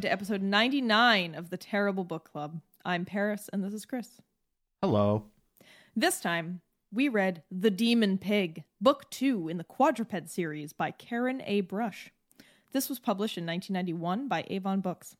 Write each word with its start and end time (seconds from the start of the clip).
Welcome 0.00 0.08
to 0.08 0.12
episode 0.12 0.40
99 0.40 1.34
of 1.34 1.50
the 1.50 1.58
Terrible 1.58 2.04
Book 2.04 2.30
Club. 2.32 2.62
I'm 2.86 3.04
Paris 3.04 3.50
and 3.52 3.62
this 3.62 3.74
is 3.74 3.84
Chris. 3.84 4.22
Hello. 4.80 5.24
This 5.94 6.20
time, 6.20 6.62
we 6.90 7.10
read 7.10 7.42
The 7.50 7.70
Demon 7.70 8.16
Pig, 8.16 8.64
book 8.80 9.10
2 9.10 9.50
in 9.50 9.58
the 9.58 9.64
Quadruped 9.64 10.30
series 10.30 10.72
by 10.72 10.90
Karen 10.90 11.42
A. 11.44 11.60
Brush. 11.60 12.10
This 12.72 12.88
was 12.88 12.98
published 12.98 13.36
in 13.36 13.44
1991 13.44 14.26
by 14.26 14.46
Avon 14.48 14.80
Books. 14.80 15.16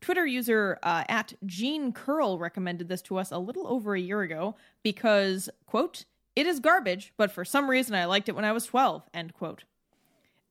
Twitter 0.00 0.24
user 0.24 0.78
uh, 0.82 1.04
at 1.06 1.34
Jean 1.44 1.92
Curl 1.92 2.38
recommended 2.38 2.88
this 2.88 3.02
to 3.02 3.18
us 3.18 3.30
a 3.30 3.36
little 3.36 3.68
over 3.68 3.94
a 3.94 4.00
year 4.00 4.22
ago 4.22 4.56
because, 4.82 5.50
quote, 5.66 6.06
it 6.34 6.46
is 6.46 6.60
garbage, 6.60 7.12
but 7.18 7.30
for 7.30 7.44
some 7.44 7.68
reason 7.68 7.94
I 7.94 8.06
liked 8.06 8.30
it 8.30 8.34
when 8.34 8.46
I 8.46 8.52
was 8.52 8.64
12, 8.64 9.02
end 9.12 9.34
quote. 9.34 9.64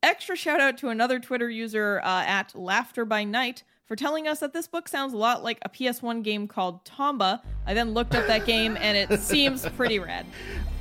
Extra 0.03 0.35
shout 0.35 0.59
out 0.59 0.77
to 0.79 0.89
another 0.89 1.19
Twitter 1.19 1.49
user 1.49 2.01
uh, 2.03 2.23
at 2.25 2.53
Laughter 2.53 3.05
by 3.05 3.23
Night 3.23 3.63
for 3.85 3.95
telling 3.95 4.27
us 4.27 4.39
that 4.39 4.51
this 4.53 4.67
book 4.67 4.87
sounds 4.89 5.13
a 5.13 5.17
lot 5.17 5.43
like 5.43 5.59
a 5.63 5.69
PS1 5.69 6.23
game 6.23 6.47
called 6.47 6.83
Tomba. 6.83 7.41
I 7.65 7.73
then 7.73 7.93
looked 7.93 8.13
up 8.13 8.27
that 8.27 8.45
game 8.45 8.77
and 8.79 8.97
it 8.97 9.19
seems 9.21 9.65
pretty 9.69 9.99
rad. 9.99 10.25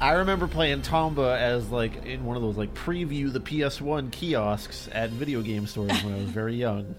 I 0.00 0.12
remember 0.14 0.48
playing 0.48 0.82
Tomba 0.82 1.38
as 1.38 1.70
like 1.70 2.04
in 2.04 2.24
one 2.24 2.36
of 2.36 2.42
those 2.42 2.56
like 2.56 2.74
preview 2.74 3.32
the 3.32 3.40
PS1 3.40 4.10
kiosks 4.10 4.88
at 4.92 5.10
video 5.10 5.40
game 5.40 5.66
stores 5.66 6.02
when 6.02 6.14
I 6.14 6.18
was 6.18 6.30
very 6.30 6.56
young. 6.56 6.94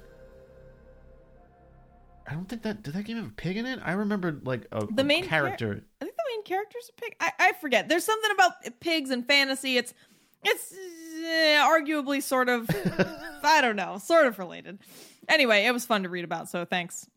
I 2.25 2.33
don't 2.35 2.47
think 2.47 2.61
that 2.61 2.83
did 2.83 2.93
that 2.93 3.03
game 3.03 3.17
have 3.17 3.27
a 3.27 3.31
pig 3.31 3.57
in 3.57 3.65
it. 3.65 3.79
I 3.83 3.91
remember 3.91 4.39
like 4.43 4.65
a, 4.71 4.85
The 4.85 5.01
a 5.01 5.05
main 5.05 5.23
char- 5.23 5.41
character. 5.41 5.83
I 6.01 6.05
think 6.05 6.15
the 6.15 6.23
main 6.29 6.43
character's 6.43 6.89
a 6.89 7.01
pig. 7.01 7.15
I, 7.19 7.31
I 7.37 7.53
forget. 7.53 7.89
There's 7.89 8.05
something 8.05 8.31
about 8.31 8.53
pigs 8.79 9.09
and 9.09 9.27
fantasy. 9.27 9.77
It's 9.77 9.93
it's 10.45 10.73
eh, 11.23 11.57
arguably 11.59 12.21
sort 12.21 12.49
of 12.49 12.69
I 13.43 13.61
don't 13.61 13.75
know, 13.75 13.97
sort 13.97 14.25
of 14.27 14.39
related. 14.39 14.79
Anyway, 15.27 15.65
it 15.65 15.71
was 15.71 15.85
fun 15.85 16.03
to 16.03 16.09
read 16.09 16.25
about, 16.25 16.49
so 16.49 16.65
thanks. 16.65 17.07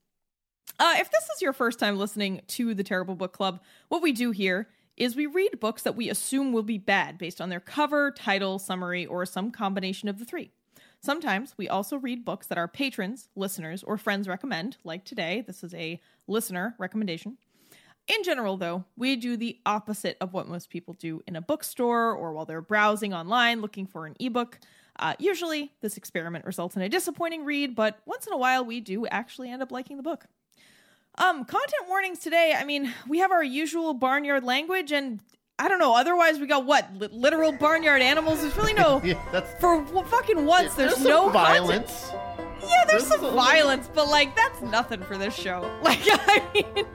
Uh, 0.78 0.94
if 0.98 1.10
this 1.10 1.24
is 1.34 1.42
your 1.42 1.52
first 1.52 1.78
time 1.78 1.96
listening 1.96 2.42
to 2.48 2.74
the 2.74 2.84
Terrible 2.84 3.14
Book 3.14 3.32
Club, 3.32 3.60
what 3.88 4.02
we 4.02 4.12
do 4.12 4.30
here 4.30 4.68
is 4.96 5.14
we 5.14 5.26
read 5.26 5.60
books 5.60 5.82
that 5.82 5.96
we 5.96 6.08
assume 6.10 6.52
will 6.52 6.62
be 6.62 6.78
bad 6.78 7.18
based 7.18 7.40
on 7.40 7.48
their 7.48 7.60
cover, 7.60 8.10
title, 8.10 8.58
summary, 8.58 9.06
or 9.06 9.24
some 9.26 9.50
combination 9.50 10.08
of 10.08 10.18
the 10.18 10.24
three. 10.24 10.50
Sometimes 11.00 11.54
we 11.56 11.68
also 11.68 11.96
read 11.96 12.24
books 12.24 12.46
that 12.48 12.58
our 12.58 12.68
patrons, 12.68 13.28
listeners, 13.36 13.82
or 13.82 13.96
friends 13.96 14.26
recommend, 14.26 14.78
like 14.84 15.04
today. 15.04 15.44
This 15.46 15.62
is 15.62 15.74
a 15.74 16.00
listener 16.26 16.74
recommendation. 16.78 17.36
In 18.08 18.22
general, 18.22 18.56
though, 18.56 18.84
we 18.96 19.16
do 19.16 19.36
the 19.36 19.58
opposite 19.66 20.16
of 20.20 20.32
what 20.32 20.46
most 20.48 20.70
people 20.70 20.94
do 20.94 21.22
in 21.26 21.34
a 21.34 21.40
bookstore 21.40 22.12
or 22.12 22.32
while 22.32 22.44
they're 22.44 22.60
browsing 22.60 23.12
online 23.12 23.60
looking 23.60 23.86
for 23.86 24.06
an 24.06 24.14
ebook. 24.20 24.60
Uh, 24.98 25.14
usually, 25.18 25.72
this 25.80 25.96
experiment 25.96 26.44
results 26.44 26.76
in 26.76 26.82
a 26.82 26.88
disappointing 26.88 27.44
read, 27.44 27.74
but 27.74 27.98
once 28.06 28.26
in 28.26 28.32
a 28.32 28.36
while, 28.36 28.64
we 28.64 28.80
do 28.80 29.06
actually 29.08 29.50
end 29.50 29.60
up 29.60 29.72
liking 29.72 29.96
the 29.96 30.02
book. 30.02 30.24
Um, 31.18 31.44
content 31.44 31.88
warnings 31.88 32.20
today. 32.20 32.54
I 32.56 32.64
mean, 32.64 32.92
we 33.08 33.18
have 33.18 33.32
our 33.32 33.42
usual 33.42 33.92
barnyard 33.94 34.44
language, 34.44 34.92
and 34.92 35.18
I 35.58 35.66
don't 35.68 35.78
know. 35.78 35.96
Otherwise, 35.96 36.38
we 36.38 36.46
got 36.46 36.64
what 36.64 36.88
li- 36.94 37.08
literal 37.10 37.52
barnyard 37.52 38.02
animals. 38.02 38.40
There's 38.40 38.56
really 38.56 38.74
no. 38.74 39.00
Yeah, 39.04 39.14
For 39.58 39.82
w- 39.82 40.04
fucking 40.06 40.46
once, 40.46 40.74
there's, 40.74 40.94
some 40.94 41.04
no 41.04 41.30
content. 41.30 41.86
Yeah, 42.62 42.84
there's 42.86 43.06
some 43.06 43.20
violence, 43.20 43.88
but 43.94 44.08
like 44.08 44.34
that's 44.36 44.60
nothing 44.62 45.02
for 45.02 45.16
this 45.18 45.34
show. 45.34 45.70
Like 45.82 46.00
I 46.02 46.42
mean, 46.54 46.86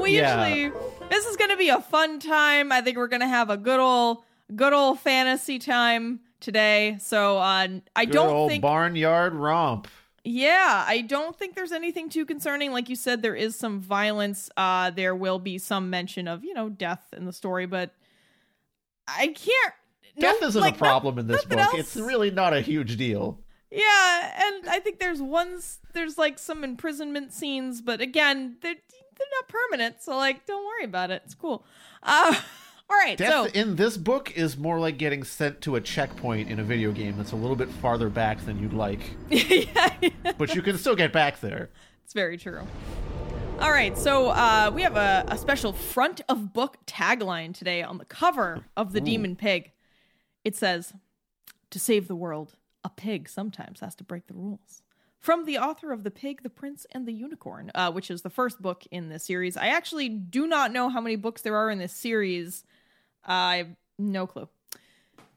we 0.00 0.16
Yeah. 0.18 0.46
usually 0.46 0.80
this 1.10 1.26
is 1.26 1.36
gonna 1.36 1.56
be 1.56 1.68
a 1.68 1.80
fun 1.80 2.18
time. 2.20 2.72
I 2.72 2.80
think 2.80 2.96
we're 2.96 3.08
gonna 3.08 3.28
have 3.28 3.50
a 3.50 3.56
good 3.56 3.80
old 3.80 4.22
good 4.54 4.72
old 4.72 5.00
fantasy 5.00 5.58
time 5.58 6.20
today. 6.40 6.96
So 7.00 7.38
uh, 7.38 7.68
I 7.96 8.04
Good 8.04 8.12
don't 8.12 8.28
old 8.34 8.50
think 8.50 8.62
barnyard 8.62 9.34
romp. 9.34 9.88
yeah, 10.24 10.84
I 10.86 11.00
don't 11.02 11.36
think 11.36 11.54
there's 11.54 11.72
anything 11.72 12.08
too 12.10 12.24
concerning. 12.24 12.72
Like 12.72 12.88
you 12.88 12.96
said, 12.96 13.22
there 13.22 13.34
is 13.34 13.56
some 13.56 13.80
violence. 13.80 14.48
Uh, 14.56 14.90
there 14.90 15.14
will 15.14 15.38
be 15.38 15.58
some 15.58 15.90
mention 15.90 16.28
of 16.28 16.44
you 16.44 16.54
know 16.54 16.68
death 16.68 17.02
in 17.16 17.24
the 17.26 17.32
story, 17.32 17.66
but 17.66 17.92
I 19.06 19.28
can't. 19.28 19.74
Death 20.18 20.38
no, 20.40 20.48
isn't 20.48 20.60
like, 20.60 20.74
a 20.74 20.78
problem 20.78 21.18
in 21.18 21.26
this 21.26 21.44
book. 21.44 21.58
else. 21.58 21.74
It's 21.78 21.96
really 21.96 22.30
not 22.30 22.52
a 22.52 22.60
huge 22.60 22.96
deal. 22.96 23.38
Yeah, 23.70 24.42
and 24.46 24.68
I 24.68 24.80
think 24.80 24.98
there's 24.98 25.20
ones 25.20 25.78
there's 25.92 26.16
like 26.16 26.38
some 26.38 26.64
imprisonment 26.64 27.32
scenes, 27.32 27.82
but 27.82 28.00
again, 28.00 28.56
they're 28.62 28.74
they're 28.74 29.26
not 29.36 29.48
permanent, 29.48 30.02
so 30.02 30.16
like 30.16 30.46
don't 30.46 30.64
worry 30.64 30.84
about 30.84 31.10
it. 31.10 31.22
It's 31.24 31.34
cool. 31.34 31.64
Uh 32.02 32.34
all 32.90 32.96
right, 32.96 33.18
Death 33.18 33.30
so 33.30 33.44
in 33.46 33.76
this 33.76 33.98
book 33.98 34.32
is 34.36 34.56
more 34.56 34.80
like 34.80 34.96
getting 34.96 35.22
sent 35.22 35.60
to 35.62 35.76
a 35.76 35.80
checkpoint 35.80 36.48
in 36.48 36.60
a 36.60 36.64
video 36.64 36.92
game 36.92 37.16
that's 37.18 37.32
a 37.32 37.36
little 37.36 37.56
bit 37.56 37.68
farther 37.68 38.08
back 38.08 38.40
than 38.46 38.58
you'd 38.58 38.72
like, 38.72 39.00
yeah, 39.30 39.92
yeah, 40.00 40.32
but 40.38 40.54
you 40.54 40.62
can 40.62 40.78
still 40.78 40.96
get 40.96 41.12
back 41.12 41.40
there. 41.40 41.68
it's 42.04 42.14
very 42.14 42.38
true. 42.38 42.66
All 43.60 43.72
right, 43.72 43.98
so 43.98 44.28
uh, 44.28 44.70
we 44.72 44.82
have 44.82 44.96
a, 44.96 45.24
a 45.26 45.36
special 45.36 45.72
front 45.72 46.20
of 46.28 46.52
book 46.52 46.78
tagline 46.86 47.52
today 47.52 47.82
on 47.82 47.98
the 47.98 48.04
cover 48.04 48.64
of 48.76 48.92
the 48.92 49.00
Demon 49.00 49.34
Pig. 49.34 49.72
It 50.44 50.54
says, 50.54 50.94
"To 51.70 51.80
save 51.80 52.06
the 52.06 52.14
world, 52.14 52.54
a 52.84 52.90
pig 52.90 53.28
sometimes 53.28 53.80
has 53.80 53.94
to 53.96 54.04
break 54.04 54.26
the 54.26 54.34
rules." 54.34 54.82
From 55.20 55.44
the 55.44 55.58
author 55.58 55.92
of 55.92 56.04
The 56.04 56.10
Pig, 56.10 56.42
the 56.42 56.50
Prince, 56.50 56.86
and 56.92 57.06
the 57.06 57.12
Unicorn, 57.12 57.72
uh, 57.74 57.90
which 57.90 58.10
is 58.10 58.22
the 58.22 58.30
first 58.30 58.62
book 58.62 58.84
in 58.90 59.08
this 59.08 59.24
series. 59.24 59.56
I 59.56 59.66
actually 59.66 60.08
do 60.08 60.46
not 60.46 60.72
know 60.72 60.88
how 60.88 61.00
many 61.00 61.16
books 61.16 61.42
there 61.42 61.56
are 61.56 61.70
in 61.70 61.78
this 61.78 61.92
series. 61.92 62.64
Uh, 63.28 63.32
I 63.32 63.56
have 63.56 63.68
no 63.98 64.26
clue. 64.26 64.48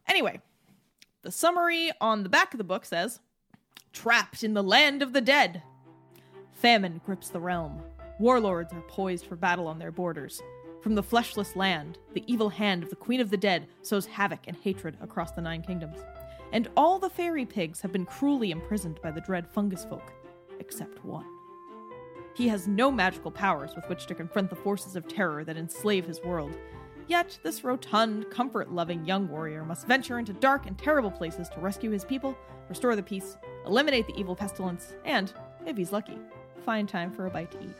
Anyway, 0.07 0.39
the 1.23 1.31
summary 1.31 1.91
on 1.99 2.23
the 2.23 2.29
back 2.29 2.53
of 2.53 2.57
the 2.57 2.63
book 2.63 2.85
says 2.85 3.19
Trapped 3.91 4.43
in 4.43 4.53
the 4.53 4.63
land 4.63 5.01
of 5.01 5.13
the 5.13 5.21
dead. 5.21 5.63
Famine 6.53 7.01
grips 7.05 7.29
the 7.29 7.39
realm. 7.39 7.81
Warlords 8.19 8.71
are 8.71 8.81
poised 8.81 9.25
for 9.25 9.35
battle 9.35 9.67
on 9.67 9.79
their 9.79 9.91
borders. 9.91 10.41
From 10.81 10.95
the 10.95 11.03
fleshless 11.03 11.55
land, 11.55 11.97
the 12.13 12.23
evil 12.31 12.49
hand 12.49 12.83
of 12.83 12.89
the 12.89 12.95
Queen 12.95 13.19
of 13.19 13.29
the 13.29 13.37
Dead 13.37 13.67
sows 13.81 14.05
havoc 14.05 14.41
and 14.47 14.55
hatred 14.57 14.95
across 15.01 15.31
the 15.31 15.41
Nine 15.41 15.61
Kingdoms. 15.61 15.99
And 16.51 16.69
all 16.75 16.99
the 16.99 17.09
fairy 17.09 17.45
pigs 17.45 17.81
have 17.81 17.91
been 17.91 18.05
cruelly 18.05 18.51
imprisoned 18.51 19.01
by 19.01 19.11
the 19.11 19.21
dread 19.21 19.47
fungus 19.47 19.85
folk, 19.85 20.11
except 20.59 21.03
one. 21.05 21.25
He 22.33 22.47
has 22.47 22.67
no 22.67 22.91
magical 22.91 23.31
powers 23.31 23.75
with 23.75 23.87
which 23.89 24.05
to 24.07 24.15
confront 24.15 24.49
the 24.49 24.55
forces 24.55 24.95
of 24.95 25.07
terror 25.07 25.43
that 25.43 25.57
enslave 25.57 26.05
his 26.05 26.21
world. 26.23 26.53
Yet, 27.07 27.37
this 27.43 27.63
rotund, 27.63 28.29
comfort 28.29 28.71
loving 28.71 29.05
young 29.05 29.27
warrior 29.27 29.65
must 29.65 29.87
venture 29.87 30.19
into 30.19 30.33
dark 30.33 30.65
and 30.65 30.77
terrible 30.77 31.11
places 31.11 31.49
to 31.49 31.59
rescue 31.59 31.91
his 31.91 32.05
people, 32.05 32.37
restore 32.69 32.95
the 32.95 33.03
peace, 33.03 33.37
eliminate 33.65 34.07
the 34.07 34.17
evil 34.17 34.35
pestilence, 34.35 34.93
and, 35.03 35.33
if 35.65 35.75
he's 35.75 35.91
lucky, 35.91 36.17
find 36.65 36.87
time 36.87 37.11
for 37.11 37.25
a 37.25 37.29
bite 37.29 37.51
to 37.51 37.61
eat. 37.61 37.75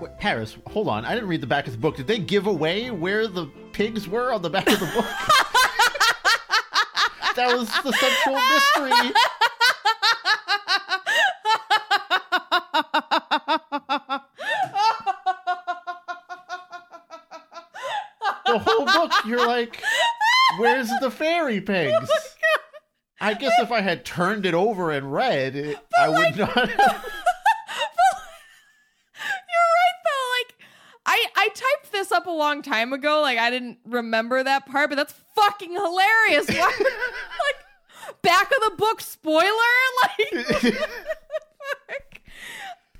Wait, 0.00 0.18
Paris, 0.18 0.56
hold 0.66 0.88
on. 0.88 1.04
I 1.04 1.14
didn't 1.14 1.28
read 1.28 1.40
the 1.40 1.46
back 1.46 1.66
of 1.66 1.72
the 1.72 1.78
book. 1.78 1.96
Did 1.96 2.06
they 2.06 2.18
give 2.18 2.46
away 2.46 2.90
where 2.90 3.28
the 3.28 3.46
pigs 3.72 4.08
were 4.08 4.32
on 4.32 4.42
the 4.42 4.50
back 4.50 4.68
of 4.68 4.80
the 4.80 4.86
book? 4.86 5.06
that 7.36 7.56
was 7.56 7.68
the 7.82 7.92
central 7.92 8.34
mystery. 8.34 9.12
The 18.46 18.58
whole 18.58 18.86
book, 18.86 19.12
you're 19.26 19.46
like, 19.46 19.82
where's 20.58 20.88
the 21.00 21.10
fairy 21.10 21.60
pigs? 21.60 22.08
Oh 22.10 22.26
I 23.20 23.34
guess 23.34 23.52
if 23.58 23.72
I 23.72 23.80
had 23.80 24.04
turned 24.04 24.46
it 24.46 24.54
over 24.54 24.90
and 24.90 25.12
read, 25.12 25.56
it, 25.56 25.78
I 25.98 26.08
would 26.08 26.36
not. 26.36 26.50
Have... 26.54 27.04
You're 29.18 29.68
right 29.72 29.98
though. 30.04 30.26
Like 30.36 30.54
I 31.06 31.26
I 31.34 31.48
typed 31.48 31.92
this 31.92 32.12
up 32.12 32.26
a 32.26 32.30
long 32.30 32.62
time 32.62 32.92
ago. 32.92 33.22
Like 33.22 33.38
I 33.38 33.50
didn't 33.50 33.78
remember 33.86 34.42
that 34.44 34.66
part, 34.66 34.90
but 34.90 34.96
that's 34.96 35.14
fucking 35.34 35.72
hilarious. 35.72 36.48
Why, 36.48 36.66
like 36.66 36.76
back 38.26 38.50
of 38.50 38.70
the 38.70 38.76
book 38.76 39.00
spoiler. 39.00 39.50
Like 41.88 42.22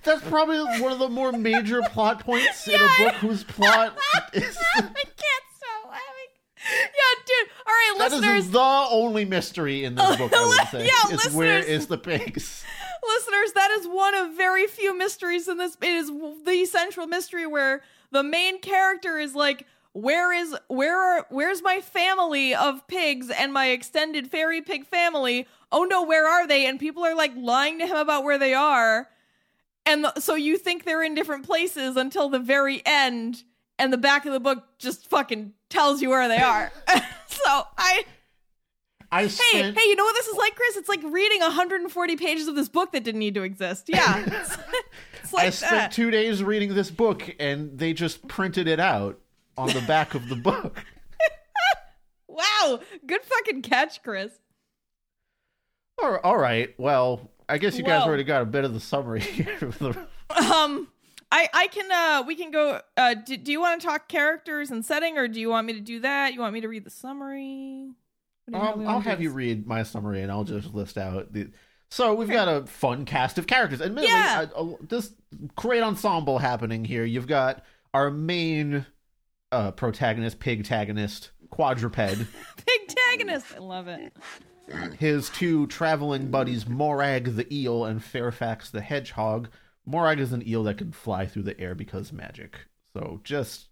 That's 0.03 0.23
probably 0.29 0.59
one 0.81 0.93
of 0.93 0.99
the 0.99 1.09
more 1.09 1.33
major 1.33 1.83
plot 1.83 2.21
points 2.21 2.67
in 2.69 2.75
a 2.81 2.89
book 2.99 3.15
whose 3.15 3.45
plot 3.45 3.97
is. 4.33 4.57
I 4.77 4.81
can't 4.81 5.45
stop 5.57 5.91
laughing. 5.91 6.31
Yeah, 6.73 7.25
dude. 7.27 7.49
All 7.67 7.73
right, 7.73 7.95
That 7.99 8.13
listeners. 8.13 8.45
is 8.47 8.51
the 8.53 8.87
only 8.91 9.25
mystery 9.25 9.85
in 9.85 9.95
this 9.97 10.17
book. 10.17 10.33
I 10.33 10.47
would 10.47 10.69
say. 10.71 10.87
Yeah, 10.87 11.15
is 11.15 11.33
where 11.35 11.59
is 11.59 11.87
the 11.89 11.99
pigs? 11.99 12.65
listeners, 13.07 13.53
that 13.55 13.71
is 13.73 13.87
one 13.87 14.15
of 14.15 14.35
very 14.37 14.67
few 14.67 14.97
mysteries 14.97 15.47
in 15.49 15.59
this. 15.59 15.77
It 15.81 15.89
is 15.89 16.11
the 16.45 16.67
central 16.67 17.07
mystery 17.07 17.47
where 17.47 17.83
the 18.11 18.23
main 18.23 18.61
character 18.61 19.19
is 19.19 19.35
like, 19.35 19.67
"Where 19.97 20.33
is 20.33 20.55
where 20.69 20.97
are 20.99 21.27
where's 21.31 21.63
my 21.63 21.81
family 21.81 22.55
of 22.55 22.87
pigs 22.87 23.31
and 23.31 23.53
my 23.53 23.69
extended 23.69 24.31
fairy 24.31 24.61
pig 24.61 24.87
family? 24.87 25.47
Oh 25.73 25.85
no, 25.85 26.03
where 26.05 26.27
are 26.29 26.47
they?" 26.47 26.67
And 26.67 26.79
people 26.79 27.05
are 27.05 27.15
like 27.15 27.33
lying 27.37 27.79
to 27.79 27.87
him 27.87 27.97
about 27.97 28.25
where 28.25 28.39
they 28.39 28.53
are, 28.55 29.09
and 29.87 30.05
the, 30.05 30.21
so 30.21 30.35
you 30.35 30.59
think 30.59 30.85
they're 30.85 31.03
in 31.03 31.15
different 31.15 31.47
places 31.47 31.97
until 31.97 32.29
the 32.29 32.39
very 32.39 32.83
end, 32.85 33.43
and 33.79 33.93
the 33.93 33.97
back 33.99 34.27
of 34.27 34.33
the 34.33 34.41
book 34.41 34.65
just 34.79 35.09
fucking 35.09 35.53
tells 35.71 36.03
you 36.03 36.11
where 36.11 36.29
they 36.29 36.39
are. 36.39 36.71
so 37.29 37.63
I. 37.79 38.05
I 39.13 39.23
Hey, 39.23 39.29
spent. 39.29 39.79
hey, 39.79 39.85
you 39.89 39.95
know 39.95 40.03
what 40.05 40.15
this 40.17 40.27
is 40.27 40.37
like, 40.37 40.57
Chris? 40.57 40.77
It's 40.77 40.89
like 40.89 41.01
reading 41.05 41.41
140 41.41 42.17
pages 42.17 42.49
of 42.49 42.57
this 42.57 42.69
book 42.69 42.91
that 42.91 43.05
didn't 43.05 43.21
need 43.21 43.35
to 43.35 43.45
exist. 43.45 43.89
Yeah. 43.93 44.25
It's, 44.27 44.59
it's 45.23 45.33
like 45.33 45.47
I 45.47 45.51
spent 45.51 45.71
that. 45.71 45.93
two 45.93 46.11
days 46.11 46.43
reading 46.43 46.75
this 46.75 46.91
book, 46.91 47.23
and 47.39 47.79
they 47.79 47.93
just 47.93 48.27
printed 48.27 48.67
it 48.67 48.81
out 48.81 49.21
on 49.57 49.69
the 49.69 49.83
back 49.87 50.15
of 50.15 50.29
the 50.29 50.37
book. 50.37 50.85
wow. 52.29 52.81
Good 53.07 53.23
fucking 53.23 53.63
catch, 53.63 54.03
Chris. 54.03 54.33
All 56.03 56.17
all 56.19 56.37
right. 56.39 56.75
Well, 56.79 57.31
I 57.49 57.59
guess 57.59 57.77
you 57.79 57.85
guys 57.85 58.03
Whoa. 58.03 58.09
already 58.09 58.25
got 58.25 58.43
a 58.43 58.47
bit 58.47 58.65
of 58.65 58.75
the 58.75 58.81
summary 58.81 59.21
here. 59.21 59.71
Um 60.31 60.89
I 61.33 61.49
I 61.55 61.67
can 61.69 61.91
uh 61.91 62.23
we 62.27 62.35
can 62.35 62.51
go 62.51 62.81
uh 62.97 63.15
do, 63.15 63.37
do 63.37 63.51
you 63.53 63.61
want 63.61 63.81
to 63.81 63.87
talk 63.87 64.09
characters 64.09 64.71
and 64.71 64.85
setting 64.85 65.17
or 65.19 65.27
do 65.29 65.41
you 65.41 65.49
want 65.49 65.67
me 65.67 65.73
to 65.73 65.81
do 65.81 66.01
that? 66.01 66.35
You 66.35 66.41
want 66.41 66.53
me 66.55 66.61
to 66.61 66.69
read 66.69 66.85
the 66.85 66.91
summary? 66.91 67.89
What 68.47 68.53
do 68.53 68.59
you- 68.59 68.65
how 68.65 68.73
do 68.75 68.79
we 68.81 68.85
Um, 68.87 68.91
I'll 68.91 69.01
have 69.01 69.21
you 69.23 69.31
read 69.31 69.67
my 69.67 69.83
summary, 69.83 70.23
and 70.23 70.31
I'll 70.31 70.45
just 70.45 70.73
list 70.73 70.97
out 70.99 71.33
the. 71.33 71.51
So 71.91 72.15
we've 72.15 72.29
got 72.31 72.47
a 72.49 72.67
fun 72.67 73.05
cast 73.05 73.39
of 73.39 73.47
characters. 73.47 73.81
Admittedly, 73.81 74.09
Yeah. 74.13 74.47
a- 74.57 74.65
a- 74.65 74.77
this 74.83 75.13
great 75.57 75.83
ensemble 75.83 76.39
happening 76.39 76.85
here. 76.85 77.05
You've 77.05 77.27
got 77.27 77.65
our 77.95 78.11
main 78.11 78.87
uh, 79.53 79.71
protagonist, 79.73 80.39
pigtagonist, 80.41 81.31
quadruped. 81.51 81.97
Pigtagonist. 82.67 83.55
I 83.55 83.59
love 83.59 83.89
it. 83.89 84.13
his 84.99 85.31
two 85.31 85.67
traveling 85.69 86.31
buddies, 86.31 86.67
Morag 86.67 87.37
the 87.37 87.53
eel 87.55 87.85
and 87.85 88.03
Fairfax 88.03 88.71
the 88.71 88.81
hedgehog. 88.81 89.49
Morag 89.85 90.19
is 90.19 90.33
an 90.33 90.47
eel 90.47 90.65
that 90.65 90.79
can 90.79 90.91
fly 90.93 91.27
through 91.27 91.45
the 91.45 91.59
air 91.61 91.75
because 91.75 92.13
magic. 92.13 92.59
So 92.93 93.21
just 93.25 93.69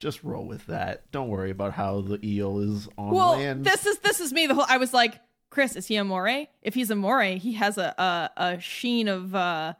just 0.00 0.24
roll 0.24 0.46
with 0.46 0.66
that. 0.66 1.10
Don't 1.12 1.28
worry 1.28 1.50
about 1.50 1.72
how 1.74 2.00
the 2.00 2.18
eel 2.26 2.58
is 2.58 2.88
on 2.98 3.12
Well, 3.14 3.32
land. 3.32 3.64
this 3.64 3.86
is 3.86 3.98
this 3.98 4.20
is 4.20 4.32
me. 4.32 4.46
The 4.46 4.54
whole 4.54 4.64
I 4.68 4.78
was 4.78 4.92
like, 4.94 5.20
Chris, 5.50 5.76
is 5.76 5.86
he 5.86 5.96
a 5.96 6.04
moray? 6.04 6.48
If 6.62 6.74
he's 6.74 6.90
a 6.90 6.96
moray, 6.96 7.38
he 7.38 7.52
has 7.54 7.76
a 7.78 7.94
a, 7.98 8.30
a 8.54 8.60
sheen 8.60 9.08
of 9.08 9.34
uh 9.34 9.74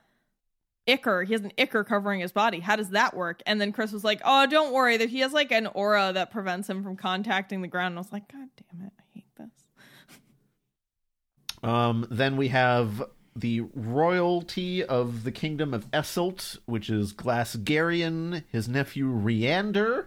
ichor. 0.86 1.22
He 1.22 1.32
has 1.32 1.42
an 1.42 1.52
ichor 1.58 1.84
covering 1.84 2.20
his 2.20 2.32
body. 2.32 2.60
How 2.60 2.76
does 2.76 2.90
that 2.90 3.16
work? 3.16 3.42
And 3.46 3.60
then 3.60 3.72
Chris 3.72 3.92
was 3.92 4.04
like, 4.04 4.20
Oh, 4.24 4.46
don't 4.46 4.72
worry, 4.72 4.96
that 4.96 5.08
he 5.10 5.20
has 5.20 5.32
like 5.32 5.52
an 5.52 5.66
aura 5.68 6.12
that 6.12 6.30
prevents 6.30 6.68
him 6.68 6.82
from 6.82 6.96
contacting 6.96 7.62
the 7.62 7.68
ground. 7.68 7.92
And 7.92 7.98
I 7.98 8.00
was 8.00 8.12
like, 8.12 8.30
God 8.30 8.48
damn 8.56 8.86
it, 8.86 8.92
I 8.98 9.02
hate 9.12 9.36
this. 9.36 9.50
Um, 11.62 12.06
then 12.10 12.36
we 12.36 12.48
have 12.48 13.02
the 13.36 13.62
royalty 13.74 14.84
of 14.84 15.24
the 15.24 15.32
kingdom 15.32 15.74
of 15.74 15.90
Esselt, 15.90 16.58
which 16.66 16.88
is 16.88 17.12
Glasgarian, 17.12 18.44
his 18.48 18.68
nephew 18.68 19.06
Riander, 19.06 20.06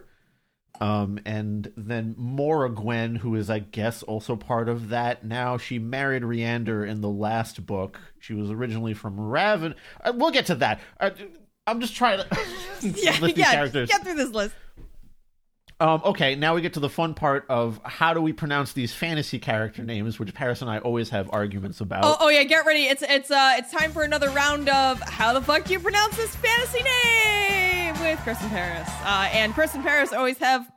um, 0.80 1.18
and 1.24 1.72
then 1.76 2.14
Mora 2.16 2.70
Gwen, 2.70 3.16
who 3.16 3.34
is, 3.34 3.50
I 3.50 3.58
guess, 3.58 4.02
also 4.02 4.36
part 4.36 4.68
of 4.68 4.90
that. 4.90 5.24
Now 5.24 5.58
she 5.58 5.78
married 5.78 6.22
Riander 6.22 6.88
in 6.88 7.00
the 7.00 7.08
last 7.08 7.66
book. 7.66 8.00
She 8.20 8.34
was 8.34 8.50
originally 8.50 8.94
from 8.94 9.18
Raven. 9.18 9.74
Uh, 10.02 10.12
we'll 10.14 10.30
get 10.30 10.46
to 10.46 10.54
that. 10.56 10.80
Uh, 11.00 11.10
I'm 11.66 11.80
just 11.80 11.96
trying 11.96 12.18
to 12.18 12.26
Yeah, 12.82 13.10
list 13.10 13.22
these 13.22 13.36
yeah. 13.38 13.52
characters. 13.52 13.88
Get 13.88 14.02
through 14.02 14.14
this 14.14 14.30
list. 14.30 14.54
Um, 15.80 16.02
okay, 16.04 16.34
now 16.34 16.56
we 16.56 16.60
get 16.60 16.74
to 16.74 16.80
the 16.80 16.88
fun 16.88 17.14
part 17.14 17.44
of 17.48 17.80
how 17.84 18.12
do 18.12 18.20
we 18.20 18.32
pronounce 18.32 18.72
these 18.72 18.92
fantasy 18.92 19.38
character 19.38 19.84
names, 19.84 20.18
which 20.18 20.34
Paris 20.34 20.60
and 20.60 20.68
I 20.68 20.78
always 20.78 21.10
have 21.10 21.30
arguments 21.32 21.80
about. 21.80 22.04
Oh, 22.04 22.16
oh 22.18 22.28
yeah, 22.28 22.42
get 22.42 22.66
ready. 22.66 22.84
It's 22.86 23.02
it's 23.02 23.30
uh 23.30 23.54
it's 23.58 23.70
time 23.70 23.92
for 23.92 24.02
another 24.02 24.28
round 24.30 24.68
of 24.68 25.00
how 25.02 25.32
the 25.34 25.40
fuck 25.40 25.64
do 25.66 25.72
you 25.72 25.78
pronounce 25.78 26.16
this 26.16 26.34
fantasy 26.34 26.82
name 26.82 27.77
with 28.00 28.18
Chris 28.20 28.40
and 28.42 28.50
Paris. 28.50 28.88
Uh, 29.02 29.28
and 29.32 29.52
Chris 29.54 29.74
and 29.74 29.82
Paris 29.82 30.12
always 30.12 30.38
have 30.38 30.70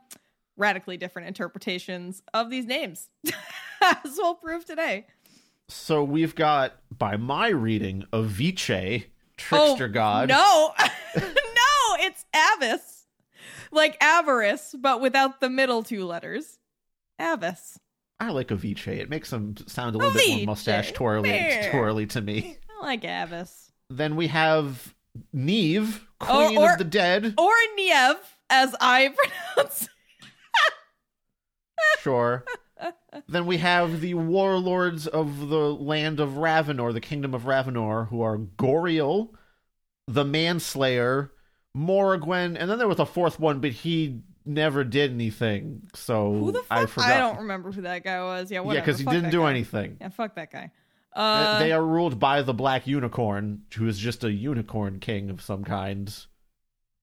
radically 0.56 0.96
different 0.96 1.28
interpretations 1.28 2.22
of 2.34 2.50
these 2.50 2.64
names, 2.66 3.08
as 3.80 4.14
we'll 4.16 4.34
prove 4.34 4.64
today. 4.64 5.06
So 5.68 6.02
we've 6.04 6.34
got, 6.34 6.74
by 6.96 7.16
my 7.16 7.48
reading, 7.48 8.04
Avice, 8.12 9.04
trickster 9.36 9.84
Oh, 9.84 9.88
god. 9.88 10.28
No, 10.28 10.72
no, 11.16 11.96
it's 12.00 12.24
Avis, 12.34 13.06
like 13.70 13.96
avarice, 14.02 14.74
but 14.78 15.00
without 15.00 15.40
the 15.40 15.48
middle 15.50 15.82
two 15.82 16.04
letters. 16.04 16.58
Avis. 17.20 17.78
I 18.18 18.30
like 18.30 18.50
Avice. 18.50 18.86
It 18.88 19.10
makes 19.10 19.32
him 19.32 19.56
sound 19.66 19.94
a 19.94 19.98
little 19.98 20.12
bit 20.12 20.36
more 20.38 20.46
mustache 20.46 20.92
twirly, 20.92 21.58
twirly 21.70 22.06
to 22.06 22.20
me. 22.20 22.58
I 22.80 22.84
like 22.84 23.04
Avis. 23.04 23.70
Then 23.90 24.16
we 24.16 24.26
have 24.28 24.94
Neve, 25.32 26.06
queen 26.22 26.58
oh, 26.58 26.62
or- 26.62 26.72
of 26.72 26.78
the 26.78 26.84
dead. 26.84 27.34
Or 27.38 27.52
Niev, 27.78 28.16
as 28.50 28.74
I 28.80 29.14
pronounce. 29.56 29.88
Sure. 32.00 32.44
then 33.28 33.46
we 33.46 33.58
have 33.58 34.00
the 34.00 34.14
warlords 34.14 35.06
of 35.06 35.48
the 35.48 35.72
land 35.74 36.20
of 36.20 36.36
Ravenor, 36.38 36.92
the 36.92 37.00
kingdom 37.00 37.34
of 37.34 37.46
Ravenor, 37.46 38.06
who 38.08 38.22
are 38.22 38.38
Goriel, 38.38 39.30
the 40.08 40.24
Manslayer, 40.24 41.30
Moragwen, 41.76 42.56
and 42.58 42.68
then 42.70 42.78
there 42.78 42.88
was 42.88 42.98
a 42.98 43.06
fourth 43.06 43.38
one, 43.38 43.60
but 43.60 43.70
he 43.70 44.20
never 44.44 44.82
did 44.84 45.12
anything. 45.12 45.82
So 45.94 46.32
Who 46.32 46.52
the 46.52 46.58
fuck? 46.60 46.66
I 46.70 46.86
forgot. 46.86 47.18
don't 47.18 47.38
remember 47.42 47.70
who 47.72 47.82
that 47.82 48.02
guy 48.02 48.20
was. 48.22 48.50
Yeah, 48.50 48.60
whatever. 48.60 48.74
yeah, 48.74 48.80
because 48.84 48.98
he 48.98 49.04
Fuck 49.04 49.14
didn't 49.14 49.30
do 49.30 49.40
guy. 49.42 49.50
anything. 49.50 49.96
Yeah, 50.00 50.08
fuck 50.08 50.34
that 50.34 50.50
guy. 50.50 50.72
Uh, 51.14 51.58
they 51.58 51.72
are 51.72 51.84
ruled 51.84 52.18
by 52.18 52.40
the 52.42 52.54
Black 52.54 52.86
Unicorn, 52.86 53.62
who 53.76 53.86
is 53.86 53.98
just 53.98 54.24
a 54.24 54.32
unicorn 54.32 54.98
king 54.98 55.28
of 55.30 55.42
some 55.42 55.62
kind. 55.64 56.14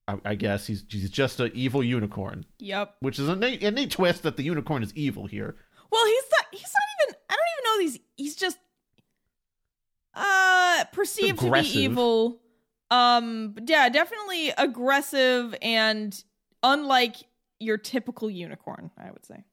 I, 0.08 0.16
I 0.24 0.34
guess 0.34 0.66
he's 0.66 0.84
he's 0.88 1.10
just 1.10 1.38
an 1.38 1.52
evil 1.54 1.84
unicorn, 1.84 2.44
Yep. 2.58 2.96
which 3.00 3.18
is 3.20 3.28
a 3.28 3.36
neat, 3.36 3.62
a 3.62 3.70
neat 3.70 3.92
twist 3.92 4.24
that 4.24 4.36
the 4.36 4.42
unicorn 4.42 4.82
is 4.82 4.92
evil 4.96 5.26
here. 5.26 5.54
Well, 5.92 6.04
he's 6.06 6.24
not. 6.32 6.46
He's 6.50 6.62
not 6.62 7.08
even. 7.08 7.16
I 7.30 7.34
don't 7.34 7.48
even 7.58 7.64
know 7.64 7.78
these. 7.90 8.00
He's 8.16 8.34
just 8.36 8.58
uh 10.14 10.84
perceived 10.92 11.38
to 11.40 11.50
be 11.52 11.60
evil. 11.60 12.40
Um. 12.90 13.54
Yeah, 13.66 13.88
definitely 13.88 14.50
aggressive 14.58 15.54
and 15.62 16.20
unlike 16.64 17.14
your 17.60 17.78
typical 17.78 18.28
unicorn. 18.28 18.90
I 18.98 19.10
would 19.12 19.24
say. 19.24 19.44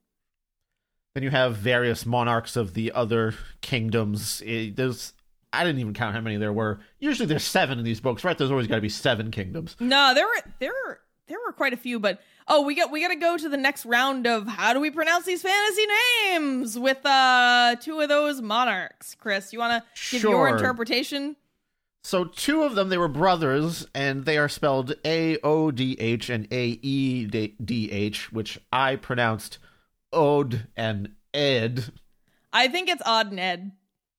Then 1.17 1.23
you 1.23 1.31
have 1.31 1.55
various 1.55 2.05
monarchs 2.05 2.55
of 2.55 2.75
the 2.75 2.91
other 2.91 3.33
kingdoms. 3.61 4.43
It- 4.45 4.75
there's 4.75 5.13
I 5.51 5.63
didn't 5.63 5.79
even 5.79 5.95
count 5.95 6.13
how 6.13 6.21
many 6.21 6.37
there 6.37 6.53
were. 6.53 6.79
Usually 6.99 7.25
there's 7.25 7.41
seven 7.43 7.79
in 7.79 7.83
these 7.85 7.99
books, 7.99 8.23
right? 8.23 8.37
There's 8.37 8.51
always 8.51 8.67
got 8.67 8.75
to 8.75 8.81
be 8.81 8.89
seven 8.89 9.31
kingdoms. 9.31 9.75
No, 9.79 10.13
there 10.13 10.27
were 10.27 10.43
there 10.59 10.71
were 10.85 10.99
there 11.25 11.39
were 11.43 11.53
quite 11.53 11.73
a 11.73 11.77
few, 11.77 11.99
but 11.99 12.21
oh, 12.47 12.61
we 12.61 12.75
got 12.75 12.91
we 12.91 13.01
got 13.01 13.07
to 13.07 13.15
go 13.15 13.35
to 13.35 13.49
the 13.49 13.57
next 13.57 13.83
round 13.87 14.27
of 14.27 14.45
how 14.47 14.73
do 14.73 14.79
we 14.79 14.91
pronounce 14.91 15.25
these 15.25 15.41
fantasy 15.41 15.85
names 16.27 16.77
with 16.77 17.03
uh 17.03 17.77
two 17.81 17.99
of 17.99 18.09
those 18.09 18.39
monarchs. 18.39 19.15
Chris, 19.15 19.51
you 19.51 19.57
want 19.57 19.83
to 19.83 20.11
give 20.11 20.21
your 20.21 20.47
interpretation? 20.49 21.35
So 22.03 22.25
two 22.25 22.61
of 22.61 22.75
them, 22.75 22.89
they 22.89 22.97
were 22.99 23.07
brothers, 23.07 23.87
and 23.95 24.23
they 24.25 24.37
are 24.37 24.47
spelled 24.49 24.93
A 25.03 25.39
O 25.43 25.71
D 25.71 25.97
H 25.99 26.29
and 26.29 26.47
A 26.51 26.77
E 26.83 27.25
D 27.25 27.91
H, 27.91 28.31
which 28.31 28.59
I 28.71 28.97
pronounced 28.97 29.57
Ode 30.13 30.67
and 30.75 31.09
Ed. 31.33 31.85
I 32.53 32.67
think 32.67 32.89
it's 32.89 33.01
Odd 33.05 33.31
and 33.31 33.39
Ed. 33.39 33.71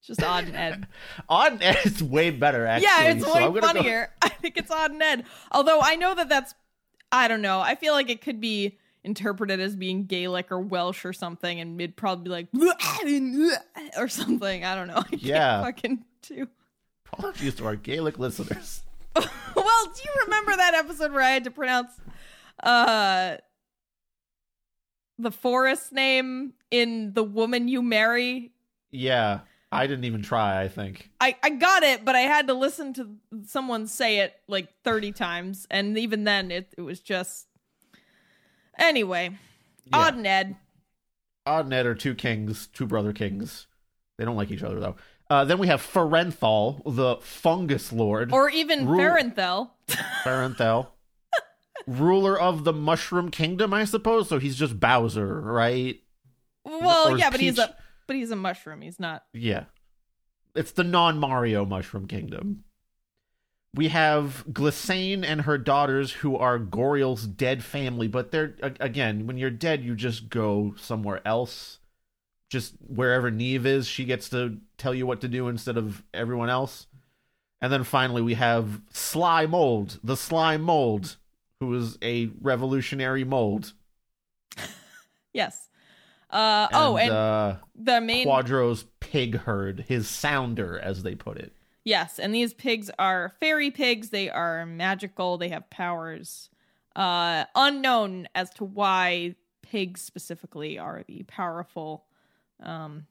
Just 0.02 0.22
Odd 0.22 0.44
and 0.44 0.56
Ed. 0.56 0.86
On 1.28 1.60
Ed 1.62 1.78
is 1.84 2.02
way 2.02 2.30
better, 2.30 2.66
actually. 2.66 2.86
yeah, 2.88 3.10
it's 3.12 3.24
so 3.24 3.34
way 3.34 3.40
gonna 3.40 3.60
go- 3.60 3.66
funnier. 3.66 4.10
I 4.22 4.28
think 4.28 4.56
it's 4.56 4.70
Odd 4.70 4.92
and 4.92 5.02
Ed. 5.02 5.24
Although 5.52 5.80
I 5.82 5.96
know 5.96 6.14
that 6.14 6.28
that's 6.28 6.54
I 7.10 7.26
don't 7.28 7.42
know. 7.42 7.60
I 7.60 7.74
feel 7.74 7.92
like 7.94 8.10
it 8.10 8.20
could 8.20 8.40
be 8.40 8.78
interpreted 9.04 9.60
as 9.60 9.74
being 9.76 10.04
Gaelic 10.06 10.52
or 10.52 10.60
Welsh 10.60 11.04
or 11.04 11.12
something, 11.12 11.58
and 11.60 11.80
it'd 11.80 11.96
probably 11.96 12.24
be 12.24 12.30
like 12.30 12.48
or 13.98 14.08
something. 14.08 14.64
I 14.64 14.74
don't 14.74 14.88
know. 14.88 14.98
I 14.98 15.02
can't 15.04 15.22
Yeah. 15.22 15.62
fucking 15.62 16.04
do. 16.22 16.48
Apologies 17.12 17.54
to 17.56 17.64
our 17.66 17.76
Gaelic 17.76 18.18
listeners. 18.18 18.82
well, 19.16 19.24
do 19.56 20.02
you 20.04 20.22
remember 20.24 20.54
that 20.56 20.74
episode 20.74 21.12
where 21.12 21.22
I 21.22 21.30
had 21.30 21.44
to 21.44 21.50
pronounce 21.50 21.90
uh 22.62 23.36
the 25.18 25.30
forest 25.30 25.92
name 25.92 26.52
in 26.70 27.12
The 27.14 27.24
Woman 27.24 27.68
You 27.68 27.82
Marry? 27.82 28.52
Yeah, 28.90 29.40
I 29.72 29.86
didn't 29.86 30.04
even 30.04 30.22
try. 30.22 30.62
I 30.62 30.68
think. 30.68 31.10
I, 31.20 31.36
I 31.42 31.50
got 31.50 31.82
it, 31.82 32.04
but 32.04 32.14
I 32.16 32.20
had 32.20 32.46
to 32.48 32.54
listen 32.54 32.92
to 32.94 33.16
someone 33.46 33.86
say 33.86 34.18
it 34.20 34.34
like 34.48 34.68
30 34.84 35.12
times, 35.12 35.66
and 35.70 35.98
even 35.98 36.24
then 36.24 36.50
it, 36.50 36.72
it 36.76 36.82
was 36.82 37.00
just 37.00 37.46
anyway. 38.78 39.30
Yeah. 39.86 39.98
Odd 39.98 40.16
and 40.16 40.26
Ed. 40.26 40.56
Odd 41.46 41.64
and 41.66 41.74
Ed 41.74 41.86
are 41.86 41.94
two 41.94 42.14
kings, 42.14 42.66
two 42.72 42.86
brother 42.86 43.12
kings. 43.12 43.66
They 44.18 44.24
don't 44.24 44.36
like 44.36 44.50
each 44.50 44.62
other 44.62 44.80
though. 44.80 44.96
Uh, 45.30 45.44
then 45.44 45.58
we 45.58 45.66
have 45.66 45.82
Ferenthal, 45.82 46.80
the 46.86 47.16
fungus 47.20 47.92
lord, 47.92 48.32
Or 48.32 48.48
even 48.48 48.86
Rule- 48.86 48.98
Ferenthel. 49.00 49.70
Ferenthal, 50.24 50.86
ruler 51.88 52.38
of 52.38 52.64
the 52.64 52.72
Mushroom 52.72 53.30
Kingdom, 53.30 53.72
I 53.72 53.84
suppose. 53.84 54.28
So 54.28 54.38
he's 54.38 54.56
just 54.56 54.78
Bowser, 54.78 55.40
right? 55.40 56.00
Well, 56.64 57.14
Or 57.14 57.18
yeah, 57.18 57.30
but 57.30 57.40
he's 57.40 57.58
a 57.58 57.74
but 58.06 58.16
he's 58.16 58.30
a 58.30 58.36
mushroom. 58.36 58.82
He's 58.82 59.00
not 59.00 59.24
Yeah. 59.32 59.64
It's 60.54 60.72
the 60.72 60.84
non 60.84 61.18
Mario 61.18 61.64
Mushroom 61.64 62.06
Kingdom. 62.06 62.64
We 63.74 63.88
have 63.88 64.44
Glissane 64.50 65.24
and 65.24 65.42
her 65.42 65.58
daughters, 65.58 66.10
who 66.12 66.36
are 66.36 66.58
Goriel's 66.58 67.26
dead 67.26 67.62
family, 67.62 68.08
but 68.08 68.30
they're, 68.30 68.54
again, 68.80 69.26
when 69.26 69.36
you're 69.36 69.50
dead, 69.50 69.84
you 69.84 69.94
just 69.94 70.30
go 70.30 70.74
somewhere 70.78 71.20
else. 71.26 71.78
Just 72.48 72.74
wherever 72.80 73.30
Neve 73.30 73.66
is, 73.66 73.86
she 73.86 74.06
gets 74.06 74.30
to 74.30 74.56
tell 74.78 74.94
you 74.94 75.06
what 75.06 75.20
to 75.20 75.28
do 75.28 75.48
instead 75.48 75.76
of 75.76 76.02
everyone 76.14 76.48
else. 76.48 76.86
And 77.60 77.70
then 77.70 77.84
finally, 77.84 78.22
we 78.22 78.34
have 78.34 78.80
Sly 78.90 79.44
Mold, 79.46 80.00
the 80.02 80.16
Sly 80.16 80.56
Mold, 80.56 81.16
who 81.60 81.74
is 81.74 81.98
a 82.02 82.30
revolutionary 82.40 83.24
mold. 83.24 83.72
yes. 85.32 85.68
Uh 86.30 86.68
oh, 86.72 86.96
and 86.98 87.10
uh, 87.10 87.56
the 87.74 88.00
main 88.02 88.26
Quadro's 88.26 88.84
pig 89.00 89.36
herd, 89.38 89.86
his 89.88 90.08
sounder, 90.08 90.78
as 90.78 91.02
they 91.02 91.14
put 91.14 91.38
it. 91.38 91.54
Yes, 91.84 92.18
and 92.18 92.34
these 92.34 92.52
pigs 92.52 92.90
are 92.98 93.32
fairy 93.40 93.70
pigs. 93.70 94.10
They 94.10 94.28
are 94.28 94.66
magical. 94.66 95.38
They 95.38 95.48
have 95.48 95.70
powers. 95.70 96.50
Uh, 96.94 97.44
unknown 97.54 98.28
as 98.34 98.50
to 98.50 98.64
why 98.64 99.36
pigs 99.62 100.02
specifically 100.02 100.78
are 100.78 101.02
the 101.06 101.22
powerful 101.22 102.04
um, 102.62 103.06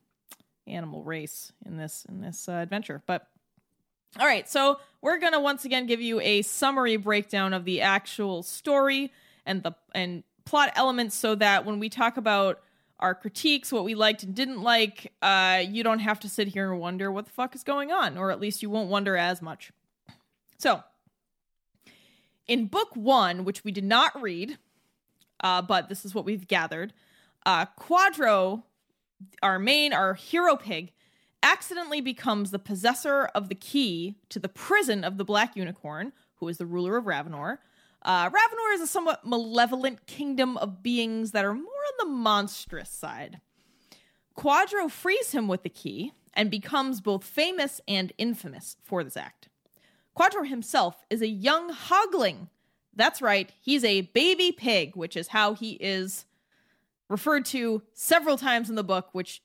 animal 0.68 1.04
race 1.04 1.52
in 1.66 1.78
this 1.78 2.06
in 2.08 2.22
this 2.22 2.48
uh, 2.48 2.54
adventure. 2.54 3.02
But 3.08 3.28
all 4.20 4.26
right, 4.26 4.50
so 4.50 4.80
we're 5.02 5.20
gonna 5.20 5.40
once 5.40 5.66
again 5.66 5.86
give 5.86 6.02
you 6.02 6.20
a 6.22 6.42
summary 6.42 6.98
breakdown 6.98 7.54
of 7.54 7.66
the 7.66 7.82
actual 7.82 8.44
story 8.44 9.12
and 9.46 9.64
the 9.64 9.74
and 9.94 10.24
plot 10.46 10.72
elements, 10.76 11.16
so 11.16 11.36
that 11.36 11.66
when 11.66 11.80
we 11.80 11.90
talk 11.90 12.18
about 12.18 12.62
our 13.00 13.14
critiques, 13.14 13.72
what 13.72 13.84
we 13.84 13.96
liked 13.96 14.24
and 14.24 14.34
didn't 14.34 14.62
like, 14.62 15.14
uh, 15.22 15.62
you 15.64 15.84
don't 15.84 16.00
have 16.00 16.20
to 16.20 16.30
sit 16.30 16.48
here 16.48 16.72
and 16.72 16.82
wonder 16.82 17.12
what 17.12 17.26
the 17.26 17.32
fuck 17.32 17.54
is 17.54 17.64
going 17.64 17.92
on, 17.92 18.18
or 18.18 18.32
at 18.32 18.40
least 18.40 18.64
you 18.64 18.70
won't 18.70 18.90
wonder 18.90 19.16
as 19.16 19.42
much. 19.42 19.72
So, 20.58 20.84
in 22.48 22.66
book 22.66 22.96
one, 22.96 23.46
which 23.46 23.64
we 23.64 23.72
did 23.72 23.84
not 23.84 24.20
read, 24.20 24.58
uh, 25.42 25.62
but 25.62 25.90
this 25.90 26.06
is 26.06 26.16
what 26.16 26.26
we've 26.26 26.48
gathered, 26.48 26.94
uh, 27.46 27.68
Quadro, 27.80 28.64
our 29.44 29.60
main, 29.60 29.94
our 29.94 30.16
hero 30.16 30.56
pig, 30.56 30.92
accidentally 31.48 32.02
becomes 32.02 32.52
the 32.52 32.60
possessor 32.60 33.30
of 33.34 33.48
the 33.48 33.56
key 33.56 34.16
to 34.28 34.38
the 34.38 34.50
prison 34.50 35.06
of 35.06 35.18
the 35.18 35.24
Black 35.24 35.56
Unicorn, 35.56 36.12
who 36.36 36.48
is 36.50 36.58
the 36.58 36.66
ruler 36.66 36.98
of 36.98 37.06
Ravenor. 37.06 37.60
Uh, 38.02 38.30
Ravenor 38.30 38.74
is 38.74 38.82
a 38.82 38.88
somewhat 38.88 39.26
malevolent 39.26 40.06
kingdom 40.08 40.58
of 40.58 40.84
beings 40.84 41.32
that 41.32 41.46
are 41.46 41.54
more 41.54 41.64
on 41.64 41.94
the 42.00 42.14
monstrous 42.14 42.90
side. 42.90 43.40
Quadro 44.38 44.92
frees 44.92 45.32
him 45.32 45.48
with 45.48 45.64
the 45.64 45.70
key 45.70 46.12
and 46.34 46.52
becomes 46.52 47.00
both 47.00 47.24
famous 47.24 47.80
and 47.88 48.12
infamous 48.18 48.76
for 48.84 49.02
this 49.02 49.16
act. 49.16 49.48
Quadro 50.18 50.46
himself 50.46 51.06
is 51.10 51.22
a 51.22 51.28
young 51.28 51.74
hogling. 51.74 52.50
That's 52.94 53.22
right, 53.22 53.50
he's 53.62 53.86
a 53.86 54.02
baby 54.02 54.52
pig, 54.52 54.98
which 54.98 55.16
is 55.16 55.30
how 55.30 55.54
he 55.54 55.72
is 55.74 56.26
referred 57.10 57.46
to 57.46 57.84
several 57.94 58.38
times 58.38 58.70
in 58.70 58.76
the 58.76 58.84
book, 58.84 59.10
which 59.14 59.42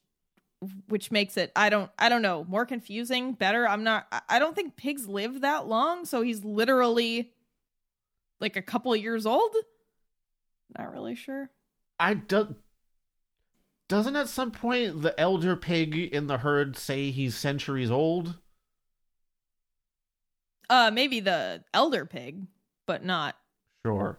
which 0.88 1.10
makes 1.10 1.36
it 1.36 1.52
I 1.56 1.68
don't 1.68 1.90
I 1.98 2.08
don't 2.08 2.22
know 2.22 2.44
more 2.48 2.66
confusing. 2.66 3.32
Better, 3.32 3.68
I'm 3.68 3.84
not. 3.84 4.06
I- 4.28 4.38
don't 4.38 4.54
think 4.54 4.76
pigs 4.76 5.06
live 5.06 5.40
that 5.42 5.66
long, 5.66 6.04
so 6.04 6.22
he's 6.22 6.44
literally 6.44 7.32
like 8.40 8.56
a 8.56 8.62
couple 8.62 8.94
years 8.96 9.26
old. 9.26 9.54
Not 10.76 10.92
really 10.92 11.14
sure. 11.14 11.50
I 12.00 12.14
don't 12.14 12.56
doesn't 13.88 14.16
at 14.16 14.28
some 14.28 14.50
point 14.50 15.02
the 15.02 15.18
elder 15.20 15.54
pig 15.54 15.94
in 15.94 16.26
the 16.26 16.38
herd 16.38 16.78
say 16.78 17.10
he's 17.10 17.36
centuries 17.36 17.90
old? 17.90 18.38
Uh, 20.70 20.90
maybe 20.90 21.20
the 21.20 21.62
elder 21.74 22.06
pig, 22.06 22.46
but 22.86 23.04
not. 23.04 23.36
Sure. 23.84 24.18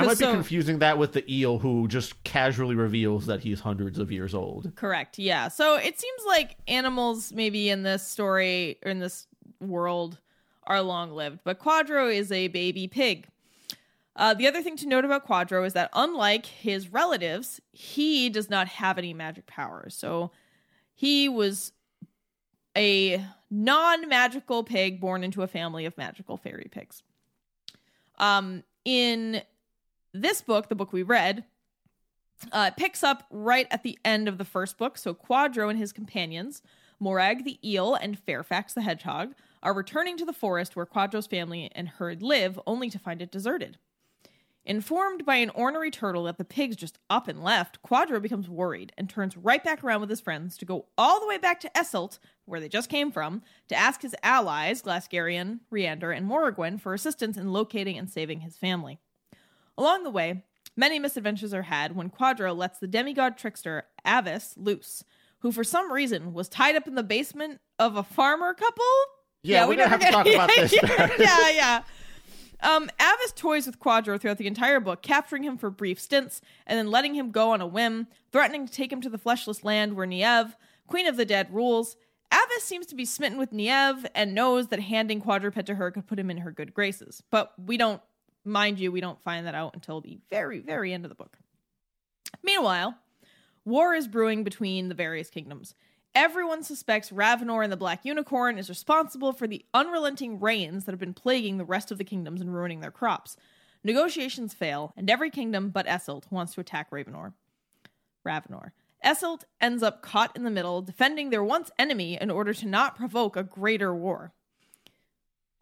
I 0.00 0.06
might 0.06 0.18
so- 0.18 0.26
be 0.26 0.32
confusing 0.32 0.78
that 0.80 0.98
with 0.98 1.12
the 1.12 1.24
eel 1.32 1.58
who 1.58 1.88
just 1.88 2.22
casually 2.24 2.74
reveals 2.74 3.26
that 3.26 3.40
he's 3.40 3.60
hundreds 3.60 3.98
of 3.98 4.10
years 4.10 4.34
old. 4.34 4.74
Correct. 4.76 5.18
Yeah. 5.18 5.48
So 5.48 5.76
it 5.76 5.98
seems 5.98 6.22
like 6.26 6.56
animals, 6.68 7.32
maybe 7.32 7.68
in 7.70 7.82
this 7.82 8.06
story 8.06 8.78
or 8.84 8.90
in 8.90 8.98
this 8.98 9.26
world, 9.60 10.18
are 10.64 10.82
long 10.82 11.10
lived, 11.12 11.40
but 11.42 11.58
Quadro 11.58 12.14
is 12.14 12.30
a 12.30 12.48
baby 12.48 12.86
pig. 12.86 13.26
Uh, 14.16 14.34
the 14.34 14.46
other 14.46 14.62
thing 14.62 14.76
to 14.76 14.86
note 14.86 15.04
about 15.04 15.26
Quadro 15.26 15.66
is 15.66 15.72
that, 15.72 15.90
unlike 15.94 16.46
his 16.46 16.92
relatives, 16.92 17.60
he 17.72 18.28
does 18.28 18.50
not 18.50 18.68
have 18.68 18.98
any 18.98 19.14
magic 19.14 19.46
powers. 19.46 19.94
So 19.94 20.30
he 20.94 21.28
was 21.28 21.72
a 22.76 23.24
non 23.50 24.08
magical 24.08 24.62
pig 24.62 25.00
born 25.00 25.24
into 25.24 25.42
a 25.42 25.46
family 25.46 25.86
of 25.86 25.96
magical 25.96 26.36
fairy 26.36 26.68
pigs. 26.70 27.02
Um, 28.18 28.62
in 28.84 29.42
this 30.12 30.42
book, 30.42 30.68
the 30.68 30.74
book 30.74 30.92
we 30.92 31.02
read, 31.02 31.44
uh, 32.52 32.70
picks 32.72 33.02
up 33.02 33.24
right 33.30 33.66
at 33.70 33.82
the 33.82 33.98
end 34.04 34.28
of 34.28 34.38
the 34.38 34.44
first 34.44 34.78
book. 34.78 34.96
So 34.96 35.14
Quadro 35.14 35.68
and 35.68 35.78
his 35.78 35.92
companions, 35.92 36.62
Morag 36.98 37.44
the 37.44 37.58
eel 37.64 37.94
and 37.94 38.18
Fairfax 38.18 38.74
the 38.74 38.82
hedgehog, 38.82 39.34
are 39.62 39.74
returning 39.74 40.16
to 40.16 40.24
the 40.24 40.32
forest 40.32 40.74
where 40.74 40.86
Quadro's 40.86 41.26
family 41.26 41.70
and 41.74 41.88
herd 41.88 42.22
live, 42.22 42.58
only 42.66 42.88
to 42.90 42.98
find 42.98 43.20
it 43.20 43.30
deserted. 43.30 43.78
Informed 44.64 45.24
by 45.24 45.36
an 45.36 45.50
ornery 45.50 45.90
turtle 45.90 46.24
that 46.24 46.36
the 46.36 46.44
pigs 46.44 46.76
just 46.76 46.98
up 47.08 47.28
and 47.28 47.42
left, 47.42 47.82
Quadro 47.82 48.20
becomes 48.20 48.48
worried 48.48 48.92
and 48.98 49.08
turns 49.08 49.36
right 49.36 49.64
back 49.64 49.82
around 49.82 50.02
with 50.02 50.10
his 50.10 50.20
friends 50.20 50.58
to 50.58 50.66
go 50.66 50.86
all 50.98 51.18
the 51.18 51.26
way 51.26 51.38
back 51.38 51.60
to 51.60 51.70
Esselt, 51.70 52.18
where 52.44 52.60
they 52.60 52.68
just 52.68 52.90
came 52.90 53.10
from, 53.10 53.42
to 53.68 53.74
ask 53.74 54.02
his 54.02 54.14
allies, 54.22 54.82
Glasgarian, 54.82 55.60
Riander, 55.72 56.14
and 56.14 56.28
Moragwyn, 56.28 56.78
for 56.78 56.92
assistance 56.92 57.38
in 57.38 57.52
locating 57.52 57.96
and 57.96 58.10
saving 58.10 58.40
his 58.40 58.58
family. 58.58 59.00
Along 59.80 60.02
the 60.02 60.10
way, 60.10 60.44
many 60.76 60.98
misadventures 60.98 61.54
are 61.54 61.62
had 61.62 61.96
when 61.96 62.10
Quadro 62.10 62.54
lets 62.54 62.78
the 62.78 62.86
demigod 62.86 63.38
trickster 63.38 63.84
Avis 64.06 64.52
loose, 64.58 65.02
who 65.38 65.50
for 65.50 65.64
some 65.64 65.90
reason 65.90 66.34
was 66.34 66.50
tied 66.50 66.76
up 66.76 66.86
in 66.86 66.96
the 66.96 67.02
basement 67.02 67.62
of 67.78 67.96
a 67.96 68.02
farmer 68.02 68.52
couple. 68.52 68.84
Yeah, 69.42 69.66
we 69.66 69.76
don't 69.76 69.88
never 69.88 70.04
have 70.04 70.12
to 70.12 70.12
talk 70.12 70.26
about 70.26 70.50
this. 70.54 70.74
yeah, 70.74 71.16
yeah, 71.18 71.50
yeah. 71.50 71.82
Um, 72.62 72.90
Avis 73.00 73.32
toys 73.34 73.64
with 73.64 73.80
Quadro 73.80 74.20
throughout 74.20 74.36
the 74.36 74.46
entire 74.46 74.80
book, 74.80 75.00
capturing 75.00 75.44
him 75.44 75.56
for 75.56 75.70
brief 75.70 75.98
stints 75.98 76.42
and 76.66 76.78
then 76.78 76.90
letting 76.90 77.14
him 77.14 77.30
go 77.30 77.52
on 77.52 77.62
a 77.62 77.66
whim, 77.66 78.06
threatening 78.32 78.66
to 78.66 78.72
take 78.72 78.92
him 78.92 79.00
to 79.00 79.08
the 79.08 79.16
fleshless 79.16 79.64
land 79.64 79.96
where 79.96 80.04
Nieve, 80.04 80.56
Queen 80.88 81.06
of 81.06 81.16
the 81.16 81.24
Dead, 81.24 81.48
rules. 81.50 81.96
Avis 82.30 82.64
seems 82.64 82.84
to 82.86 82.94
be 82.94 83.06
smitten 83.06 83.38
with 83.38 83.50
Nieve 83.50 84.04
and 84.14 84.34
knows 84.34 84.68
that 84.68 84.80
handing 84.80 85.22
quadruped 85.22 85.64
to 85.64 85.76
her 85.76 85.90
could 85.90 86.06
put 86.06 86.18
him 86.18 86.30
in 86.30 86.36
her 86.36 86.52
good 86.52 86.74
graces. 86.74 87.22
But 87.30 87.54
we 87.58 87.78
don't, 87.78 88.02
mind 88.44 88.78
you, 88.78 88.90
we 88.92 89.00
don't 89.00 89.22
find 89.22 89.46
that 89.46 89.54
out 89.54 89.74
until 89.74 90.00
the 90.00 90.18
very, 90.30 90.60
very 90.60 90.92
end 90.92 91.04
of 91.04 91.08
the 91.08 91.14
book. 91.14 91.38
Meanwhile, 92.42 92.96
war 93.64 93.94
is 93.94 94.08
brewing 94.08 94.44
between 94.44 94.88
the 94.88 94.94
various 94.94 95.30
kingdoms. 95.30 95.74
Everyone 96.14 96.64
suspects 96.64 97.12
Ravenor 97.12 97.62
and 97.62 97.72
the 97.72 97.76
Black 97.76 98.04
Unicorn 98.04 98.58
is 98.58 98.68
responsible 98.68 99.32
for 99.32 99.46
the 99.46 99.64
unrelenting 99.72 100.40
rains 100.40 100.84
that 100.84 100.92
have 100.92 100.98
been 100.98 101.14
plaguing 101.14 101.56
the 101.56 101.64
rest 101.64 101.92
of 101.92 101.98
the 101.98 102.04
kingdoms 102.04 102.40
and 102.40 102.52
ruining 102.52 102.80
their 102.80 102.90
crops. 102.90 103.36
Negotiations 103.84 104.52
fail, 104.52 104.92
and 104.96 105.08
every 105.08 105.30
kingdom 105.30 105.70
but 105.70 105.86
Esselt 105.86 106.24
wants 106.30 106.54
to 106.54 106.60
attack 106.60 106.90
Ravenor. 106.90 107.32
Ravenor. 108.24 108.72
Esselt 109.04 109.44
ends 109.60 109.82
up 109.82 110.02
caught 110.02 110.36
in 110.36 110.42
the 110.44 110.50
middle, 110.50 110.82
defending 110.82 111.30
their 111.30 111.44
once 111.44 111.70
enemy 111.78 112.18
in 112.20 112.30
order 112.30 112.52
to 112.52 112.66
not 112.66 112.96
provoke 112.96 113.36
a 113.36 113.42
greater 113.42 113.94
war. 113.94 114.32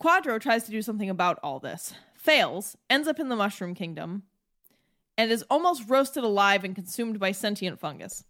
Quadro 0.03 0.41
tries 0.41 0.65
to 0.65 0.71
do 0.71 0.83
something 0.83 1.11
about 1.11 1.39
all 1.43 1.61
this, 1.61 1.95
fails, 2.19 2.77
ends 2.91 3.09
up 3.09 3.19
in 3.19 3.29
the 3.29 3.37
Mushroom 3.37 3.75
Kingdom, 3.75 4.25
and 5.17 5.31
is 5.31 5.45
almost 5.49 5.89
roasted 5.89 6.25
alive 6.25 6.65
and 6.65 6.75
consumed 6.75 7.19
by 7.19 7.33
sentient 7.33 7.81
fungus. 7.81 8.25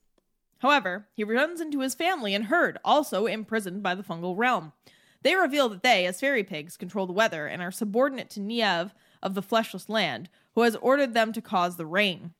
However, 0.58 1.08
he 1.12 1.24
runs 1.24 1.60
into 1.60 1.80
his 1.80 1.94
family 1.94 2.34
and 2.34 2.46
herd, 2.46 2.78
also 2.84 3.26
imprisoned 3.26 3.82
by 3.82 3.94
the 3.94 4.02
fungal 4.02 4.36
realm. 4.36 4.72
They 5.22 5.34
reveal 5.34 5.68
that 5.70 5.82
they, 5.82 6.06
as 6.06 6.20
fairy 6.20 6.44
pigs, 6.44 6.76
control 6.76 7.06
the 7.06 7.12
weather 7.12 7.46
and 7.46 7.62
are 7.62 7.70
subordinate 7.70 8.30
to 8.30 8.40
Niev 8.40 8.92
of 9.22 9.34
the 9.34 9.42
fleshless 9.42 9.88
land, 9.88 10.28
who 10.54 10.62
has 10.62 10.76
ordered 10.76 11.14
them 11.14 11.32
to 11.32 11.42
cause 11.42 11.76
the 11.76 11.86
rain. 11.86 12.34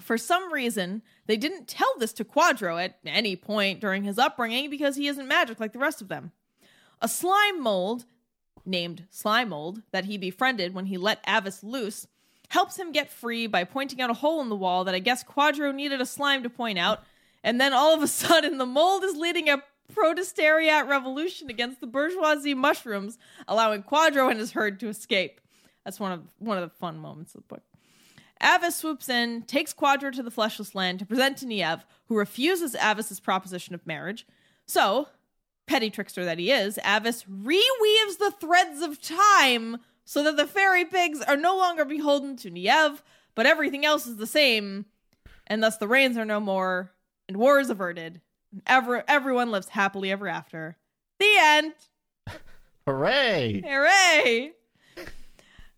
For 0.00 0.18
some 0.18 0.52
reason, 0.52 1.02
they 1.26 1.36
didn't 1.36 1.68
tell 1.68 1.92
this 1.98 2.12
to 2.14 2.24
Quadro 2.24 2.82
at 2.82 2.98
any 3.04 3.34
point 3.34 3.80
during 3.80 4.04
his 4.04 4.18
upbringing 4.18 4.68
because 4.68 4.96
he 4.96 5.08
isn't 5.08 5.28
magic 5.28 5.58
like 5.58 5.72
the 5.72 5.78
rest 5.78 6.02
of 6.02 6.08
them. 6.08 6.32
A 7.00 7.08
slime 7.08 7.62
mold, 7.62 8.04
named 8.66 9.06
Slime 9.10 9.50
Mold, 9.50 9.82
that 9.92 10.06
he 10.06 10.18
befriended 10.18 10.74
when 10.74 10.86
he 10.86 10.98
let 10.98 11.24
Avis 11.26 11.62
loose, 11.62 12.06
helps 12.48 12.78
him 12.78 12.92
get 12.92 13.10
free 13.10 13.46
by 13.46 13.64
pointing 13.64 14.00
out 14.00 14.10
a 14.10 14.14
hole 14.14 14.40
in 14.40 14.48
the 14.48 14.56
wall 14.56 14.84
that 14.84 14.94
I 14.94 14.98
guess 14.98 15.24
Quadro 15.24 15.74
needed 15.74 16.00
a 16.00 16.06
slime 16.06 16.42
to 16.42 16.50
point 16.50 16.78
out, 16.78 17.02
and 17.42 17.60
then 17.60 17.72
all 17.72 17.94
of 17.94 18.02
a 18.02 18.06
sudden 18.08 18.58
the 18.58 18.66
mold 18.66 19.04
is 19.04 19.16
leading 19.16 19.48
a 19.48 19.62
protestariat 19.92 20.88
revolution 20.88 21.48
against 21.48 21.80
the 21.80 21.86
bourgeoisie 21.86 22.54
mushrooms, 22.54 23.18
allowing 23.46 23.82
Quadro 23.82 24.30
and 24.30 24.38
his 24.38 24.52
herd 24.52 24.80
to 24.80 24.88
escape. 24.88 25.40
That's 25.84 26.00
one 26.00 26.12
of 26.12 26.22
one 26.38 26.58
of 26.58 26.68
the 26.68 26.76
fun 26.76 26.98
moments 26.98 27.34
of 27.34 27.42
the 27.42 27.54
book. 27.54 27.62
Avis 28.42 28.76
swoops 28.76 29.08
in, 29.08 29.42
takes 29.42 29.72
Quadro 29.72 30.12
to 30.12 30.22
the 30.22 30.30
fleshless 30.30 30.74
land 30.74 30.98
to 30.98 31.06
present 31.06 31.38
to 31.38 31.46
Niev, 31.46 31.82
who 32.08 32.16
refuses 32.16 32.74
Avis's 32.74 33.20
proposition 33.20 33.74
of 33.74 33.86
marriage. 33.86 34.26
So, 34.66 35.08
petty 35.66 35.90
trickster 35.90 36.24
that 36.24 36.38
he 36.38 36.50
is, 36.50 36.78
Avis 36.84 37.24
reweaves 37.24 38.18
the 38.18 38.32
threads 38.38 38.82
of 38.82 39.00
time 39.00 39.78
so 40.04 40.22
that 40.22 40.36
the 40.36 40.46
fairy 40.46 40.84
pigs 40.84 41.20
are 41.22 41.36
no 41.36 41.56
longer 41.56 41.84
beholden 41.84 42.36
to 42.36 42.50
Niev, 42.50 43.00
but 43.34 43.46
everything 43.46 43.84
else 43.84 44.06
is 44.06 44.16
the 44.16 44.26
same, 44.26 44.86
and 45.46 45.62
thus 45.62 45.76
the 45.76 45.88
rains 45.88 46.16
are 46.16 46.24
no 46.24 46.40
more, 46.40 46.92
and 47.28 47.36
war 47.36 47.58
is 47.58 47.70
averted. 47.70 48.20
And 48.52 48.62
ever, 48.66 49.04
everyone 49.08 49.50
lives 49.50 49.68
happily 49.68 50.10
ever 50.10 50.28
after. 50.28 50.76
The 51.18 51.34
end. 51.38 51.72
Hooray! 52.86 53.62
Hooray! 53.66 54.52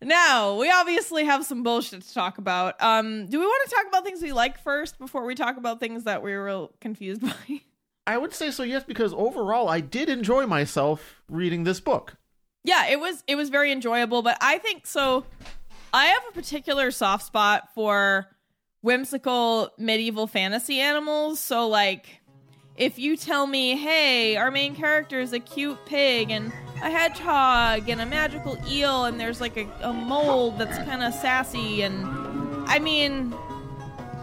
Now, 0.00 0.56
we 0.56 0.70
obviously 0.70 1.24
have 1.24 1.44
some 1.44 1.62
bullshit 1.64 2.02
to 2.02 2.14
talk 2.14 2.38
about. 2.38 2.80
Um, 2.80 3.26
do 3.26 3.40
we 3.40 3.44
want 3.44 3.68
to 3.68 3.74
talk 3.74 3.86
about 3.88 4.04
things 4.04 4.22
we 4.22 4.32
like 4.32 4.58
first 4.62 4.98
before 4.98 5.24
we 5.24 5.34
talk 5.34 5.56
about 5.56 5.80
things 5.80 6.04
that 6.04 6.22
we 6.22 6.32
were 6.32 6.44
real 6.44 6.72
confused 6.80 7.22
by? 7.48 7.62
I 8.08 8.16
would 8.16 8.32
say 8.32 8.50
so, 8.50 8.62
yes, 8.62 8.84
because 8.84 9.12
overall 9.12 9.68
I 9.68 9.80
did 9.80 10.08
enjoy 10.08 10.46
myself 10.46 11.20
reading 11.28 11.64
this 11.64 11.78
book. 11.78 12.14
yeah, 12.64 12.86
it 12.88 12.98
was 12.98 13.22
it 13.26 13.36
was 13.36 13.50
very 13.50 13.70
enjoyable, 13.70 14.22
but 14.22 14.38
I 14.40 14.56
think 14.56 14.86
so 14.86 15.26
I 15.92 16.06
have 16.06 16.22
a 16.30 16.32
particular 16.32 16.90
soft 16.90 17.26
spot 17.26 17.68
for 17.74 18.26
whimsical 18.80 19.72
medieval 19.76 20.26
fantasy 20.26 20.80
animals, 20.80 21.38
so 21.38 21.68
like 21.68 22.22
if 22.76 22.98
you 22.98 23.14
tell 23.14 23.46
me, 23.46 23.76
"Hey, 23.76 24.36
our 24.36 24.50
main 24.50 24.74
character 24.74 25.20
is 25.20 25.34
a 25.34 25.40
cute 25.40 25.78
pig 25.84 26.30
and 26.30 26.50
a 26.82 26.90
hedgehog 26.90 27.90
and 27.90 28.00
a 28.00 28.06
magical 28.06 28.56
eel 28.66 29.04
and 29.04 29.20
there's 29.20 29.40
like 29.40 29.58
a, 29.58 29.68
a 29.82 29.92
mold 29.92 30.58
that's 30.58 30.78
kind 30.78 31.02
of 31.02 31.12
sassy 31.12 31.82
and 31.82 32.06
I 32.66 32.78
mean, 32.78 33.34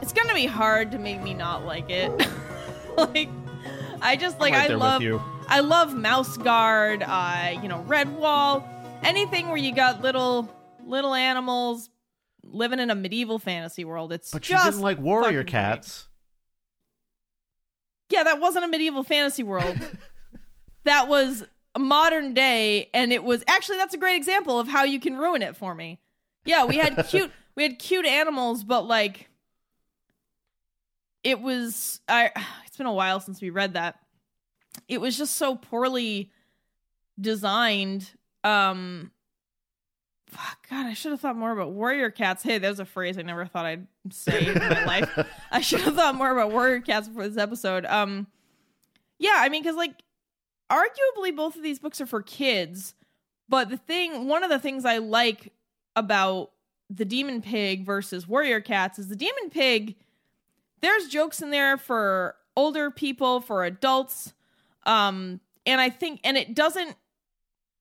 it's 0.02 0.12
going 0.14 0.28
to 0.28 0.34
be 0.34 0.48
hard 0.48 0.92
to 0.92 0.98
make 0.98 1.22
me 1.22 1.36
not 1.36 1.66
like 1.66 1.92
it." 1.92 2.12
like 2.98 3.30
I 4.06 4.16
just 4.16 4.40
like 4.40 4.54
right 4.54 4.70
I 4.70 4.76
love 4.76 5.02
you. 5.02 5.20
I 5.48 5.62
love 5.62 5.96
Mouse 5.96 6.38
Guard, 6.38 7.04
uh, 7.04 7.58
you 7.62 7.68
know, 7.68 7.84
Redwall, 7.88 8.64
anything 9.04 9.48
where 9.48 9.58
you 9.58 9.74
got 9.74 10.02
little 10.02 10.48
little 10.86 11.16
animals 11.16 11.90
living 12.44 12.80
in 12.80 12.92
a 12.92 12.96
medieval 12.96 13.40
fantasy 13.40 13.84
world. 13.84 14.14
It's 14.14 14.30
But 14.30 14.48
you 14.48 14.58
didn't 14.58 14.82
like 14.82 15.00
warrior 15.00 15.24
fucking 15.24 15.36
great. 15.38 15.48
cats. 15.48 16.08
Yeah, 18.12 18.24
that 18.24 18.40
wasn't 18.40 18.66
a 18.66 18.68
medieval 18.68 19.04
fantasy 19.04 19.42
world. 19.42 19.76
that 20.84 21.08
was 21.08 21.44
a 21.74 21.80
modern 21.80 22.36
day, 22.36 22.92
and 22.94 23.12
it 23.12 23.24
was 23.24 23.44
actually 23.48 23.78
that's 23.78 23.96
a 23.96 23.98
great 23.98 24.18
example 24.18 24.60
of 24.60 24.68
how 24.68 24.84
you 24.84 25.00
can 25.00 25.18
ruin 25.18 25.42
it 25.42 25.56
for 25.58 25.74
me. 25.74 26.00
Yeah, 26.46 26.66
we 26.66 26.78
had 26.78 27.08
cute 27.10 27.32
we 27.56 27.64
had 27.64 27.80
cute 27.80 28.06
animals, 28.06 28.64
but 28.64 28.86
like 28.86 29.30
it 31.24 31.42
was 31.42 32.02
I 32.08 32.30
it's 32.76 32.78
been 32.78 32.88
a 32.88 32.94
while 32.94 33.22
since 33.22 33.42
we 33.42 33.52
read 33.52 33.76
that. 33.76 34.00
It 34.90 35.00
was 35.00 35.18
just 35.18 35.38
so 35.38 35.56
poorly 35.56 36.30
designed. 37.18 38.12
Um 38.44 39.12
fuck 40.28 40.68
god, 40.70 40.86
I 40.86 40.94
should 40.94 41.12
have 41.12 41.22
thought 41.22 41.38
more 41.38 41.52
about 41.54 41.72
warrior 41.72 42.10
cats. 42.10 42.44
Hey, 42.44 42.58
there's 42.58 42.82
a 42.82 42.86
phrase 42.86 43.18
I 43.18 43.22
never 43.22 43.46
thought 43.46 43.66
I'd 43.66 43.88
say 44.10 44.48
in 44.48 44.56
my 44.56 44.84
life. 44.86 45.26
I 45.50 45.62
should 45.62 45.80
have 45.82 45.96
thought 45.96 46.16
more 46.16 46.32
about 46.32 46.52
warrior 46.52 46.82
cats 46.82 47.08
for 47.08 47.26
this 47.26 47.38
episode. 47.38 47.86
Um 47.86 48.28
yeah, 49.20 49.38
I 49.38 49.48
mean 49.48 49.64
cuz 49.64 49.78
like 49.78 50.04
arguably 50.70 51.34
both 51.34 51.56
of 51.56 51.64
these 51.64 51.80
books 51.80 52.02
are 52.02 52.06
for 52.06 52.22
kids, 52.22 52.94
but 53.48 53.70
the 53.70 53.78
thing 53.78 54.28
one 54.28 54.44
of 54.44 54.50
the 54.50 54.60
things 54.60 54.84
I 54.84 54.98
like 54.98 55.54
about 55.96 56.52
the 56.90 57.06
demon 57.06 57.42
pig 57.42 57.86
versus 57.86 58.28
warrior 58.28 58.60
cats 58.60 59.00
is 59.00 59.08
the 59.08 59.16
demon 59.16 59.50
pig 59.50 59.96
there's 60.82 61.08
jokes 61.08 61.42
in 61.42 61.50
there 61.50 61.78
for 61.78 62.36
older 62.56 62.92
people 62.92 63.42
for 63.42 63.64
adults. 63.64 64.34
Um 64.86 65.40
and 65.66 65.82
i 65.82 65.90
think 65.90 66.20
and 66.24 66.38
it 66.38 66.54
doesn't 66.54 66.96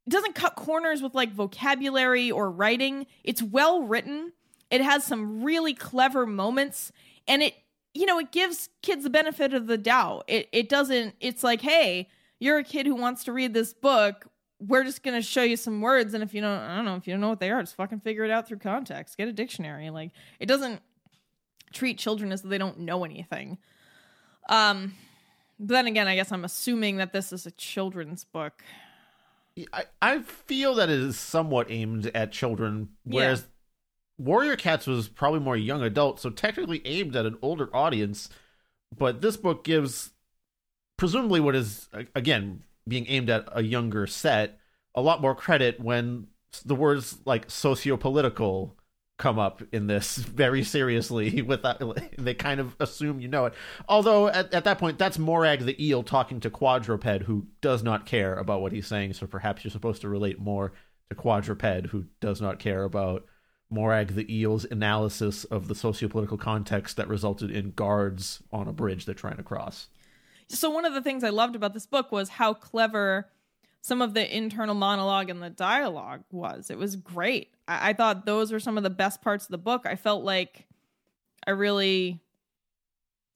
it 0.07 0.11
doesn't 0.11 0.35
cut 0.35 0.55
corners 0.55 1.03
with 1.03 1.15
like 1.15 1.33
vocabulary 1.33 2.31
or 2.31 2.51
writing. 2.51 3.07
It's 3.23 3.43
well 3.43 3.83
written. 3.83 4.33
It 4.71 4.83
has 4.83 5.05
some 5.05 5.43
really 5.43 5.73
clever 5.73 6.27
moments. 6.27 6.93
And 7.27 7.43
it 7.43 7.55
you 7.95 8.07
know 8.07 8.19
it 8.19 8.33
gives 8.33 8.69
kids 8.83 9.05
the 9.05 9.11
benefit 9.11 9.55
of 9.55 9.67
the 9.67 9.79
doubt. 9.79 10.25
It 10.29 10.49
it 10.53 10.69
doesn't 10.69 11.15
it's 11.21 11.43
like 11.43 11.63
hey 11.63 12.09
you're 12.39 12.59
a 12.59 12.65
kid 12.65 12.87
who 12.87 12.95
wants 12.95 13.25
to 13.25 13.33
read 13.33 13.55
this 13.55 13.73
book. 13.73 14.27
We're 14.61 14.85
just 14.85 15.03
gonna 15.03 15.23
show 15.23 15.43
you 15.43 15.57
some 15.57 15.81
words. 15.81 16.13
And 16.13 16.23
if 16.23 16.35
you 16.35 16.41
don't 16.41 16.59
i 16.59 16.77
don't 16.77 16.85
know 16.85 16.97
if 16.97 17.07
you 17.07 17.15
don't 17.15 17.21
know 17.21 17.31
what 17.31 17.41
they 17.41 17.51
are 17.51 17.63
just 17.63 17.77
fucking 17.77 18.01
figure 18.01 18.25
it 18.25 18.31
out 18.31 18.47
through 18.47 18.59
context. 18.59 19.17
Get 19.17 19.29
a 19.29 19.33
dictionary. 19.33 19.89
Like 19.91 20.11
it 20.39 20.47
doesn't 20.47 20.83
treat 21.73 21.99
children 21.99 22.31
as 22.31 22.43
though 22.43 22.49
they 22.51 22.59
don't 22.59 22.81
know 22.81 23.05
anything 23.05 23.59
um 24.48 24.94
but 25.59 25.74
then 25.74 25.87
again 25.87 26.07
i 26.09 26.14
guess 26.14 26.33
i'm 26.33 26.44
assuming 26.44 26.96
that 26.96 27.12
this 27.12 27.33
is 27.33 27.46
a 27.46 27.50
children's 27.52 28.24
book 28.24 28.62
I, 29.72 29.85
I 30.02 30.22
feel 30.22 30.74
that 30.74 30.90
it 30.90 30.98
is 30.98 31.18
somewhat 31.18 31.70
aimed 31.70 32.11
at 32.14 32.33
children, 32.33 32.88
whereas 33.04 33.46
Warrior 34.18 34.57
Cats 34.57 34.87
was 34.87 35.09
probably 35.09 35.40
more 35.40 35.57
young 35.57 35.83
adult, 35.83 36.20
so 36.20 36.30
technically 36.30 36.83
aimed 36.85 37.14
at 37.16 37.26
an 37.26 37.38
older 37.42 37.68
audience. 37.74 38.28
But 38.96 39.20
this 39.20 39.37
book 39.37 39.64
gives, 39.64 40.11
presumably, 40.96 41.40
what 41.40 41.54
is 41.54 41.88
again 42.14 42.64
being 42.87 43.07
aimed 43.09 43.30
at 43.30 43.48
a 43.52 43.62
younger 43.62 44.07
set, 44.07 44.59
a 44.94 45.00
lot 45.00 45.20
more 45.20 45.35
credit 45.35 45.80
when 45.80 46.26
the 46.64 46.74
words 46.74 47.18
like 47.24 47.50
socio-political 47.50 48.76
come 49.16 49.38
up 49.38 49.62
in 49.72 49.87
this 49.87 50.16
very 50.16 50.64
seriously 50.64 51.42
without 51.46 51.81
uh, 51.81 51.94
they 52.18 52.35
kind 52.35 52.61
of 52.61 52.77
assume 52.81 53.20
you 53.20 53.29
know 53.29 53.46
it. 53.46 53.55
Although 53.88 54.29
at, 54.29 54.53
at 54.53 54.64
that 54.64 54.79
point 54.79 54.98
that's 54.98 55.18
morag 55.18 55.61
the 55.61 55.85
eel 55.85 56.03
talking 56.03 56.40
to 56.40 56.50
quadruped 56.50 57.22
who 57.22 57.46
does 57.61 57.83
not 57.83 58.07
care 58.07 58.35
about 58.35 58.61
what 58.61 58.72
he's 58.72 58.87
saying. 58.87 59.14
So 59.14 59.27
perhaps 59.27 59.64
you're 59.64 59.70
supposed 59.70 60.03
to 60.03 60.09
relate 60.09 60.38
more 60.38 60.72
to 61.11 61.14
quadruped 61.14 61.87
who 61.87 62.07
does 62.20 62.40
not 62.40 62.59
care 62.59 62.85
about 62.85 63.24
morag 63.70 64.14
the 64.14 64.40
eel's 64.40 64.64
analysis 64.66 65.44
of 65.44 65.68
the 65.68 65.74
socio-political 65.74 66.38
context 66.38 66.96
that 66.96 67.09
resulted 67.09 67.50
in 67.50 67.72
guards 67.72 68.42
on 68.53 68.68
a 68.68 68.72
bridge 68.72 69.05
they're 69.05 69.14
trying 69.14 69.37
to 69.37 69.42
cross. 69.42 69.88
So 70.48 70.70
one 70.70 70.85
of 70.85 70.92
the 70.92 71.03
things 71.03 71.24
i 71.24 71.31
loved 71.31 71.57
about 71.57 71.72
this 71.72 71.87
book 71.87 72.12
was 72.12 72.29
how 72.31 72.53
clever 72.55 73.29
some 73.85 74.01
of 74.01 74.14
the 74.14 74.35
internal 74.35 74.75
monologue 74.75 75.29
and 75.29 75.42
the 75.42 75.51
dialogue 75.51 76.23
was. 76.33 76.70
It 76.70 76.79
was 76.79 76.97
great. 76.97 77.51
I, 77.68 77.90
I 77.90 77.92
thought 77.92 78.25
those 78.25 78.51
were 78.51 78.59
some 78.59 78.79
of 78.79 78.83
the 78.83 78.88
best 78.88 79.20
parts 79.20 79.44
of 79.44 79.51
the 79.51 79.59
book. 79.59 79.83
I 79.85 79.94
felt 79.94 80.25
like 80.25 80.66
i 81.47 81.51
really 81.51 82.23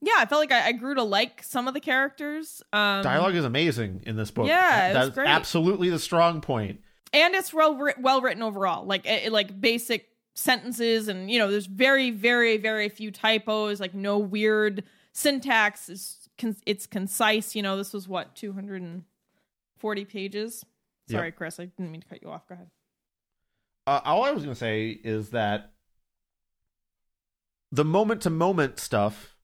yeah 0.00 0.14
i 0.16 0.24
felt 0.24 0.40
like 0.40 0.50
i, 0.50 0.68
I 0.68 0.72
grew 0.72 0.94
to 0.94 1.02
like 1.02 1.42
some 1.42 1.68
of 1.68 1.74
the 1.74 1.80
characters. 1.80 2.62
Um 2.72 3.02
dialogue 3.02 3.34
is 3.34 3.44
amazing 3.44 4.04
in 4.06 4.16
this 4.16 4.30
book. 4.30 4.48
Yeah, 4.48 4.94
that's 4.94 5.10
great. 5.10 5.28
absolutely 5.28 5.90
the 5.90 5.98
strong 5.98 6.40
point. 6.40 6.80
and 7.12 7.34
it's 7.34 7.52
well 7.52 7.78
well 8.00 8.22
written 8.22 8.42
overall. 8.42 8.86
Like 8.86 9.04
it, 9.04 9.30
like 9.30 9.60
basic 9.60 10.08
sentences 10.34 11.08
and 11.08 11.30
you 11.30 11.38
know 11.38 11.50
there's 11.50 11.66
very 11.66 12.10
very 12.10 12.56
very 12.56 12.88
few 12.88 13.10
typos 13.10 13.80
like 13.80 13.92
no 13.92 14.16
weird 14.16 14.82
syntax. 15.12 16.30
Con- 16.38 16.56
it's 16.64 16.86
concise. 16.86 17.54
You 17.54 17.60
know 17.62 17.76
this 17.76 17.92
was 17.92 18.08
what 18.08 18.34
240 19.80 20.04
pages 20.04 20.64
sorry 21.10 21.28
Yep. 21.28 21.36
chris 21.36 21.60
i 21.60 21.64
didn't 21.66 21.90
mean 21.92 22.00
to 22.00 22.06
cut 22.08 22.22
you 22.22 22.30
off 22.30 22.46
go 22.48 22.54
ahead 22.54 22.70
uh, 23.86 24.00
all 24.04 24.22
I 24.24 24.32
was 24.32 24.42
going 24.42 24.54
to 24.54 24.58
say 24.58 24.90
is 24.90 25.30
that 25.30 25.72
the 27.72 27.86
moment 27.86 28.20
to 28.22 28.30
moment 28.30 28.78
stuff 28.78 29.34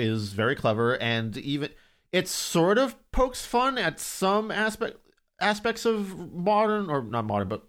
is 0.00 0.32
very 0.32 0.56
clever, 0.56 1.00
and 1.00 1.36
even 1.36 1.70
it 2.12 2.26
sort 2.26 2.76
of 2.78 2.96
pokes 3.12 3.46
fun 3.46 3.78
at 3.78 4.00
some 4.00 4.50
aspect 4.50 4.96
aspects 5.40 5.84
of 5.84 6.32
modern 6.34 6.90
or 6.90 7.02
not 7.04 7.24
modern, 7.24 7.46
but 7.46 7.62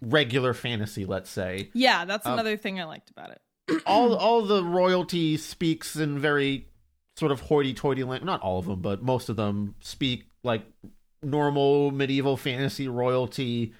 regular 0.00 0.54
fantasy. 0.54 1.04
Let's 1.04 1.28
say 1.28 1.70
yeah 1.74 2.06
that's 2.06 2.26
Um, 2.26 2.32
another 2.34 2.56
thing 2.56 2.80
i 2.80 2.84
liked 2.84 3.10
about 3.10 3.30
it 3.32 3.82
all 3.86 4.14
all 4.14 4.42
the 4.42 4.64
royalty 4.64 5.36
speaks 5.36 5.94
in 5.96 6.18
very 6.18 6.68
sort 7.16 7.32
of 7.32 7.40
hoity-toity 7.40 8.02
language. 8.02 8.24
Not 8.26 8.40
all 8.40 8.58
of 8.58 8.64
them, 8.64 8.80
but 8.80 9.02
most 9.02 9.28
of 9.28 9.36
them 9.36 9.74
speak 9.80 10.24
like 10.42 10.62
normal 11.24 11.90
medieval 11.90 12.36
fantasy 12.36 12.88
royalty, 12.88 13.72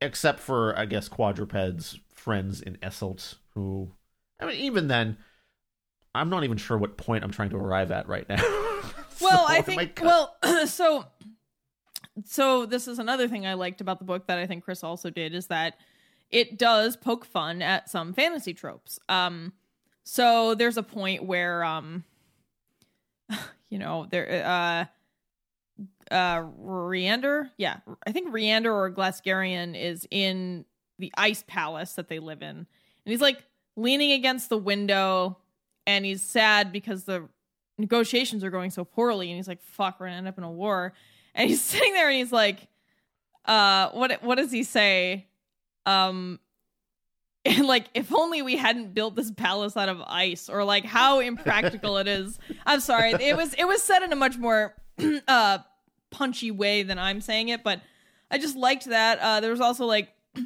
except 0.00 0.40
for 0.40 0.76
I 0.78 0.86
guess 0.86 1.08
quadrupeds 1.08 1.98
friends 2.12 2.60
in 2.60 2.76
Esselt, 2.82 3.36
who 3.54 3.92
I 4.40 4.46
mean, 4.46 4.56
even 4.56 4.88
then, 4.88 5.18
I'm 6.14 6.30
not 6.30 6.44
even 6.44 6.56
sure 6.58 6.78
what 6.78 6.96
point 6.96 7.24
I'm 7.24 7.30
trying 7.30 7.50
to 7.50 7.56
arrive 7.56 7.90
at 7.90 8.08
right 8.08 8.28
now. 8.28 8.42
Well, 9.20 9.46
So 9.46 9.52
I 9.54 9.60
think 9.60 9.96
cut- 9.96 10.06
well, 10.42 10.66
so 10.66 11.04
so 12.24 12.66
this 12.66 12.88
is 12.88 12.98
another 12.98 13.28
thing 13.28 13.46
I 13.46 13.54
liked 13.54 13.80
about 13.80 13.98
the 13.98 14.04
book 14.04 14.26
that 14.26 14.38
I 14.38 14.46
think 14.46 14.64
Chris 14.64 14.82
also 14.82 15.10
did 15.10 15.34
is 15.34 15.48
that 15.48 15.74
it 16.30 16.58
does 16.58 16.96
poke 16.96 17.24
fun 17.26 17.60
at 17.62 17.90
some 17.90 18.14
fantasy 18.14 18.54
tropes. 18.54 18.98
Um 19.10 19.52
so 20.04 20.54
there's 20.54 20.78
a 20.78 20.82
point 20.82 21.24
where 21.24 21.62
um 21.64 22.04
you 23.68 23.78
know, 23.78 24.06
there 24.10 24.42
uh 24.44 24.84
uh 26.10 26.42
Riander, 26.42 27.50
yeah, 27.56 27.78
I 28.06 28.12
think 28.12 28.32
Riander 28.32 28.72
or 28.72 28.90
Glasgarian 28.90 29.80
is 29.80 30.06
in 30.10 30.64
the 30.98 31.12
ice 31.16 31.44
palace 31.46 31.94
that 31.94 32.08
they 32.08 32.18
live 32.18 32.42
in. 32.42 32.48
And 32.56 32.66
he's 33.04 33.20
like 33.20 33.42
leaning 33.76 34.12
against 34.12 34.48
the 34.48 34.58
window 34.58 35.38
and 35.86 36.04
he's 36.04 36.22
sad 36.22 36.72
because 36.72 37.04
the 37.04 37.28
negotiations 37.78 38.44
are 38.44 38.50
going 38.50 38.70
so 38.70 38.84
poorly 38.84 39.30
and 39.30 39.36
he's 39.36 39.48
like 39.48 39.62
fuck 39.62 39.98
we're 39.98 40.06
gonna 40.06 40.18
end 40.18 40.28
up 40.28 40.38
in 40.38 40.44
a 40.44 40.50
war. 40.50 40.92
And 41.34 41.48
he's 41.48 41.62
sitting 41.62 41.92
there 41.92 42.08
and 42.08 42.18
he's 42.18 42.32
like 42.32 42.68
uh 43.46 43.90
what 43.90 44.22
what 44.22 44.36
does 44.36 44.52
he 44.52 44.62
say? 44.62 45.26
Um 45.86 46.38
and 47.46 47.66
like 47.66 47.86
if 47.94 48.14
only 48.14 48.42
we 48.42 48.56
hadn't 48.56 48.92
built 48.92 49.16
this 49.16 49.30
palace 49.30 49.74
out 49.74 49.88
of 49.88 50.02
ice 50.02 50.50
or 50.50 50.62
like 50.62 50.84
how 50.84 51.20
impractical 51.20 51.96
it 51.96 52.06
is. 52.06 52.38
I'm 52.66 52.80
sorry 52.80 53.12
it 53.12 53.36
was 53.36 53.54
it 53.54 53.64
was 53.64 53.82
said 53.82 54.02
in 54.02 54.12
a 54.12 54.16
much 54.16 54.36
more 54.36 54.74
uh 55.28 55.58
punchy 56.10 56.50
way 56.50 56.82
than 56.82 56.98
i'm 56.98 57.20
saying 57.20 57.48
it 57.48 57.62
but 57.62 57.80
i 58.30 58.38
just 58.38 58.56
liked 58.56 58.86
that. 58.86 59.18
Uh 59.20 59.40
there 59.40 59.50
was 59.50 59.60
also 59.60 59.86
like 59.86 60.12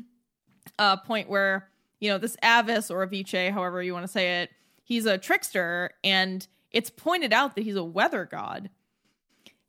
a 0.79 0.97
point 0.97 1.29
where 1.29 1.69
you 2.01 2.11
know 2.11 2.19
this 2.19 2.37
avis 2.43 2.91
or 2.91 3.03
avice 3.03 3.53
however 3.53 3.83
you 3.83 3.93
want 3.93 4.05
to 4.05 4.13
say 4.13 4.43
it 4.43 4.51
he's 4.83 5.07
a 5.07 5.19
trickster 5.19 5.91
and 6.03 6.47
it's 6.71 6.91
pointed 6.91 7.33
out 7.33 7.55
that 7.55 7.63
he's 7.63 7.77
a 7.77 7.85
weather 7.85 8.25
god. 8.25 8.69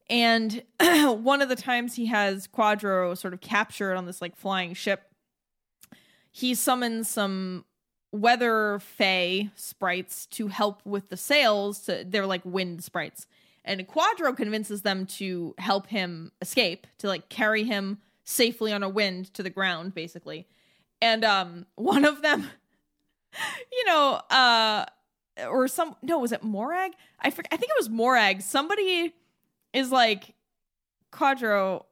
And 0.07 0.63
one 0.79 1.41
of 1.41 1.49
the 1.49 1.55
times 1.55 1.95
he 1.95 2.07
has 2.07 2.47
quadro 2.47 3.17
sort 3.17 3.33
of 3.33 3.41
captured 3.41 3.95
on 3.95 4.05
this 4.05 4.21
like 4.21 4.35
flying 4.35 4.73
ship 4.73 5.01
he 6.35 6.53
summons 6.53 7.07
some 7.07 7.63
weather 8.11 8.79
fae 8.79 9.49
sprites 9.55 10.25
to 10.25 10.49
help 10.49 10.81
with 10.85 11.07
the 11.07 11.15
sails 11.15 11.79
to, 11.79 12.03
they're 12.05 12.25
like 12.25 12.41
wind 12.43 12.83
sprites 12.83 13.25
and 13.65 13.85
quadro 13.87 14.35
convinces 14.35 14.83
them 14.83 15.05
to 15.05 15.53
help 15.57 15.87
him 15.87 16.31
escape 16.41 16.87
to 16.99 17.07
like 17.07 17.27
carry 17.29 17.63
him 17.63 17.97
safely 18.23 18.71
on 18.71 18.83
a 18.83 18.89
wind 18.89 19.33
to 19.33 19.43
the 19.43 19.49
ground 19.49 19.93
basically. 19.93 20.47
And 21.01 21.25
um 21.25 21.65
one 21.75 22.05
of 22.05 22.21
them 22.21 22.47
you 23.71 23.85
know 23.85 24.21
uh 24.29 24.85
or 25.49 25.67
some 25.67 25.95
no 26.01 26.19
was 26.19 26.31
it 26.31 26.43
morag? 26.43 26.93
I 27.19 27.29
for, 27.29 27.43
i 27.51 27.57
think 27.57 27.69
it 27.71 27.77
was 27.77 27.89
morag. 27.89 28.41
Somebody 28.41 29.13
is 29.73 29.91
like 29.91 30.33
quadro 31.11 31.83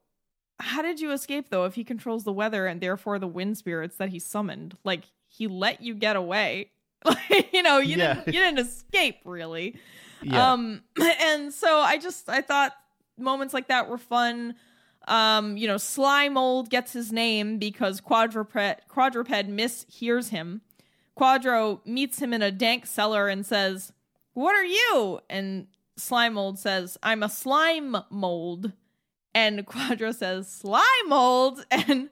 how 0.60 0.82
did 0.82 1.00
you 1.00 1.10
escape 1.12 1.48
though 1.50 1.64
if 1.64 1.74
he 1.74 1.82
controls 1.84 2.22
the 2.24 2.32
weather 2.32 2.66
and 2.66 2.80
therefore 2.80 3.18
the 3.18 3.26
wind 3.26 3.58
spirits 3.58 3.96
that 3.96 4.10
he 4.10 4.18
summoned? 4.18 4.76
Like 4.84 5.04
he 5.28 5.46
let 5.48 5.80
you 5.82 5.94
get 5.94 6.16
away. 6.16 6.70
Like 7.04 7.52
you 7.52 7.62
know 7.62 7.78
you 7.80 7.98
Yeah. 7.98 8.14
didn't 8.14 8.26
you 8.34 8.40
didn't 8.40 8.60
escape 8.60 9.18
really 9.26 9.76
Yeah. 10.24 10.52
um 10.52 10.82
and 11.20 11.52
so 11.52 11.78
i 11.78 11.98
just 11.98 12.28
i 12.28 12.40
thought 12.40 12.72
moments 13.18 13.54
like 13.54 13.68
that 13.68 13.88
were 13.88 13.98
fun. 13.98 14.54
Um 15.06 15.56
you 15.56 15.66
know 15.66 15.76
sly 15.76 16.28
mold 16.28 16.70
gets 16.70 16.92
his 16.92 17.12
name 17.12 17.58
because 17.58 18.00
quadruped 18.00 18.88
quadruped 18.88 19.48
mishears 19.48 20.30
him. 20.30 20.62
Quadro 21.18 21.84
meets 21.86 22.20
him 22.20 22.32
in 22.32 22.42
a 22.42 22.50
dank 22.50 22.86
cellar 22.86 23.28
and 23.28 23.44
says 23.44 23.92
what 24.32 24.56
are 24.56 24.64
you? 24.64 25.20
And 25.30 25.66
slime 25.96 26.34
mold 26.34 26.58
says 26.58 26.96
i'm 27.02 27.22
a 27.22 27.28
slime 27.28 27.96
mold. 28.10 28.72
And 29.34 29.66
quadro 29.66 30.14
says 30.14 30.50
slime 30.50 31.08
mold? 31.08 31.64
And 31.70 32.08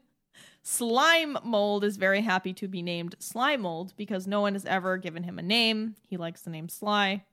slime 0.63 1.37
mold 1.43 1.83
is 1.83 1.97
very 1.97 2.21
happy 2.21 2.53
to 2.53 2.69
be 2.69 2.83
named 2.83 3.17
slime 3.19 3.63
mold 3.63 3.95
because 3.97 4.27
no 4.29 4.41
one 4.41 4.53
has 4.53 4.65
ever 4.67 4.97
given 4.97 5.25
him 5.25 5.39
a 5.39 5.43
name. 5.43 5.97
He 6.09 6.17
likes 6.17 6.43
the 6.43 6.51
name 6.51 6.69
sly 6.69 7.25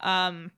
um 0.00 0.50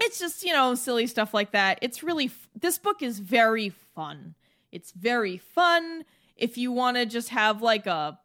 it's 0.00 0.18
just 0.18 0.44
you 0.44 0.52
know 0.52 0.74
silly 0.74 1.06
stuff 1.06 1.32
like 1.32 1.52
that. 1.52 1.78
It's 1.82 2.02
really 2.02 2.26
f- 2.26 2.48
this 2.58 2.78
book 2.78 3.02
is 3.02 3.18
very 3.18 3.70
fun. 3.94 4.34
It's 4.72 4.92
very 4.92 5.38
fun. 5.38 6.04
If 6.36 6.58
you 6.58 6.70
want 6.70 6.96
to 6.98 7.06
just 7.06 7.30
have 7.30 7.62
like 7.62 7.86
a 7.86 8.18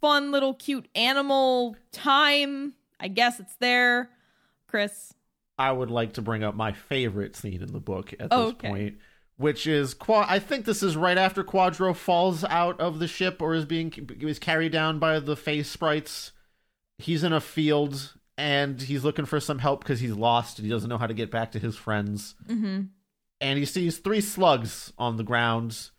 fun 0.00 0.32
little 0.32 0.52
cute 0.52 0.88
animal 0.96 1.76
time 1.92 2.74
i 3.02 3.08
guess 3.08 3.40
it's 3.40 3.56
there. 3.56 4.08
Chris? 4.68 5.12
I 5.58 5.70
would 5.70 5.90
like 5.90 6.14
to 6.14 6.22
bring 6.22 6.42
up 6.42 6.54
my 6.54 6.72
favorite 6.72 7.36
scene 7.36 7.60
in 7.60 7.72
the 7.72 7.80
book 7.80 8.14
at 8.14 8.30
this 8.30 8.38
okay. 8.38 8.68
point, 8.68 8.98
which 9.36 9.66
is 9.66 9.92
Qua- 9.92 10.26
I 10.26 10.38
think 10.38 10.64
this 10.64 10.82
is 10.82 10.96
right 10.96 11.18
after 11.18 11.44
Quadro 11.44 11.94
falls 11.94 12.42
out 12.44 12.80
of 12.80 13.00
the 13.00 13.08
ship 13.08 13.42
or 13.42 13.54
is 13.54 13.66
being 13.66 13.92
is 14.20 14.38
carried 14.38 14.72
down 14.72 14.98
by 14.98 15.18
the 15.18 15.36
face 15.36 15.68
sprites. 15.68 16.32
He's 16.96 17.22
in 17.22 17.34
a 17.34 17.40
field 17.40 18.14
and 18.42 18.82
he's 18.82 19.04
looking 19.04 19.24
for 19.24 19.38
some 19.38 19.60
help 19.60 19.84
because 19.84 20.00
he's 20.00 20.16
lost 20.16 20.58
and 20.58 20.66
he 20.66 20.72
doesn't 20.72 20.90
know 20.90 20.98
how 20.98 21.06
to 21.06 21.14
get 21.14 21.30
back 21.30 21.52
to 21.52 21.60
his 21.60 21.76
friends. 21.76 22.34
mm-hmm. 22.48 22.82
And 23.40 23.58
he 23.58 23.64
sees 23.64 23.98
three 23.98 24.20
slugs 24.20 24.92
on 24.98 25.16
the 25.16 25.22
ground. 25.22 25.90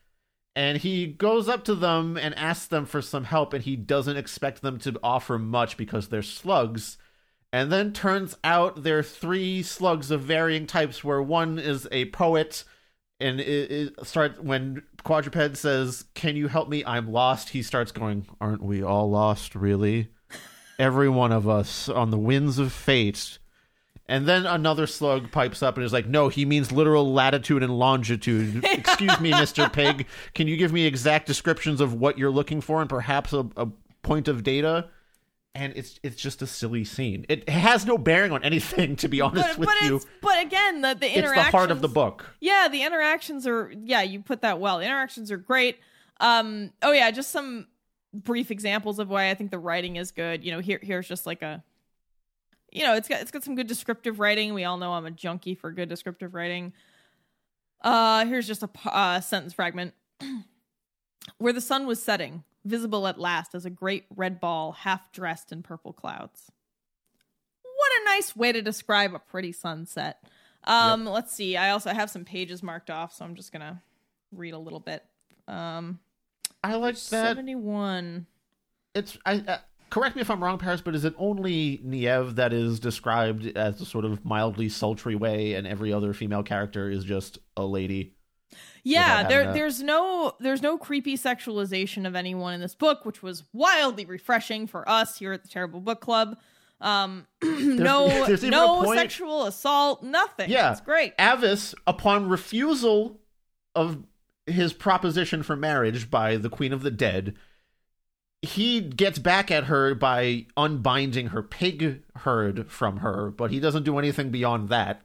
And 0.54 0.78
he 0.78 1.08
goes 1.08 1.48
up 1.48 1.64
to 1.66 1.76
them 1.76 2.18
and 2.18 2.36
asks 2.36 2.68
them 2.68 2.86
for 2.86 3.02
some 3.02 3.24
help, 3.24 3.54
and 3.54 3.64
he 3.64 3.78
doesn't 3.78 4.18
expect 4.18 4.62
them 4.62 4.78
to 4.80 5.00
offer 5.02 5.40
much 5.40 5.78
because 5.78 6.10
they're 6.10 6.22
slugs. 6.22 6.98
And 7.54 7.72
then 7.72 7.94
turns 7.94 8.36
out 8.44 8.84
there 8.84 9.00
are 9.00 9.04
three 9.04 9.64
slugs 9.64 10.12
of 10.12 10.22
varying 10.22 10.68
types, 10.68 11.02
where 11.02 11.22
one 11.22 11.58
is 11.60 11.88
a 11.92 12.06
poet, 12.10 12.66
and 13.22 13.40
it, 13.40 13.72
it 13.72 14.06
starts 14.06 14.40
when 14.40 14.84
Quadruped 15.04 15.58
says, 15.58 16.06
"Can 16.14 16.36
you 16.36 16.50
help 16.50 16.70
me? 16.70 16.84
I'm 16.86 17.12
lost." 17.12 17.50
He 17.50 17.64
starts 17.64 17.92
going, 17.92 18.28
"Aren't 18.40 18.64
we 18.64 18.84
all 18.84 19.10
lost, 19.10 19.56
really? 19.56 20.10
Every 20.80 21.10
one 21.10 21.32
of 21.32 21.48
us 21.48 21.90
on 21.90 22.12
the 22.12 22.18
winds 22.18 22.60
of 22.60 22.72
fate." 22.72 23.40
And 24.06 24.28
then 24.28 24.46
another 24.46 24.86
slug 24.86 25.32
pipes 25.32 25.64
up 25.64 25.78
and 25.78 25.86
is 25.86 25.94
like, 25.94 26.08
"No, 26.08 26.28
he 26.28 26.44
means 26.46 26.72
literal 26.72 27.14
latitude 27.14 27.64
and 27.64 27.78
longitude. 27.80 28.64
Excuse 28.72 29.20
me, 29.20 29.32
Mister 29.32 29.70
Pig. 29.70 30.08
Can 30.34 30.48
you 30.48 30.58
give 30.58 30.74
me 30.74 30.86
exact 30.86 31.26
descriptions 31.26 31.80
of 31.80 31.94
what 31.94 32.18
you're 32.18 32.30
looking 32.32 32.60
for 32.60 32.82
and 32.82 32.90
perhaps 32.90 33.32
a, 33.34 33.48
a 33.56 33.68
point 34.02 34.28
of 34.28 34.44
data?" 34.44 34.90
And 35.56 35.72
it's 35.76 36.00
it's 36.02 36.16
just 36.16 36.42
a 36.42 36.48
silly 36.48 36.84
scene. 36.84 37.26
It 37.30 37.48
has 37.48 37.86
no 37.86 37.98
bearing 37.98 38.32
on 38.32 38.44
anything, 38.44 38.96
to 38.98 39.08
be 39.08 39.22
honest 39.22 39.50
but, 39.50 39.58
with 39.60 39.70
but 39.70 39.82
you. 39.84 40.02
but 40.20 40.44
again 40.44 40.82
the 40.82 40.96
the 40.96 41.08
interactions. 41.16 41.38
It's 41.46 41.52
the 41.52 41.58
heart 41.58 41.70
of 41.72 41.82
the 41.82 41.88
book. 41.88 42.26
yeah 42.42 42.68
the 42.72 42.82
interactions 42.82 43.46
are 43.46 43.72
yeah 43.84 44.02
you 44.02 44.20
put 44.22 44.42
that 44.42 44.60
well 44.60 44.80
the 44.80 44.86
interactions 44.86 45.32
are 45.32 45.38
great 45.38 45.78
um 46.20 46.72
oh 46.82 46.92
yeah 46.92 47.12
just 47.12 47.30
some 47.32 47.68
brief 48.14 48.52
examples 48.52 49.00
of 49.00 49.10
why 49.10 49.30
i 49.30 49.34
think 49.34 49.52
the 49.52 49.60
writing 49.60 49.96
is 49.96 50.12
good. 50.12 50.44
You 50.44 50.52
know 50.52 50.60
here 50.60 50.80
here's 50.82 51.08
just 51.08 51.26
like 51.26 51.42
a 51.42 51.64
you 52.72 52.84
know 52.84 52.96
it's 52.96 53.08
got 53.08 53.22
it's 53.22 53.32
got 53.32 53.44
some 53.44 53.56
good 53.56 53.68
descriptive 53.68 54.20
writing. 54.20 54.54
We 54.54 54.64
all 54.64 54.78
know 54.78 54.94
i'm 54.94 55.06
a 55.06 55.12
junkie 55.12 55.56
for 55.56 55.72
good 55.72 55.90
descriptive 55.90 56.34
writing. 56.34 56.74
Uh 57.82 58.26
here's 58.26 58.48
just 58.48 58.64
a 58.64 58.70
uh, 58.86 59.20
sentence 59.20 59.54
fragment. 59.54 59.94
Where 61.38 61.54
the 61.54 61.62
sun 61.62 61.88
was 61.88 62.02
setting 62.02 62.44
visible 62.66 63.08
at 63.08 63.20
last 63.20 63.56
as 63.56 63.66
a 63.66 63.70
great 63.70 64.06
red 64.16 64.40
ball 64.40 64.72
half 64.72 65.12
dressed 65.12 65.52
in 65.52 65.64
purple 65.64 65.92
clouds. 65.92 66.52
What 67.64 67.92
a 68.02 68.06
nice 68.06 68.36
way 68.36 68.52
to 68.52 68.62
describe 68.62 69.14
a 69.14 69.20
pretty 69.20 69.52
sunset. 69.52 70.24
Um 70.66 71.06
let's 71.06 71.34
see. 71.34 71.58
I 71.58 71.72
also 71.72 71.92
have 71.92 72.10
some 72.10 72.26
pages 72.26 72.62
marked 72.62 72.90
off 72.92 73.14
so 73.14 73.26
i'm 73.26 73.36
just 73.36 73.52
gonna 73.52 73.82
read 74.32 74.54
a 74.54 74.60
little 74.60 74.80
bit. 74.80 75.04
Um 75.48 76.00
I 76.64 76.76
like 76.76 76.96
that. 76.96 77.36
71 77.36 78.26
It's 78.96 79.18
I. 79.26 79.44
Uh, 79.48 79.58
correct 79.90 80.16
me 80.16 80.22
if 80.22 80.32
I'm 80.32 80.44
wrong, 80.44 80.58
Paris, 80.58 80.82
but 80.82 80.96
is 80.96 81.06
it 81.06 81.14
only 81.18 81.80
Niev 81.86 82.36
that 82.36 82.54
is 82.54 82.80
described 82.80 83.46
as 83.58 83.82
a 83.82 83.86
sort 83.86 84.06
of 84.06 84.24
mildly 84.26 84.70
sultry 84.70 85.16
way, 85.16 85.54
and 85.54 85.68
every 85.68 85.92
other 85.92 86.14
female 86.14 86.44
character 86.44 86.90
is 86.90 87.04
just 87.04 87.40
a 87.58 87.66
lady? 87.66 88.16
Yeah, 88.84 89.28
there 89.28 89.50
a- 89.50 89.54
there's 89.54 89.82
no 89.82 90.34
there's 90.40 90.62
no 90.62 90.78
creepy 90.78 91.18
sexualization 91.18 92.06
of 92.06 92.16
anyone 92.16 92.54
in 92.54 92.62
this 92.62 92.76
book, 92.76 93.06
which 93.06 93.22
was 93.24 93.44
wildly 93.54 94.06
refreshing 94.06 94.68
for 94.68 94.88
us 94.88 95.18
here 95.18 95.34
at 95.34 95.42
the 95.42 95.50
Terrible 95.50 95.80
Book 95.82 96.02
Club. 96.02 96.38
Um, 96.82 97.28
no 97.42 98.08
there's 98.28 98.44
no 98.44 98.84
sexual 98.96 99.46
assault, 99.46 100.04
nothing. 100.04 100.50
Yeah. 100.50 100.72
it's 100.72 100.82
great. 100.82 101.14
Avis, 101.18 101.74
upon 101.88 102.28
refusal 102.28 103.20
of 103.74 104.04
his 104.46 104.74
proposition 104.74 105.44
for 105.44 105.56
marriage 105.56 106.10
by 106.12 106.38
the 106.38 106.50
Queen 106.50 106.74
of 106.74 106.84
the 106.84 106.92
Dead, 106.92 107.36
he 108.42 108.82
gets 108.82 109.20
back 109.20 109.50
at 109.50 109.66
her 109.66 109.96
by 109.96 110.48
unbinding 110.58 111.28
her 111.28 111.42
pig 111.42 112.04
herd 112.18 112.70
from 112.70 112.98
her, 112.98 113.32
but 113.32 113.52
he 113.52 113.60
doesn't 113.60 113.84
do 113.84 113.98
anything 113.98 114.32
beyond 114.32 114.68
that, 114.70 115.02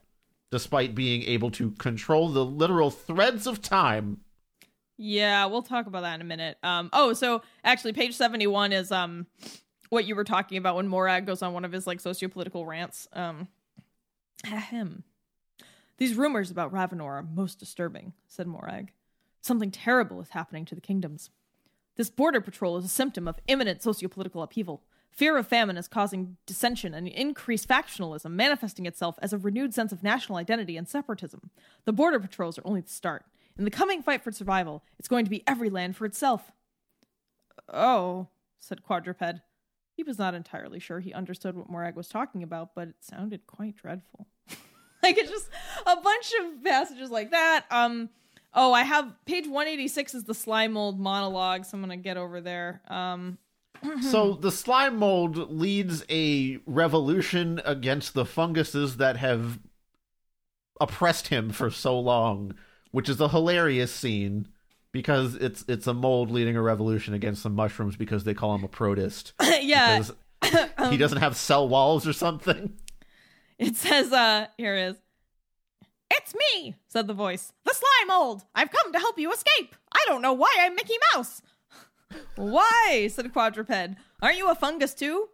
despite 0.51 0.95
being 0.95 1.23
able 1.23 1.51
to 1.53 1.71
control 1.73 2.29
the 2.31 2.45
literal 2.45 2.91
threads 2.91 3.47
of 3.47 3.63
time. 3.63 4.23
Yeah, 4.97 5.47
we'll 5.47 5.63
talk 5.63 5.87
about 5.87 6.01
that 6.01 6.17
in 6.17 6.21
a 6.21 6.25
minute. 6.25 6.59
Um, 6.65 6.91
oh, 6.93 7.13
so 7.13 7.43
actually, 7.63 7.93
page 7.93 8.17
seventy-one 8.17 8.73
is 8.73 8.91
um, 8.91 9.29
what 9.91 10.05
you 10.05 10.17
were 10.17 10.25
talking 10.25 10.59
about 10.59 10.75
when 10.75 10.89
Morag 10.89 11.25
goes 11.25 11.41
on 11.41 11.53
one 11.53 11.65
of 11.65 11.71
his 11.71 11.87
like 11.87 12.01
socio-political 12.01 12.67
rants. 12.67 13.07
Um, 13.13 13.47
ahem. 14.45 15.05
These 15.99 16.15
rumors 16.15 16.51
about 16.51 16.73
Ravenor 16.73 17.19
are 17.19 17.23
most 17.23 17.61
disturbing," 17.61 18.13
said 18.27 18.49
Morag. 18.49 18.91
"Something 19.41 19.71
terrible 19.71 20.21
is 20.21 20.31
happening 20.31 20.65
to 20.67 20.75
the 20.75 20.81
kingdoms. 20.81 21.31
This 21.97 22.11
border 22.11 22.41
patrol 22.41 22.77
is 22.77 22.85
a 22.85 22.89
symptom 22.89 23.27
of 23.27 23.41
imminent 23.49 23.81
sociopolitical 23.81 24.43
upheaval. 24.43 24.83
Fear 25.11 25.37
of 25.37 25.49
famine 25.49 25.77
is 25.77 25.89
causing 25.89 26.37
dissension 26.47 26.95
and 26.95 27.09
increased 27.09 27.69
factionalism, 27.69 28.31
manifesting 28.31 28.87
itself 28.87 29.17
as 29.21 29.33
a 29.33 29.39
renewed 29.39 29.75
sense 29.75 29.91
of 29.91 30.05
national 30.05 30.39
identity 30.39 30.77
and 30.77 30.89
separatism. 30.89 31.51
The 31.87 31.93
border 31.93 32.21
patrols 32.21 32.57
are 32.57 32.67
only 32.67 32.83
the 32.83 32.89
start. 32.89 33.25
In 33.59 33.65
the 33.65 33.71
coming 33.71 34.01
fight 34.01 34.23
for 34.23 34.31
survival, 34.31 34.85
it's 34.99 35.09
going 35.09 35.25
to 35.25 35.31
be 35.31 35.43
every 35.45 35.71
land 35.71 35.97
for 35.97 36.05
itself. 36.05 36.53
Oh, 37.69 38.29
said 38.61 38.85
Quadruped. 38.85 39.41
He 39.93 40.05
was 40.05 40.19
not 40.19 40.35
entirely 40.35 40.79
sure 40.79 41.01
he 41.01 41.13
understood 41.13 41.57
what 41.57 41.69
Morag 41.69 41.97
was 41.97 42.09
talking 42.09 42.45
about, 42.45 42.77
but 42.77 42.87
it 42.87 42.95
sounded 43.01 43.49
quite 43.49 43.75
dreadful. 43.75 44.29
like 45.03 45.19
it's 45.19 45.31
just 45.31 45.49
a 45.85 45.97
bunch 45.97 46.33
of 46.41 46.63
passages 46.63 47.11
like 47.11 47.33
that. 47.33 47.65
Um, 47.73 48.11
Oh, 48.61 48.73
I 48.73 48.83
have 48.83 49.15
page 49.25 49.47
186 49.47 50.15
is 50.15 50.25
the 50.25 50.35
slime 50.35 50.73
mold 50.73 50.99
monologue, 50.99 51.65
so 51.65 51.77
I'm 51.77 51.81
gonna 51.81 51.97
get 51.97 52.17
over 52.17 52.41
there. 52.41 52.83
Um, 52.89 53.39
so 54.11 54.33
the 54.33 54.51
slime 54.51 54.97
mold 54.97 55.53
leads 55.53 56.05
a 56.11 56.59
revolution 56.67 57.61
against 57.65 58.15
the 58.15 58.25
funguses 58.25 58.97
that 58.97 59.17
have 59.17 59.61
oppressed 60.81 61.29
him 61.29 61.51
for 61.51 61.71
so 61.71 62.01
long, 62.01 62.53
which 62.91 63.09
is 63.09 63.21
a 63.21 63.29
hilarious 63.29 63.95
scene 63.95 64.49
because 64.91 65.37
it's 65.37 65.65
it's 65.69 65.87
a 65.87 65.95
mold 65.95 66.29
leading 66.29 66.57
a 66.57 66.63
revolution 66.63 67.15
against 67.15 67.43
some 67.43 67.55
mushrooms 67.55 67.95
because 67.95 68.25
they 68.25 68.35
call 68.35 68.57
him 68.57 68.65
a 68.65 68.69
protist. 68.69 69.35
yeah. 69.61 70.03
he 70.91 70.97
doesn't 70.97 71.19
have 71.19 71.37
cell 71.37 71.69
walls 71.69 72.09
or 72.09 72.13
something. 72.13 72.77
It 73.57 73.77
says 73.77 74.13
uh 74.13 74.49
here 74.57 74.75
it 74.75 74.91
is. 74.91 74.97
It's 76.11 76.35
me, 76.35 76.77
said 76.87 77.07
the 77.07 77.15
voice. 77.15 77.53
The 77.65 77.75
slime 77.75 78.09
mold. 78.09 78.45
I've 78.55 78.71
come 78.71 78.93
to 78.93 78.99
help 78.99 79.19
you 79.19 79.33
escape. 79.33 79.77
I 79.93 80.05
don't 80.07 80.23
know 80.23 80.33
why 80.33 80.55
I'm 80.59 80.75
Mickey 80.75 80.95
Mouse. 81.15 81.43
why? 82.37 83.09
said 83.11 83.33
Quadruped. 83.33 83.97
Aren't 84.23 84.39
you 84.39 84.51
a 84.51 84.55
fungus 84.55 84.95
too? 84.95 85.29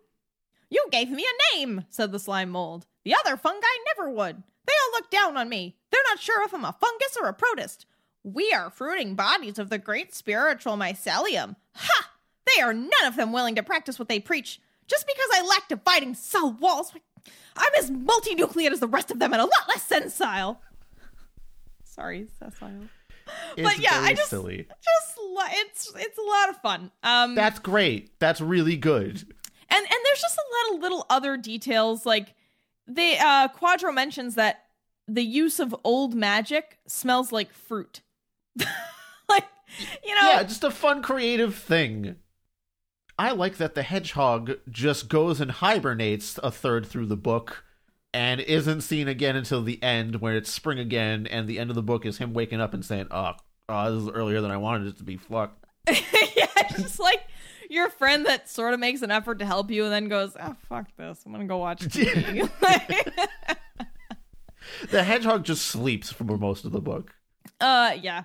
You 0.70 0.86
gave 0.90 1.10
me 1.10 1.24
a 1.24 1.56
name, 1.56 1.84
said 1.88 2.10
the 2.10 2.18
slime 2.18 2.50
mold. 2.50 2.86
The 3.04 3.14
other 3.14 3.36
fungi 3.36 3.66
never 3.96 4.10
would. 4.10 4.42
They 4.66 4.72
all 4.72 4.92
look 4.92 5.10
down 5.10 5.36
on 5.36 5.48
me. 5.48 5.76
They're 5.90 6.00
not 6.08 6.18
sure 6.18 6.44
if 6.44 6.52
I'm 6.52 6.64
a 6.64 6.76
fungus 6.80 7.16
or 7.20 7.28
a 7.28 7.34
protist. 7.34 7.86
We 8.22 8.52
are 8.52 8.70
fruiting 8.70 9.14
bodies 9.14 9.58
of 9.58 9.70
the 9.70 9.78
great 9.78 10.14
spiritual 10.14 10.76
mycelium. 10.76 11.56
Ha! 11.74 12.10
They 12.46 12.62
are 12.62 12.72
none 12.72 13.04
of 13.06 13.16
them 13.16 13.32
willing 13.32 13.54
to 13.56 13.62
practice 13.62 13.98
what 13.98 14.08
they 14.08 14.20
preach. 14.20 14.60
Just 14.86 15.06
because 15.06 15.28
I 15.32 15.46
lack 15.46 15.68
dividing 15.68 16.14
cell 16.14 16.52
walls, 16.52 16.92
I'm 17.56 17.72
as 17.78 17.90
multinucleate 17.90 18.72
as 18.72 18.80
the 18.80 18.88
rest 18.88 19.10
of 19.10 19.18
them 19.18 19.32
and 19.32 19.40
a 19.40 19.44
lot 19.44 19.68
less 19.68 19.82
sensile. 19.82 20.60
Sorry, 21.84 22.26
sessile. 22.38 22.88
It's 23.56 23.62
but 23.62 23.78
yeah, 23.78 24.00
I 24.00 24.12
just 24.14 24.30
silly. 24.30 24.66
just 24.68 25.14
it's 25.52 25.92
it's 25.96 26.18
a 26.18 26.22
lot 26.22 26.50
of 26.50 26.56
fun. 26.58 26.90
Um, 27.02 27.34
that's 27.34 27.58
great. 27.58 28.18
That's 28.18 28.40
really 28.40 28.76
good. 28.76 29.16
And 29.16 29.80
and 29.80 29.98
there's 30.04 30.20
just 30.20 30.38
a 30.38 30.70
lot 30.70 30.76
of 30.76 30.82
little 30.82 31.06
other 31.10 31.36
details 31.36 32.06
like 32.06 32.34
they 32.86 33.18
uh 33.18 33.48
Quadro 33.48 33.94
mentions 33.94 34.34
that 34.34 34.64
the 35.06 35.22
use 35.22 35.60
of 35.60 35.74
old 35.84 36.14
magic 36.14 36.78
smells 36.86 37.32
like 37.32 37.52
fruit. 37.52 38.00
like 39.28 39.44
you 40.04 40.14
know 40.14 40.28
Yeah, 40.28 40.42
just 40.42 40.64
a 40.64 40.70
fun 40.70 41.02
creative 41.02 41.54
thing. 41.54 42.16
I 43.18 43.30
like 43.30 43.58
that 43.58 43.74
the 43.74 43.82
hedgehog 43.82 44.58
just 44.68 45.08
goes 45.08 45.40
and 45.40 45.50
hibernates 45.50 46.38
a 46.42 46.50
third 46.50 46.86
through 46.86 47.06
the 47.06 47.16
book 47.16 47.64
and 48.12 48.40
isn't 48.40 48.80
seen 48.82 49.08
again 49.08 49.36
until 49.36 49.62
the 49.62 49.82
end 49.82 50.20
where 50.20 50.36
it's 50.36 50.50
spring 50.50 50.78
again 50.78 51.26
and 51.26 51.48
the 51.48 51.58
end 51.58 51.70
of 51.70 51.76
the 51.76 51.82
book 51.82 52.04
is 52.06 52.18
him 52.18 52.32
waking 52.32 52.60
up 52.60 52.74
and 52.74 52.84
saying, 52.84 53.06
Oh, 53.10 53.32
oh 53.68 53.92
this 53.94 54.02
is 54.04 54.08
earlier 54.08 54.40
than 54.40 54.50
I 54.50 54.56
wanted 54.56 54.88
it 54.88 54.96
to 54.98 55.04
be. 55.04 55.16
Fuck. 55.16 55.56
yeah, 55.88 55.94
it's 56.56 56.76
just 56.80 57.00
like 57.00 57.22
your 57.70 57.88
friend 57.88 58.26
that 58.26 58.48
sort 58.48 58.74
of 58.74 58.80
makes 58.80 59.02
an 59.02 59.10
effort 59.10 59.38
to 59.40 59.46
help 59.46 59.70
you 59.70 59.84
and 59.84 59.92
then 59.92 60.08
goes, 60.08 60.36
Oh 60.40 60.56
fuck 60.68 60.86
this. 60.96 61.22
I'm 61.24 61.32
gonna 61.32 61.46
go 61.46 61.58
watch 61.58 61.80
TV. 61.88 62.48
the 64.90 65.04
hedgehog 65.04 65.44
just 65.44 65.66
sleeps 65.66 66.12
for 66.12 66.24
most 66.24 66.64
of 66.64 66.72
the 66.72 66.80
book. 66.80 67.14
Uh 67.60 67.96
yeah. 68.00 68.24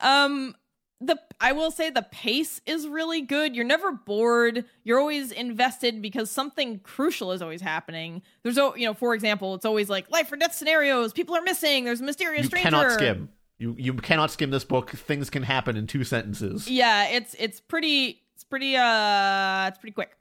Um 0.00 0.54
the 1.00 1.18
I 1.40 1.52
will 1.52 1.70
say 1.70 1.90
the 1.90 2.06
pace 2.10 2.60
is 2.66 2.86
really 2.86 3.22
good. 3.22 3.56
You're 3.56 3.64
never 3.64 3.92
bored. 3.92 4.64
You're 4.84 5.00
always 5.00 5.32
invested 5.32 6.02
because 6.02 6.30
something 6.30 6.80
crucial 6.80 7.32
is 7.32 7.40
always 7.40 7.62
happening. 7.62 8.22
There's 8.42 8.56
you 8.56 8.84
know, 8.84 8.94
for 8.94 9.14
example, 9.14 9.54
it's 9.54 9.64
always 9.64 9.88
like 9.88 10.10
life 10.10 10.30
or 10.30 10.36
death 10.36 10.54
scenarios. 10.54 11.12
People 11.12 11.34
are 11.36 11.42
missing. 11.42 11.84
There's 11.84 12.00
a 12.00 12.04
mysterious 12.04 12.44
you 12.44 12.48
stranger. 12.48 12.68
You 12.68 12.76
cannot 12.76 12.92
skim. 12.92 13.28
You 13.58 13.74
you 13.78 13.94
cannot 13.94 14.30
skim 14.30 14.50
this 14.50 14.64
book. 14.64 14.90
Things 14.90 15.30
can 15.30 15.42
happen 15.42 15.76
in 15.76 15.86
two 15.86 16.04
sentences. 16.04 16.68
Yeah, 16.68 17.08
it's 17.08 17.34
it's 17.38 17.60
pretty 17.60 18.22
it's 18.34 18.44
pretty 18.44 18.76
uh 18.76 19.68
it's 19.68 19.78
pretty 19.78 19.94
quick. 19.94 20.16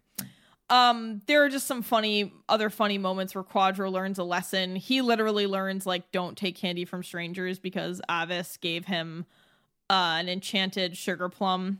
Um, 0.69 1.21
there 1.25 1.43
are 1.43 1.49
just 1.49 1.65
some 1.65 1.81
funny 1.81 2.31
other 2.47 2.69
funny 2.69 2.99
moments 2.99 3.33
where 3.33 3.43
Quadro 3.43 3.91
learns 3.91 4.19
a 4.19 4.23
lesson. 4.23 4.75
He 4.75 5.01
literally 5.01 5.47
learns 5.47 5.85
like 5.87 6.11
don't 6.11 6.37
take 6.37 6.55
candy 6.55 6.85
from 6.85 7.03
strangers 7.03 7.57
because 7.59 8.01
Avis 8.09 8.57
gave 8.57 8.85
him 8.85 9.25
uh, 9.89 10.17
an 10.19 10.29
enchanted 10.29 10.95
sugar 10.95 11.29
plum 11.29 11.79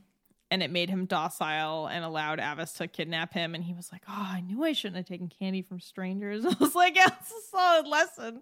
and 0.51 0.63
it 0.63 0.71
made 0.71 0.89
him 0.89 1.05
docile 1.05 1.87
and 1.87 2.03
allowed 2.03 2.39
Avis 2.39 2.73
to 2.73 2.87
kidnap 2.87 3.33
him. 3.33 3.53
And 3.53 3.63
he 3.63 3.73
was 3.73 3.91
like, 3.91 4.01
Oh, 4.09 4.27
I 4.31 4.41
knew 4.41 4.63
I 4.63 4.73
shouldn't 4.73 4.97
have 4.97 5.05
taken 5.05 5.27
candy 5.27 5.61
from 5.61 5.79
strangers. 5.79 6.45
I 6.45 6.55
was 6.59 6.75
like, 6.75 6.95
Yeah, 6.95 7.07
it's 7.07 7.31
a 7.31 7.49
solid 7.49 7.87
lesson. 7.87 8.41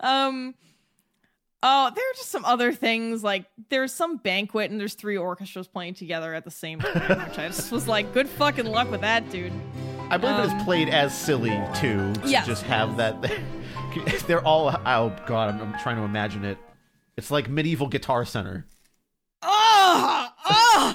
Um, 0.00 0.54
oh, 1.62 1.90
there 1.94 2.04
are 2.04 2.14
just 2.16 2.30
some 2.30 2.44
other 2.44 2.72
things 2.72 3.22
like 3.22 3.46
there's 3.68 3.92
some 3.92 4.16
banquet 4.16 4.70
and 4.70 4.80
there's 4.80 4.94
three 4.94 5.16
orchestras 5.16 5.68
playing 5.68 5.94
together 5.94 6.34
at 6.34 6.44
the 6.44 6.50
same 6.50 6.80
time, 6.80 7.28
which 7.28 7.38
I 7.38 7.48
just 7.48 7.70
was 7.70 7.86
like, 7.86 8.12
Good 8.12 8.28
fucking 8.28 8.66
luck 8.66 8.90
with 8.90 9.02
that, 9.02 9.30
dude. 9.30 9.52
I 10.10 10.16
believe 10.16 10.36
um, 10.36 10.50
it 10.50 10.56
is 10.56 10.62
played 10.64 10.88
as 10.88 11.16
silly 11.16 11.58
too. 11.74 12.12
To 12.14 12.28
yes. 12.28 12.46
just 12.46 12.64
have 12.64 12.96
that. 12.96 13.16
They're 14.26 14.44
all. 14.44 14.68
Oh 14.68 15.14
god, 15.26 15.54
I'm, 15.54 15.60
I'm 15.60 15.80
trying 15.80 15.96
to 15.96 16.02
imagine 16.02 16.44
it. 16.44 16.58
It's 17.16 17.30
like 17.30 17.48
medieval 17.48 17.88
Guitar 17.88 18.24
Center. 18.24 18.66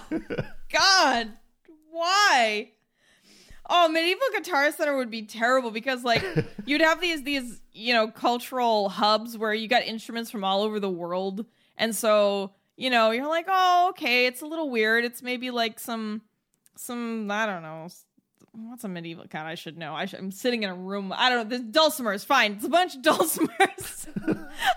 God, 0.72 1.32
why? 1.92 2.72
Oh, 3.70 3.90
medieval 3.90 4.28
guitar 4.34 4.72
center 4.72 4.96
would 4.96 5.12
be 5.12 5.24
terrible 5.24 5.72
because 5.72 6.04
like 6.04 6.24
you'd 6.66 6.82
have 6.82 7.02
these 7.02 7.24
these 7.24 7.62
you 7.74 7.94
know 7.94 8.08
cultural 8.08 8.90
hubs 8.90 9.38
where 9.38 9.54
you 9.54 9.68
got 9.68 9.84
instruments 9.84 10.32
from 10.32 10.44
all 10.44 10.64
over 10.64 10.80
the 10.80 10.90
world, 10.90 11.46
and 11.78 11.96
so 11.96 12.54
you 12.78 12.90
know 12.90 13.12
you're 13.12 13.28
like, 13.28 13.46
oh, 13.50 13.88
okay, 13.90 14.26
it's 14.26 14.42
a 14.42 14.46
little 14.46 14.70
weird. 14.70 15.04
It's 15.04 15.22
maybe 15.22 15.52
like 15.52 15.80
some 15.80 16.22
some 16.78 17.30
I 17.30 17.46
don't 17.46 17.62
know. 17.62 17.88
What's 18.54 18.84
a 18.84 18.88
medieval 18.88 19.26
god 19.30 19.46
i 19.46 19.54
should 19.54 19.78
know. 19.78 19.94
I 19.94 20.08
am 20.18 20.32
sitting 20.32 20.64
in 20.64 20.70
a 20.70 20.76
room. 20.76 21.14
I 21.16 21.30
don't 21.30 21.48
know. 21.48 21.58
The 21.58 21.64
dulcimers. 21.64 22.26
Fine. 22.26 22.54
It's 22.54 22.66
a 22.66 22.70
bunch 22.70 22.96
of 22.96 23.02
dulcimers. 23.04 24.08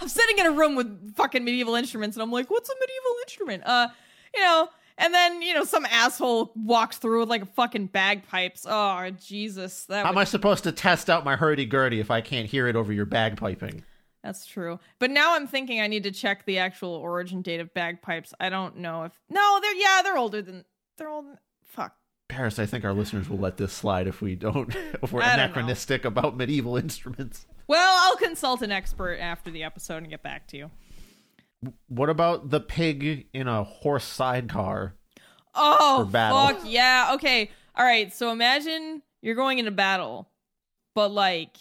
I'm 0.01 0.09
sitting 0.09 0.39
in 0.39 0.47
a 0.47 0.51
room 0.51 0.77
with 0.77 1.15
fucking 1.15 1.45
medieval 1.45 1.75
instruments 1.77 2.17
and 2.17 2.23
i'm 2.23 2.31
like 2.31 2.51
what's 2.51 2.69
a 2.69 2.75
medieval 2.75 3.17
instrument? 3.23 3.63
Uh 3.65 3.89
you 4.35 4.43
know 4.43 4.69
and 5.01 5.13
then 5.13 5.43
you 5.43 5.55
know 5.55 5.65
some 5.65 5.85
asshole 5.87 6.53
walks 6.55 6.99
through 6.99 7.21
with 7.21 7.29
like 7.29 7.53
fucking 7.55 7.87
bagpipes. 7.87 8.67
Oh 8.69 9.11
jesus 9.11 9.87
that 9.87 10.05
how 10.05 10.11
would... 10.11 10.17
am 10.17 10.19
i 10.19 10.25
supposed 10.25 10.65
to 10.65 10.73
test 10.73 11.11
out 11.11 11.25
my 11.25 11.37
hurdy-gurdy 11.37 11.99
if 11.99 12.11
i 12.11 12.21
can't 12.21 12.47
hear 12.47 12.69
it 12.69 12.77
over 12.77 12.93
your 12.93 13.07
bagpiping? 13.07 13.83
That's 14.23 14.45
true. 14.45 14.79
But 14.99 15.11
now 15.11 15.35
i'm 15.35 15.47
thinking 15.47 15.81
i 15.81 15.87
need 15.87 16.05
to 16.05 16.13
check 16.13 16.45
the 16.45 16.59
actual 16.59 16.95
origin 16.95 17.43
date 17.43 17.61
of 17.61 17.75
bagpipes. 17.75 18.33
I 18.39 18.51
don't 18.51 18.77
know 18.77 19.05
if 19.05 19.13
no 19.29 19.59
they're 19.61 19.75
yeah 19.75 20.03
they're 20.05 20.19
older 20.19 20.43
than 20.43 20.65
they're 20.99 21.09
old 21.11 21.27
fuck. 21.65 21.97
Paris, 22.29 22.61
I 22.61 22.67
think 22.67 22.85
our 22.85 22.93
listeners 22.93 23.29
will 23.29 23.39
let 23.39 23.57
this 23.57 23.73
slide 23.73 24.07
if 24.07 24.23
we 24.23 24.37
don't, 24.37 24.73
if 25.03 25.13
we're 25.13 25.21
anachronistic 25.21 26.05
about 26.05 26.37
medieval 26.37 26.77
instruments. 26.77 27.45
Well, 27.67 27.97
I'll 28.01 28.17
consult 28.17 28.63
an 28.63 28.71
expert 28.71 29.19
after 29.19 29.51
the 29.51 29.65
episode 29.65 29.99
and 29.99 30.11
get 30.11 30.23
back 30.23 30.47
to 30.49 30.57
you. 30.57 30.71
What 31.89 32.09
about 32.09 32.51
the 32.51 32.61
pig 32.61 33.27
in 33.33 33.49
a 33.49 33.65
horse 33.65 34.05
sidecar? 34.05 34.95
Oh, 35.55 36.09
fuck 36.11 36.61
yeah. 36.65 37.13
Okay. 37.15 37.51
All 37.77 37.85
right. 37.85 38.13
So 38.13 38.31
imagine 38.31 39.03
you're 39.21 39.35
going 39.35 39.59
into 39.59 39.71
battle, 39.71 40.29
but 40.95 41.11
like 41.11 41.57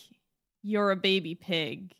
you're 0.64 0.92
a 0.92 0.96
baby 0.96 1.36
pig 1.36 1.94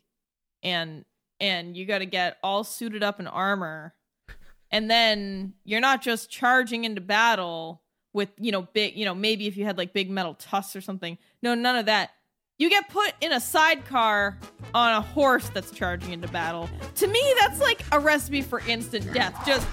and 0.62 1.04
and 1.40 1.76
you 1.76 1.86
got 1.86 1.98
to 1.98 2.06
get 2.06 2.36
all 2.42 2.64
suited 2.64 3.02
up 3.02 3.20
in 3.20 3.26
armor. 3.26 3.94
And 4.70 4.90
then 4.90 5.54
you're 5.64 5.80
not 5.80 6.00
just 6.00 6.30
charging 6.30 6.84
into 6.84 7.00
battle 7.00 7.82
with 8.12 8.28
you 8.38 8.52
know 8.52 8.62
big 8.62 8.96
you 8.96 9.04
know 9.04 9.14
maybe 9.14 9.46
if 9.46 9.56
you 9.56 9.64
had 9.64 9.78
like 9.78 9.92
big 9.92 10.10
metal 10.10 10.34
tusks 10.34 10.76
or 10.76 10.80
something. 10.80 11.18
No, 11.42 11.54
none 11.54 11.76
of 11.76 11.86
that. 11.86 12.10
You 12.60 12.68
get 12.68 12.90
put 12.90 13.14
in 13.22 13.32
a 13.32 13.40
sidecar 13.40 14.36
on 14.74 14.92
a 14.92 15.00
horse 15.00 15.48
that's 15.48 15.70
charging 15.70 16.12
into 16.12 16.28
battle. 16.28 16.68
To 16.96 17.06
me, 17.06 17.34
that's 17.40 17.58
like 17.58 17.80
a 17.90 17.98
recipe 17.98 18.42
for 18.42 18.60
instant 18.68 19.10
death. 19.14 19.34
Just 19.46 19.66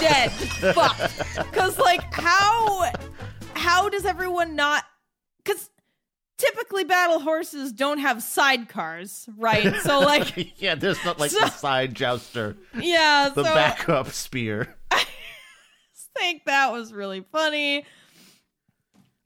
dead, 0.00 0.30
fucked. 0.74 1.18
Because 1.36 1.78
like 1.78 2.00
how 2.14 2.90
how 3.52 3.90
does 3.90 4.06
everyone 4.06 4.56
not? 4.56 4.84
Because 5.44 5.68
typically 6.38 6.84
battle 6.84 7.20
horses 7.20 7.72
don't 7.72 7.98
have 7.98 8.16
sidecars, 8.16 9.28
right? 9.36 9.74
So 9.82 10.00
like 10.00 10.58
yeah, 10.62 10.76
there's 10.76 11.04
not 11.04 11.20
like 11.20 11.30
So- 11.32 11.40
the 11.40 11.50
side 11.50 11.92
jouster, 11.94 12.56
yeah, 12.74 13.28
the 13.34 13.44
so 13.44 13.54
backup 13.54 14.08
spear. 14.12 14.74
I 14.90 15.04
think 16.18 16.46
that 16.46 16.72
was 16.72 16.90
really 16.94 17.22
funny. 17.30 17.84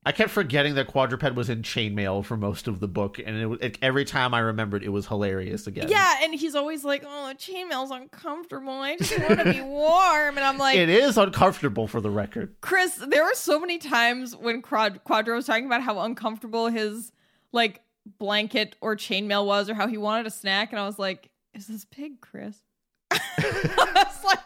I 0.07 0.13
kept 0.13 0.31
forgetting 0.31 0.75
that 0.75 0.87
quadruped 0.87 1.35
was 1.35 1.49
in 1.49 1.63
chainmail 1.63 2.25
for 2.25 2.37
most 2.37 2.69
of 2.69 2.79
the 2.79 2.89
book, 2.89 3.19
and 3.19 3.55
it, 3.55 3.63
it, 3.63 3.79
every 3.81 4.05
time 4.05 4.35
I 4.35 4.41
remembered, 4.41 4.83
it 4.83 4.91
was 4.91 5.07
hilarious 5.07 5.67
again. 5.67 5.89
Yeah, 5.89 6.19
and 6.23 6.35
he's 6.35 6.55
always 6.55 6.85
like, 6.85 7.05
"Oh, 7.07 7.33
chainmail's 7.39 7.91
uncomfortable. 7.91 8.73
I 8.73 8.97
just 8.97 9.19
want 9.19 9.39
to 9.41 9.53
be 9.53 9.61
warm." 9.63 10.37
And 10.37 10.45
I'm 10.45 10.59
like, 10.59 10.77
it 10.77 10.91
is 10.91 11.17
uncomfortable 11.17 11.89
for 11.89 12.03
the 12.03 12.11
record. 12.11 12.55
Chris, 12.61 12.97
there 12.97 13.25
were 13.25 13.35
so 13.35 13.59
many 13.59 13.79
times 13.79 14.37
when 14.37 14.61
Quad- 14.61 15.03
Quadro 15.05 15.37
was 15.37 15.47
talking 15.47 15.67
about 15.67 15.81
how 15.83 15.99
uncomfortable 16.01 16.69
his 16.69 17.11
like 17.53 17.81
blanket 18.19 18.77
or 18.83 18.97
chainmail 18.97 19.47
was, 19.47 19.71
or 19.71 19.75
how 19.75 19.87
he 19.87 19.97
wanted 19.97 20.27
a 20.27 20.31
snack, 20.31 20.71
and 20.71 20.79
I 20.79 20.85
was 20.85 20.99
like, 20.99 21.31
"Is 21.55 21.67
this 21.67 21.87
pig, 21.87 22.21
Chris?" 22.21 22.59
I 23.11 24.05
was 24.07 24.25
like, 24.25 24.39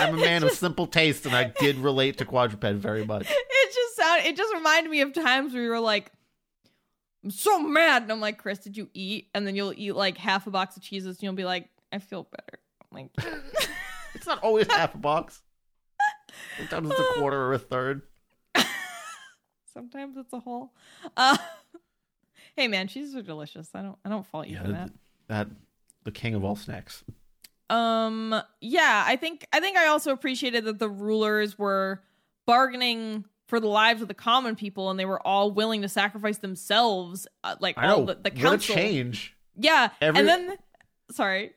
I'm 0.00 0.14
a 0.14 0.18
man 0.24 0.42
of 0.42 0.50
simple 0.52 0.86
taste, 0.86 1.26
and 1.26 1.34
I 1.34 1.52
did 1.60 1.76
relate 1.78 2.18
to 2.18 2.24
quadruped 2.24 2.64
very 2.80 3.04
much. 3.04 3.26
it 3.30 3.74
just 3.74 3.96
sound 3.96 4.22
it 4.26 4.36
just 4.36 4.52
reminded 4.54 4.90
me 4.90 5.00
of 5.00 5.12
times 5.12 5.52
where 5.54 5.62
you 5.62 5.70
were 5.70 5.80
like 5.80 6.10
i'm 7.24 7.30
so 7.30 7.58
mad 7.58 8.02
and 8.02 8.12
i'm 8.12 8.20
like 8.20 8.36
chris 8.38 8.58
did 8.58 8.76
you 8.76 8.88
eat 8.92 9.28
and 9.34 9.46
then 9.46 9.54
you'll 9.56 9.72
eat 9.76 9.92
like 9.92 10.18
half 10.18 10.46
a 10.46 10.50
box 10.50 10.76
of 10.76 10.82
cheeses 10.82 11.16
and 11.16 11.22
you'll 11.22 11.32
be 11.32 11.44
like 11.44 11.68
i 11.92 11.98
feel 11.98 12.24
better 12.30 12.58
i'm 12.92 12.98
like 13.02 13.10
It's 14.14 14.26
not 14.26 14.40
always 14.44 14.68
half 14.70 14.94
a 14.94 14.98
box. 14.98 15.42
Sometimes 16.58 16.90
it's 16.90 17.00
a 17.00 17.18
quarter 17.18 17.36
or 17.40 17.52
a 17.54 17.58
third. 17.58 18.02
sometimes 19.72 20.16
it's 20.16 20.32
a 20.32 20.38
whole 20.38 20.72
uh 21.16 21.36
hey 22.56 22.68
man 22.68 22.86
cheeses 22.86 23.16
are 23.16 23.22
delicious 23.22 23.68
i 23.74 23.82
don't 23.82 23.98
i 24.04 24.08
don't 24.08 24.24
fault 24.26 24.46
you 24.46 24.54
Yeah, 24.56 24.62
for 24.62 24.68
that 24.72 24.90
that 25.28 25.48
the 26.04 26.12
king 26.12 26.34
of 26.34 26.44
all 26.44 26.54
snacks. 26.56 27.02
Um 27.70 28.34
yeah 28.60 29.04
i 29.06 29.16
think 29.16 29.46
i 29.52 29.60
think 29.60 29.76
i 29.76 29.86
also 29.86 30.12
appreciated 30.12 30.64
that 30.64 30.78
the 30.78 30.88
rulers 30.88 31.58
were 31.58 32.02
bargaining 32.46 33.24
for 33.46 33.58
the 33.60 33.66
lives 33.68 34.02
of 34.02 34.08
the 34.08 34.14
common 34.14 34.54
people 34.54 34.90
and 34.90 34.98
they 35.00 35.04
were 35.06 35.24
all 35.26 35.50
willing 35.50 35.80
to 35.82 35.88
sacrifice 35.88 36.38
themselves 36.38 37.26
uh, 37.42 37.56
like 37.60 37.76
I 37.78 37.88
all 37.88 38.00
know. 38.00 38.06
the, 38.06 38.14
the 38.14 38.20
what 38.30 38.38
a 38.38 38.42
council 38.42 38.74
change. 38.74 39.34
yeah 39.56 39.90
Every- 40.00 40.20
and 40.20 40.28
then 40.28 40.56
sorry 41.10 41.52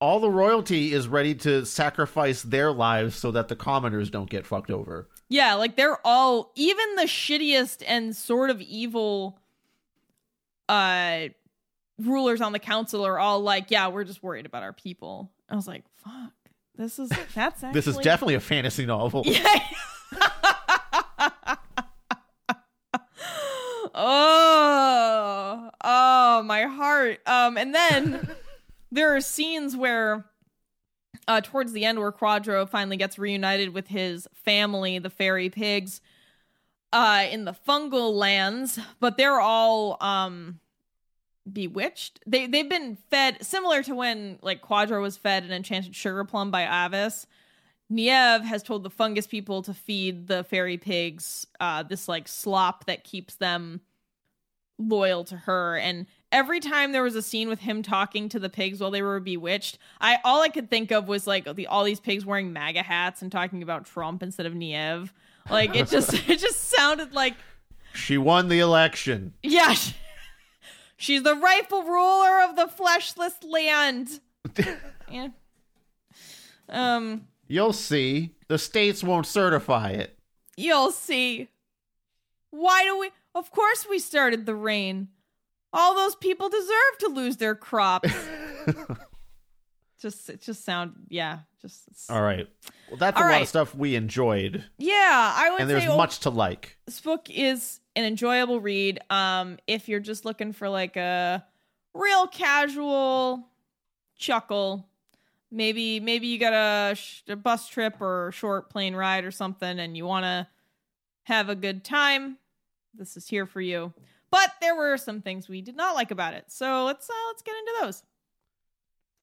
All 0.00 0.18
the 0.20 0.30
royalty 0.30 0.92
is 0.92 1.08
ready 1.08 1.34
to 1.36 1.64
sacrifice 1.66 2.42
their 2.42 2.72
lives 2.72 3.14
so 3.16 3.30
that 3.30 3.48
the 3.48 3.56
commoners 3.56 4.10
don't 4.10 4.28
get 4.28 4.44
fucked 4.46 4.70
over. 4.70 5.08
Yeah, 5.30 5.54
like 5.54 5.76
they're 5.76 5.98
all 6.04 6.52
even 6.56 6.96
the 6.96 7.04
shittiest 7.04 7.82
and 7.86 8.14
sort 8.14 8.50
of 8.50 8.60
evil 8.60 9.38
uh 10.68 11.28
rulers 11.98 12.40
on 12.40 12.52
the 12.52 12.58
council 12.58 13.06
are 13.06 13.18
all 13.18 13.40
like, 13.40 13.70
yeah, 13.70 13.88
we're 13.88 14.04
just 14.04 14.22
worried 14.22 14.46
about 14.46 14.62
our 14.62 14.72
people. 14.72 15.30
I 15.48 15.56
was 15.56 15.68
like, 15.68 15.84
fuck. 16.02 16.32
This 16.76 16.98
is 16.98 17.08
that's 17.34 17.62
actually 17.62 17.72
This 17.72 17.86
is 17.86 17.96
definitely 17.98 18.34
a 18.34 18.40
fantasy 18.40 18.86
novel. 18.86 19.24
Yeah. 19.34 19.60
oh, 23.94 25.70
oh, 25.82 26.42
my 26.44 26.62
heart. 26.62 27.20
Um, 27.26 27.56
and 27.56 27.74
then 27.74 28.28
there 28.92 29.14
are 29.14 29.20
scenes 29.20 29.76
where, 29.76 30.24
uh, 31.28 31.40
towards 31.40 31.72
the 31.72 31.84
end, 31.84 31.98
where 32.00 32.12
Quadro 32.12 32.68
finally 32.68 32.96
gets 32.96 33.18
reunited 33.18 33.72
with 33.72 33.88
his 33.88 34.26
family, 34.34 34.98
the 34.98 35.10
fairy 35.10 35.48
pigs, 35.48 36.00
uh, 36.92 37.26
in 37.30 37.44
the 37.44 37.54
fungal 37.66 38.12
lands, 38.14 38.78
but 39.00 39.16
they're 39.16 39.40
all 39.40 39.96
um 40.00 40.60
bewitched. 41.50 42.20
They 42.26 42.46
they've 42.46 42.68
been 42.68 42.96
fed 43.10 43.44
similar 43.44 43.82
to 43.82 43.94
when 43.94 44.38
like 44.42 44.62
Quadro 44.62 45.00
was 45.02 45.16
fed 45.16 45.44
an 45.44 45.52
enchanted 45.52 45.94
sugar 45.94 46.24
plum 46.24 46.50
by 46.50 46.86
Avis. 46.86 47.26
Niev 47.92 48.42
has 48.44 48.62
told 48.62 48.82
the 48.82 48.90
fungus 48.90 49.26
people 49.26 49.62
to 49.62 49.74
feed 49.74 50.26
the 50.26 50.42
fairy 50.44 50.78
pigs 50.78 51.46
uh, 51.60 51.82
this 51.82 52.08
like 52.08 52.26
slop 52.28 52.86
that 52.86 53.04
keeps 53.04 53.34
them 53.34 53.82
loyal 54.78 55.22
to 55.24 55.36
her. 55.36 55.76
And 55.76 56.06
every 56.32 56.60
time 56.60 56.92
there 56.92 57.02
was 57.02 57.14
a 57.14 57.22
scene 57.22 57.48
with 57.48 57.60
him 57.60 57.82
talking 57.82 58.28
to 58.30 58.38
the 58.40 58.48
pigs 58.48 58.80
while 58.80 58.90
they 58.90 59.02
were 59.02 59.20
bewitched, 59.20 59.78
I 60.00 60.18
all 60.24 60.40
I 60.42 60.48
could 60.48 60.70
think 60.70 60.90
of 60.92 61.08
was 61.08 61.26
like 61.26 61.44
the 61.54 61.66
all 61.66 61.84
these 61.84 62.00
pigs 62.00 62.24
wearing 62.24 62.52
MAGA 62.52 62.82
hats 62.82 63.20
and 63.22 63.30
talking 63.30 63.62
about 63.62 63.84
Trump 63.84 64.22
instead 64.22 64.46
of 64.46 64.54
Niev. 64.54 65.10
Like 65.50 65.76
it 65.76 65.88
just 65.88 66.12
it 66.28 66.38
just 66.38 66.70
sounded 66.70 67.12
like 67.12 67.34
She 67.92 68.16
won 68.16 68.48
the 68.48 68.60
election. 68.60 69.34
yeah. 69.42 69.74
She's 70.96 71.22
the 71.22 71.34
rightful 71.34 71.82
ruler 71.82 72.40
of 72.42 72.56
the 72.56 72.66
fleshless 72.66 73.42
land. 73.44 74.20
yeah. 75.10 75.28
Um, 76.68 77.26
You'll 77.48 77.72
see. 77.72 78.30
The 78.48 78.58
states 78.58 79.02
won't 79.04 79.26
certify 79.26 79.90
it. 79.90 80.18
you'll 80.56 80.92
see. 80.92 81.48
Why 82.50 82.84
do 82.84 82.98
we? 82.98 83.10
Of 83.34 83.50
course, 83.50 83.86
we 83.88 83.98
started 83.98 84.46
the 84.46 84.54
rain. 84.54 85.08
All 85.72 85.94
those 85.94 86.14
people 86.14 86.48
deserve 86.48 86.98
to 87.00 87.08
lose 87.08 87.36
their 87.38 87.54
crops. 87.56 88.10
just, 90.04 90.30
it 90.30 90.40
just 90.42 90.64
sound, 90.64 90.92
yeah, 91.08 91.40
just. 91.60 91.82
All 92.10 92.22
right. 92.22 92.46
Well, 92.88 92.98
that's 92.98 93.20
All 93.20 93.26
a 93.26 93.30
lot 93.32 93.42
of 93.42 93.48
stuff 93.48 93.74
we 93.74 93.94
enjoyed, 93.96 94.62
Yeah, 94.78 95.32
I 95.36 95.50
would 95.50 95.62
and 95.62 95.70
there's 95.70 95.84
say 95.84 95.96
much 95.96 96.20
to 96.20 96.30
like. 96.30 96.76
this 96.86 97.00
book 97.00 97.28
is 97.30 97.80
an 97.96 98.04
enjoyable 98.04 98.60
read. 98.60 99.00
Um, 99.10 99.58
if 99.66 99.88
you're 99.88 100.00
just 100.00 100.24
looking 100.24 100.52
for 100.52 100.68
like 100.68 100.96
a 100.96 101.44
real 101.94 102.26
casual 102.26 103.48
chuckle, 104.16 104.86
maybe 105.50 106.00
maybe 106.00 106.26
you 106.26 106.38
got 106.38 106.52
a, 106.52 106.94
sh- 106.94 107.22
a 107.28 107.36
bus 107.36 107.68
trip 107.68 108.00
or 108.00 108.28
a 108.28 108.32
short 108.32 108.68
plane 108.70 108.94
ride 108.94 109.24
or 109.24 109.30
something, 109.30 109.78
and 109.78 109.96
you 109.96 110.04
want 110.06 110.24
to 110.24 110.46
have 111.24 111.48
a 111.48 111.54
good 111.54 111.82
time. 111.84 112.36
This 112.94 113.16
is 113.16 113.26
here 113.26 113.46
for 113.46 113.60
you. 113.60 113.92
But 114.30 114.50
there 114.60 114.74
were 114.74 114.96
some 114.98 115.20
things 115.22 115.48
we 115.48 115.62
did 115.62 115.76
not 115.76 115.94
like 115.94 116.10
about 116.10 116.34
it, 116.34 116.44
so 116.48 116.84
let's 116.84 117.08
uh, 117.08 117.12
let's 117.28 117.42
get 117.42 117.54
into 117.56 117.72
those. 117.82 118.02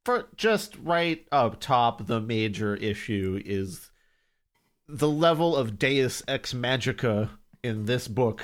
For 0.03 0.27
just 0.35 0.75
right 0.81 1.25
up 1.31 1.59
top, 1.59 2.07
the 2.07 2.19
major 2.19 2.75
issue 2.75 3.41
is 3.45 3.91
the 4.87 5.09
level 5.09 5.55
of 5.55 5.77
Deus 5.77 6.23
Ex 6.27 6.53
Magica 6.53 7.29
in 7.63 7.85
this 7.85 8.07
book 8.07 8.43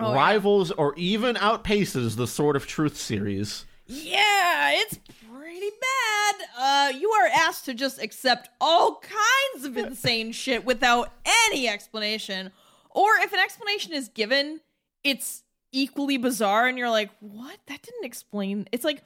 Oh, 0.00 0.10
yeah. 0.10 0.14
rivals 0.14 0.70
or 0.70 0.94
even 0.96 1.34
outpaces 1.36 2.14
the 2.16 2.26
Sword 2.28 2.54
of 2.56 2.66
Truth 2.68 2.96
series. 2.96 3.64
Yeah, 3.86 4.70
it's 4.74 4.98
pretty 5.32 5.70
bad. 5.80 6.34
Uh, 6.56 6.92
you 6.96 7.10
are 7.10 7.26
asked 7.26 7.64
to 7.64 7.74
just 7.74 8.00
accept 8.00 8.48
all 8.60 9.00
kinds 9.00 9.64
of 9.64 9.76
insane 9.76 10.30
shit 10.32 10.64
without 10.64 11.12
any 11.48 11.66
explanation. 11.68 12.52
Or 12.90 13.08
if 13.22 13.32
an 13.32 13.40
explanation 13.40 13.92
is 13.92 14.08
given, 14.08 14.60
it's 15.02 15.42
equally 15.72 16.16
bizarre 16.16 16.68
and 16.68 16.78
you're 16.78 16.90
like, 16.90 17.10
what? 17.20 17.58
That 17.66 17.82
didn't 17.82 18.04
explain. 18.04 18.68
It's 18.70 18.84
like, 18.84 19.02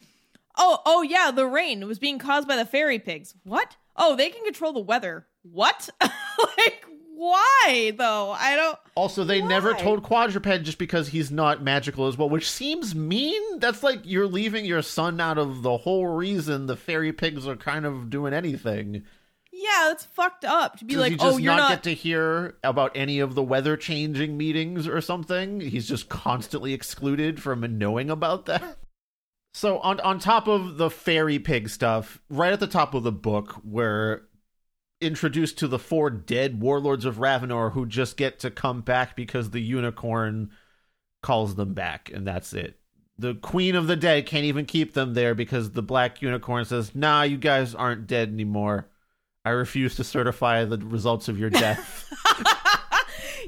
oh, 0.57 0.81
oh 0.85 1.03
yeah, 1.03 1.31
the 1.31 1.47
rain 1.47 1.87
was 1.87 1.99
being 1.99 2.19
caused 2.19 2.49
by 2.49 2.57
the 2.57 2.65
fairy 2.65 2.99
pigs. 2.99 3.35
What? 3.45 3.77
Oh, 3.97 4.17
they 4.17 4.31
can 4.31 4.45
control 4.45 4.73
the 4.73 4.81
weather. 4.81 5.27
What? 5.43 5.89
like, 6.01 6.85
why 7.15 7.93
though? 7.97 8.33
I 8.33 8.57
don't. 8.57 8.79
Also, 8.95 9.23
they 9.23 9.41
never 9.41 9.75
told 9.75 10.03
Quadruped 10.03 10.65
just 10.65 10.79
because 10.79 11.09
he's 11.09 11.31
not 11.31 11.63
magical 11.63 12.09
as 12.09 12.17
well, 12.17 12.29
which 12.29 12.51
seems 12.51 12.95
mean. 12.95 13.61
That's 13.61 13.83
like 13.83 14.01
you're 14.05 14.27
leaving 14.27 14.65
your 14.65 14.83
son 14.83 15.21
out 15.21 15.39
of 15.39 15.63
the 15.63 15.79
whole 15.79 16.07
reason 16.07 16.67
the 16.67 16.77
fairy 16.77 17.13
pigs 17.13 17.47
are 17.47 17.57
kind 17.57 17.87
of 17.87 18.11
doing 18.11 18.35
anything. 18.35 19.05
Yeah, 19.53 19.89
that's 19.89 20.05
fucked 20.05 20.45
up 20.45 20.79
to 20.79 20.85
be 20.85 20.95
Does 20.95 21.03
like, 21.03 21.17
oh, 21.21 21.37
you're 21.37 21.53
not, 21.53 21.59
not. 21.59 21.71
get 21.71 21.83
to 21.85 21.95
hear 21.95 22.57
about 22.65 22.93
any 22.97 23.21
of 23.21 23.35
the 23.35 23.43
weather 23.43 23.77
changing 23.77 24.37
meetings 24.37 24.89
or 24.89 25.01
something? 25.01 25.61
He's 25.61 25.87
just 25.87 26.09
constantly 26.09 26.73
excluded 26.73 27.41
from 27.41 27.79
knowing 27.79 28.11
about 28.11 28.47
that. 28.47 28.79
So 29.55 29.79
on 29.81 30.01
on 30.01 30.19
top 30.19 30.49
of 30.49 30.79
the 30.79 30.91
fairy 30.91 31.39
pig 31.39 31.69
stuff, 31.69 32.21
right 32.31 32.53
at 32.53 32.61
the 32.61 32.67
top 32.67 32.95
of 32.95 33.03
the 33.03 33.13
book, 33.13 33.61
we're 33.63 34.23
introduced 35.01 35.59
to 35.59 35.69
the 35.69 35.79
four 35.79 36.11
dead 36.11 36.61
warlords 36.61 37.05
of 37.05 37.19
Ravenor 37.19 37.71
who 37.71 37.85
just 37.87 38.17
get 38.17 38.39
to 38.41 38.51
come 38.51 38.81
back 38.81 39.15
because 39.17 39.51
the 39.51 39.61
unicorn 39.61 40.51
calls 41.23 41.55
them 41.57 41.75
back, 41.75 42.11
and 42.13 42.27
that's 42.27 42.53
it. 42.53 42.79
The 43.19 43.35
queen 43.35 43.75
of 43.75 43.87
the 43.89 43.97
dead 43.97 44.27
can't 44.27 44.45
even 44.45 44.65
keep 44.65 44.95
them 44.95 45.15
there 45.15 45.35
because 45.35 45.73
the 45.73 45.83
black 45.83 46.23
unicorn 46.23 46.65
says, 46.65 46.95
"Nah, 46.95 47.23
you 47.23 47.37
guys 47.37 47.75
aren't 47.75 48.07
dead 48.07 48.31
anymore. 48.31 48.89
I 49.45 49.51
refuse 49.51 49.97
to 49.97 50.05
certify 50.05 50.65
the 50.65 50.79
results 50.79 51.29
of 51.29 51.39
your 51.39 51.51
death." 51.51 52.09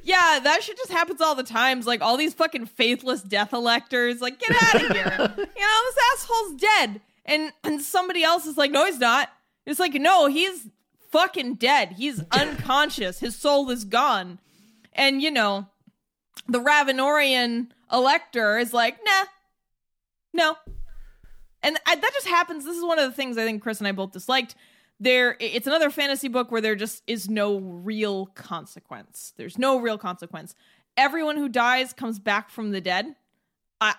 Yeah, 0.03 0.40
that 0.42 0.62
shit 0.62 0.76
just 0.76 0.90
happens 0.90 1.20
all 1.20 1.34
the 1.34 1.42
times. 1.42 1.86
Like 1.86 2.03
all 2.03 2.16
these 2.16 2.34
fucking 2.34 2.66
faithless 2.66 3.22
death 3.22 3.53
electors. 3.53 4.20
Like, 4.20 4.38
get 4.38 4.51
out 4.51 4.82
of 4.82 4.90
here. 4.90 5.34
you 5.38 5.62
know, 5.62 5.80
this 5.84 5.97
asshole's 6.14 6.61
dead. 6.61 7.01
And 7.24 7.53
and 7.62 7.80
somebody 7.80 8.22
else 8.22 8.47
is 8.47 8.57
like, 8.57 8.70
no, 8.70 8.84
he's 8.84 8.99
not. 8.99 9.30
It's 9.66 9.80
like, 9.80 9.95
no, 9.95 10.26
he's 10.26 10.68
fucking 11.11 11.55
dead. 11.55 11.92
He's 11.92 12.22
unconscious. 12.30 13.20
His 13.20 13.36
soul 13.36 13.70
is 13.70 13.84
gone. 13.84 14.38
And 14.92 15.22
you 15.22 15.30
know, 15.30 15.66
the 16.49 16.61
Ravenorian 16.61 17.68
elector 17.92 18.59
is 18.59 18.72
like, 18.72 18.99
nah, 19.05 19.24
no. 20.32 20.57
And 21.62 21.78
I, 21.86 21.95
that 21.95 22.11
just 22.12 22.26
happens. 22.26 22.64
This 22.64 22.76
is 22.76 22.84
one 22.84 22.99
of 22.99 23.11
the 23.11 23.16
things 23.16 23.38
I 23.38 23.45
think 23.45 23.62
Chris 23.62 23.78
and 23.78 23.88
I 23.88 23.92
both 23.92 24.12
disliked. 24.12 24.55
There, 25.01 25.36
it's 25.40 25.66
another 25.66 25.90
fantasy 25.90 26.28
book 26.28 26.51
where 26.51 26.61
there 26.61 26.76
just 26.76 27.03
is 27.07 27.28
no 27.28 27.59
real 27.59 28.26
consequence. 28.26 29.32
There's 29.36 29.59
no 29.59 29.78
real 29.80 29.99
consequence. 29.99 30.55
Everyone 30.97 31.36
who 31.36 31.49
dies 31.49 31.92
comes 31.92 32.18
back 32.18 32.51
from 32.51 32.70
the 32.70 32.80
dead. 32.80 33.16
I, 33.80 33.95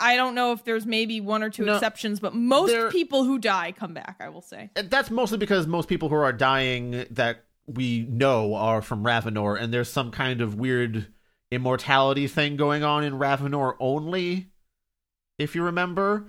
I, 0.00 0.12
I 0.12 0.16
don't 0.16 0.34
know 0.34 0.52
if 0.52 0.64
there's 0.64 0.86
maybe 0.86 1.20
one 1.20 1.42
or 1.42 1.50
two 1.50 1.64
No, 1.64 1.74
exceptions, 1.74 2.18
but 2.18 2.34
most 2.34 2.92
people 2.92 3.24
who 3.24 3.38
die 3.38 3.72
come 3.72 3.92
back. 3.94 4.16
I 4.20 4.30
will 4.30 4.40
say. 4.40 4.70
That's 4.74 5.10
mostly 5.10 5.38
because 5.38 5.66
most 5.66 5.88
people 5.88 6.08
who 6.08 6.14
are 6.14 6.32
dying 6.32 7.04
that 7.10 7.44
we 7.66 8.06
know 8.08 8.54
are 8.54 8.82
from 8.82 9.04
Ravenor, 9.04 9.56
and 9.56 9.72
there's 9.72 9.90
some 9.90 10.10
kind 10.10 10.40
of 10.40 10.54
weird 10.54 11.08
immortality 11.50 12.26
thing 12.26 12.56
going 12.56 12.82
on 12.82 13.04
in 13.04 13.18
Ravenor 13.18 13.76
only. 13.78 14.48
If 15.38 15.54
you 15.54 15.62
remember, 15.62 16.26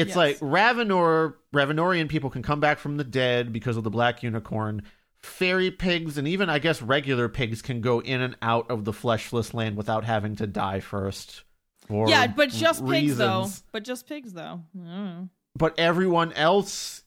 it's 0.00 0.08
Yes. 0.08 0.16
like 0.16 0.38
Ravenor, 0.40 1.34
Ravenorian 1.54 2.08
people 2.08 2.30
can 2.30 2.42
come 2.42 2.60
back 2.60 2.78
from 2.78 2.96
the 2.96 3.04
dead 3.04 3.52
because 3.52 3.76
of 3.76 3.84
the 3.84 3.90
black 3.90 4.22
unicorn. 4.22 4.82
Fairy 5.22 5.70
pigs 5.70 6.16
and 6.16 6.26
even 6.26 6.48
I 6.48 6.58
guess 6.58 6.80
regular 6.80 7.28
pigs 7.28 7.60
can 7.62 7.80
go 7.80 8.00
in 8.00 8.20
and 8.22 8.36
out 8.40 8.70
of 8.70 8.84
the 8.84 8.92
fleshless 8.92 9.52
land 9.52 9.76
without 9.76 10.04
having 10.04 10.34
to 10.36 10.46
die 10.46 10.80
first. 10.80 11.44
Yeah, 11.90 12.26
but 12.28 12.50
just 12.50 12.86
pigs 12.86 13.16
though. 13.18 13.48
But 13.72 13.84
just 13.84 14.08
pigs 14.08 14.32
though. 14.32 14.62
I 14.74 14.78
don't 14.78 14.84
know. 14.84 15.28
but 15.56 15.78
everyone 15.78 16.32
else 16.34 17.02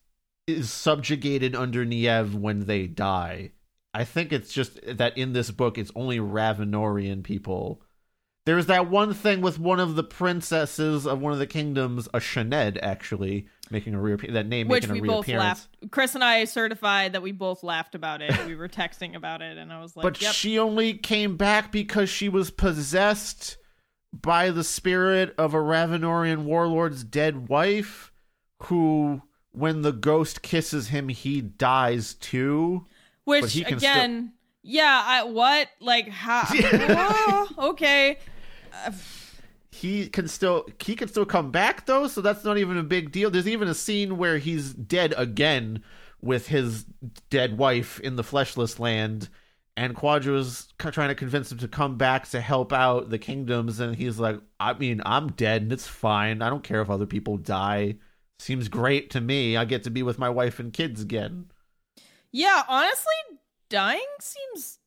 is 0.45 0.69
subjugated 0.69 1.55
under 1.55 1.85
Niev 1.85 2.33
when 2.33 2.65
they 2.65 2.85
die. 2.87 3.51
I 3.93 4.03
think 4.03 4.33
it's 4.33 4.51
just 4.51 4.79
that 4.97 5.17
in 5.17 5.33
this 5.33 5.51
book, 5.51 5.77
it's 5.77 5.91
only 5.95 6.19
Ravenorian 6.19 7.23
people. 7.23 7.81
There's 8.45 8.65
that 8.65 8.89
one 8.89 9.13
thing 9.13 9.39
with 9.41 9.57
one 9.57 9.79
of 9.79 9.95
the 9.95 10.03
princesses 10.03 11.05
of 11.07 11.21
one 11.21 11.31
of 11.31 11.39
the 11.39 11.47
kingdoms, 11.47 12.09
a 12.13 12.19
Shaned, 12.19 12.77
actually 12.83 13.47
making 13.71 13.93
a 13.93 14.01
reappearance. 14.01 14.33
That 14.33 14.47
name 14.47 14.67
Which 14.67 14.87
making 14.87 15.01
we 15.01 15.07
a 15.07 15.11
both 15.11 15.27
reappearance. 15.27 15.67
laughed. 15.81 15.91
Chris 15.91 16.13
and 16.15 16.23
I 16.23 16.43
certified 16.43 17.13
that 17.13 17.21
we 17.21 17.31
both 17.31 17.63
laughed 17.63 17.95
about 17.95 18.21
it. 18.21 18.45
we 18.45 18.55
were 18.55 18.67
texting 18.67 19.15
about 19.15 19.41
it, 19.41 19.57
and 19.57 19.71
I 19.71 19.81
was 19.81 19.95
like, 19.95 20.03
But 20.03 20.21
"Yep." 20.21 20.33
she 20.33 20.59
only 20.59 20.93
came 20.93 21.37
back 21.37 21.71
because 21.71 22.09
she 22.09 22.27
was 22.27 22.51
possessed 22.51 23.57
by 24.11 24.51
the 24.51 24.63
spirit 24.63 25.33
of 25.37 25.53
a 25.53 25.57
Ravenorian 25.57 26.43
warlord's 26.43 27.03
dead 27.03 27.47
wife, 27.47 28.11
who, 28.63 29.21
when 29.51 29.81
the 29.83 29.93
ghost 29.93 30.41
kisses 30.41 30.89
him, 30.89 31.07
he 31.09 31.39
dies 31.41 32.13
too. 32.15 32.85
Which 33.23 33.55
again, 33.55 34.33
yeah, 34.61 35.01
I 35.05 35.23
what 35.23 35.69
like 35.79 36.09
how? 36.09 36.43
oh, 36.51 37.49
okay, 37.69 38.17
he 39.71 40.07
can 40.07 40.27
still 40.27 40.67
he 40.79 40.95
can 40.95 41.07
still 41.07 41.25
come 41.25 41.51
back 41.51 41.85
though 41.85 42.07
so 42.07 42.21
that's 42.21 42.43
not 42.43 42.57
even 42.57 42.77
a 42.77 42.83
big 42.83 43.11
deal 43.11 43.29
there's 43.29 43.47
even 43.47 43.67
a 43.67 43.73
scene 43.73 44.17
where 44.17 44.37
he's 44.37 44.73
dead 44.73 45.13
again 45.17 45.83
with 46.21 46.47
his 46.47 46.85
dead 47.29 47.57
wife 47.57 47.99
in 47.99 48.15
the 48.15 48.23
fleshless 48.23 48.79
land 48.79 49.29
and 49.75 49.95
Quadra's 49.95 50.71
trying 50.77 51.09
to 51.09 51.15
convince 51.15 51.51
him 51.51 51.57
to 51.57 51.67
come 51.67 51.97
back 51.97 52.29
to 52.29 52.39
help 52.39 52.71
out 52.71 53.09
the 53.09 53.17
kingdoms 53.17 53.79
and 53.79 53.95
he's 53.95 54.19
like 54.19 54.39
I 54.59 54.73
mean 54.73 55.01
I'm 55.05 55.31
dead 55.31 55.63
and 55.63 55.73
it's 55.73 55.87
fine 55.87 56.41
I 56.41 56.49
don't 56.49 56.63
care 56.63 56.81
if 56.81 56.89
other 56.89 57.07
people 57.07 57.37
die 57.37 57.95
seems 58.37 58.67
great 58.67 59.09
to 59.11 59.21
me 59.21 59.57
I 59.57 59.65
get 59.65 59.83
to 59.83 59.89
be 59.89 60.03
with 60.03 60.19
my 60.19 60.29
wife 60.29 60.59
and 60.59 60.71
kids 60.71 61.01
again 61.01 61.47
yeah. 62.33 62.63
Honestly, 62.67 63.37
dying 63.69 64.01
seems 64.19 64.79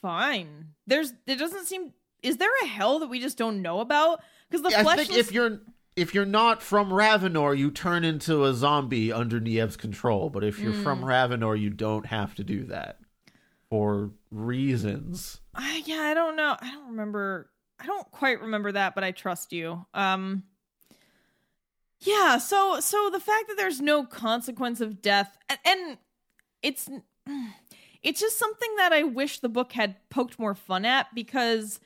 fine. 0.00 0.70
There's 0.88 1.12
it 1.26 1.36
doesn't 1.36 1.66
seem. 1.66 1.92
Is 2.24 2.38
there 2.38 2.50
a 2.62 2.66
hell 2.66 2.98
that 3.00 3.08
we 3.08 3.20
just 3.20 3.38
don't 3.38 3.62
know 3.62 3.80
about? 3.80 4.20
Because 4.50 4.62
the 4.62 4.70
flesh. 4.70 4.98
I 4.98 5.04
think 5.04 5.18
if 5.18 5.30
you're 5.30 5.60
if 5.96 6.14
you're 6.14 6.24
not 6.26 6.62
from 6.62 6.92
Ravenor, 6.92 7.54
you 7.56 7.70
turn 7.70 8.04
into 8.04 8.44
a 8.44 8.54
zombie 8.54 9.12
under 9.12 9.38
Niev's 9.38 9.76
control. 9.76 10.30
But 10.30 10.42
if 10.42 10.58
you're 10.58 10.72
from 10.72 11.02
Mm. 11.02 11.04
Ravenor, 11.04 11.54
you 11.54 11.70
don't 11.70 12.06
have 12.06 12.34
to 12.36 12.42
do 12.44 12.64
that 12.64 12.98
for 13.68 14.10
reasons. 14.30 15.40
I, 15.54 15.82
yeah, 15.86 16.00
I 16.02 16.14
don't 16.14 16.34
know. 16.36 16.56
I 16.60 16.70
don't 16.70 16.88
remember. 16.88 17.50
I 17.78 17.86
don't 17.86 18.10
quite 18.10 18.40
remember 18.40 18.72
that, 18.72 18.94
but 18.94 19.04
I 19.04 19.10
trust 19.10 19.52
you. 19.52 19.86
Um 19.94 20.44
Yeah, 22.00 22.38
so 22.38 22.80
so 22.80 23.10
the 23.10 23.20
fact 23.20 23.48
that 23.48 23.56
there's 23.56 23.80
no 23.80 24.04
consequence 24.04 24.80
of 24.80 25.00
death 25.02 25.36
and, 25.48 25.58
and 25.64 25.98
it's 26.62 26.88
it's 28.02 28.20
just 28.20 28.38
something 28.38 28.76
that 28.76 28.92
I 28.92 29.02
wish 29.02 29.38
the 29.40 29.48
book 29.48 29.72
had 29.72 29.96
poked 30.10 30.38
more 30.38 30.54
fun 30.54 30.84
at 30.84 31.14
because 31.14 31.80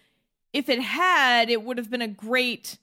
if 0.52 0.68
it 0.68 0.80
had, 0.80 1.50
it 1.50 1.62
would 1.62 1.78
have 1.78 1.90
been 1.90 2.02
a 2.02 2.08
great 2.08 2.78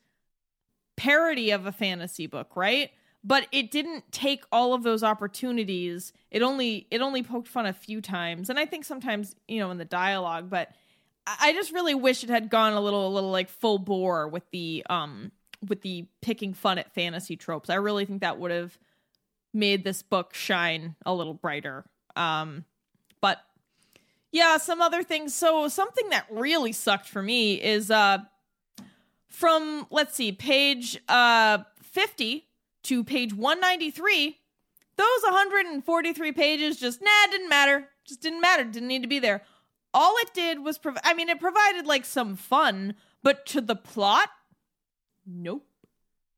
parody 0.95 1.51
of 1.51 1.66
a 1.66 1.72
fantasy 1.72 2.28
book, 2.28 2.55
right? 2.55 2.91
But 3.24 3.47
it 3.51 3.72
didn't 3.72 4.11
take 4.11 4.43
all 4.51 4.74
of 4.74 4.84
those 4.84 5.03
opportunities. 5.03 6.13
It 6.30 6.41
only 6.41 6.88
it 6.91 7.01
only 7.01 7.24
poked 7.24 7.47
fun 7.47 7.66
a 7.66 7.74
few 7.74 8.01
times, 8.01 8.49
and 8.49 8.59
I 8.59 8.66
think 8.66 8.86
sometimes 8.86 9.36
you 9.47 9.59
know 9.59 9.72
in 9.72 9.78
the 9.78 9.86
dialogue. 9.86 10.49
But 10.49 10.70
I 11.26 11.53
just 11.53 11.74
really 11.74 11.95
wish 11.95 12.24
it 12.24 12.30
had 12.30 12.49
gone 12.49 12.74
a 12.74 12.82
little 12.82 13.07
a 13.07 13.13
little 13.13 13.32
like 13.32 13.49
full 13.49 13.80
bore 13.80 14.28
with 14.28 14.43
the 14.51 14.86
um 14.89 15.32
with 15.68 15.82
the 15.82 16.05
picking 16.22 16.53
fun 16.53 16.78
at 16.78 16.93
fantasy 16.93 17.36
tropes. 17.36 17.70
I 17.70 17.76
really 17.76 18.05
think 18.05 18.22
that 18.22 18.39
would 18.39 18.51
have 18.51 18.78
made 19.53 19.84
this 19.84 20.03
book 20.03 20.36
shine 20.36 20.95
a 21.05 21.13
little 21.13 21.34
brighter. 21.34 21.86
Um, 22.16 22.66
but 23.22 23.39
yeah, 24.36 24.57
some 24.57 24.81
other 24.81 25.01
things. 25.01 25.33
So 25.33 25.69
something 25.69 26.09
that 26.09 26.25
really 26.29 26.73
sucked 26.73 27.07
for 27.07 27.21
me 27.21 27.53
is 27.53 27.89
uh 27.89 28.17
from 29.29 29.88
let's 29.89 30.13
see, 30.13 30.33
page 30.33 30.99
uh 31.07 31.59
50 31.81 32.45
to 32.83 33.03
page 33.05 33.33
193. 33.33 34.38
Those 34.97 35.23
143 35.23 36.31
pages 36.33 36.77
just 36.77 37.01
nah, 37.01 37.31
didn't 37.31 37.47
matter. 37.47 37.88
Just 38.03 38.21
didn't 38.21 38.41
matter. 38.41 38.65
Didn't 38.65 38.89
need 38.89 39.03
to 39.03 39.07
be 39.07 39.19
there. 39.19 39.41
All 39.93 40.15
it 40.17 40.33
did 40.33 40.61
was 40.63 40.77
provide. 40.77 41.01
I 41.05 41.13
mean, 41.13 41.29
it 41.29 41.39
provided 41.39 41.88
like 41.88 42.03
some 42.03 42.36
fun, 42.36 42.95
but 43.23 43.45
to 43.47 43.61
the 43.61 43.77
plot, 43.77 44.29
nope. 45.25 45.65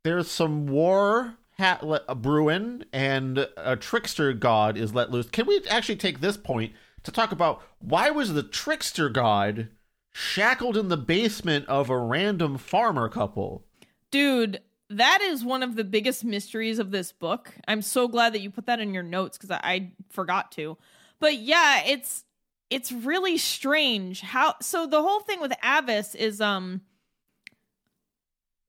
There's 0.03 0.29
some 0.29 0.67
war 0.67 1.37
ha- 1.57 1.79
le- 1.81 2.03
a 2.07 2.13
brewing, 2.13 2.83
and 2.93 3.47
a 3.57 3.75
trickster 3.75 4.33
god 4.33 4.77
is 4.77 4.93
let 4.93 5.09
loose. 5.09 5.29
Can 5.29 5.47
we 5.47 5.59
actually 5.67 5.95
take 5.95 6.21
this 6.21 6.37
point 6.37 6.73
to 7.07 7.11
talk 7.11 7.31
about 7.31 7.63
why 7.79 8.11
was 8.11 8.33
the 8.33 8.43
trickster 8.43 9.09
god 9.09 9.69
shackled 10.13 10.77
in 10.77 10.89
the 10.89 10.97
basement 10.97 11.65
of 11.67 11.89
a 11.89 11.97
random 11.97 12.57
farmer 12.57 13.09
couple? 13.09 13.65
Dude, 14.11 14.61
that 14.89 15.21
is 15.21 15.43
one 15.43 15.63
of 15.63 15.75
the 15.75 15.83
biggest 15.83 16.23
mysteries 16.23 16.79
of 16.79 16.91
this 16.91 17.11
book. 17.11 17.53
I'm 17.67 17.81
so 17.81 18.07
glad 18.07 18.33
that 18.33 18.41
you 18.41 18.49
put 18.49 18.65
that 18.67 18.79
in 18.79 18.93
your 18.93 19.03
notes 19.03 19.37
because 19.37 19.51
I, 19.51 19.59
I 19.63 19.91
forgot 20.09 20.51
to. 20.53 20.77
But 21.19 21.37
yeah, 21.37 21.81
it's 21.85 22.23
it's 22.69 22.91
really 22.91 23.37
strange 23.37 24.21
how 24.21 24.55
so 24.61 24.85
the 24.85 25.01
whole 25.01 25.21
thing 25.21 25.39
with 25.39 25.53
Avis 25.63 26.13
is 26.13 26.41
um 26.41 26.81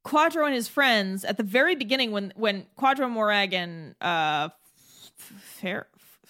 Quadro 0.07 0.47
and 0.47 0.55
his 0.55 0.69
friends 0.69 1.25
at 1.25 1.37
the 1.37 1.43
very 1.43 1.75
beginning 1.75 2.13
when 2.13 2.33
when 2.37 2.67
Quadro 2.79 3.11
Morag 3.11 3.53
and 3.53 3.95
uh 4.01 4.51
Fair 5.17 5.89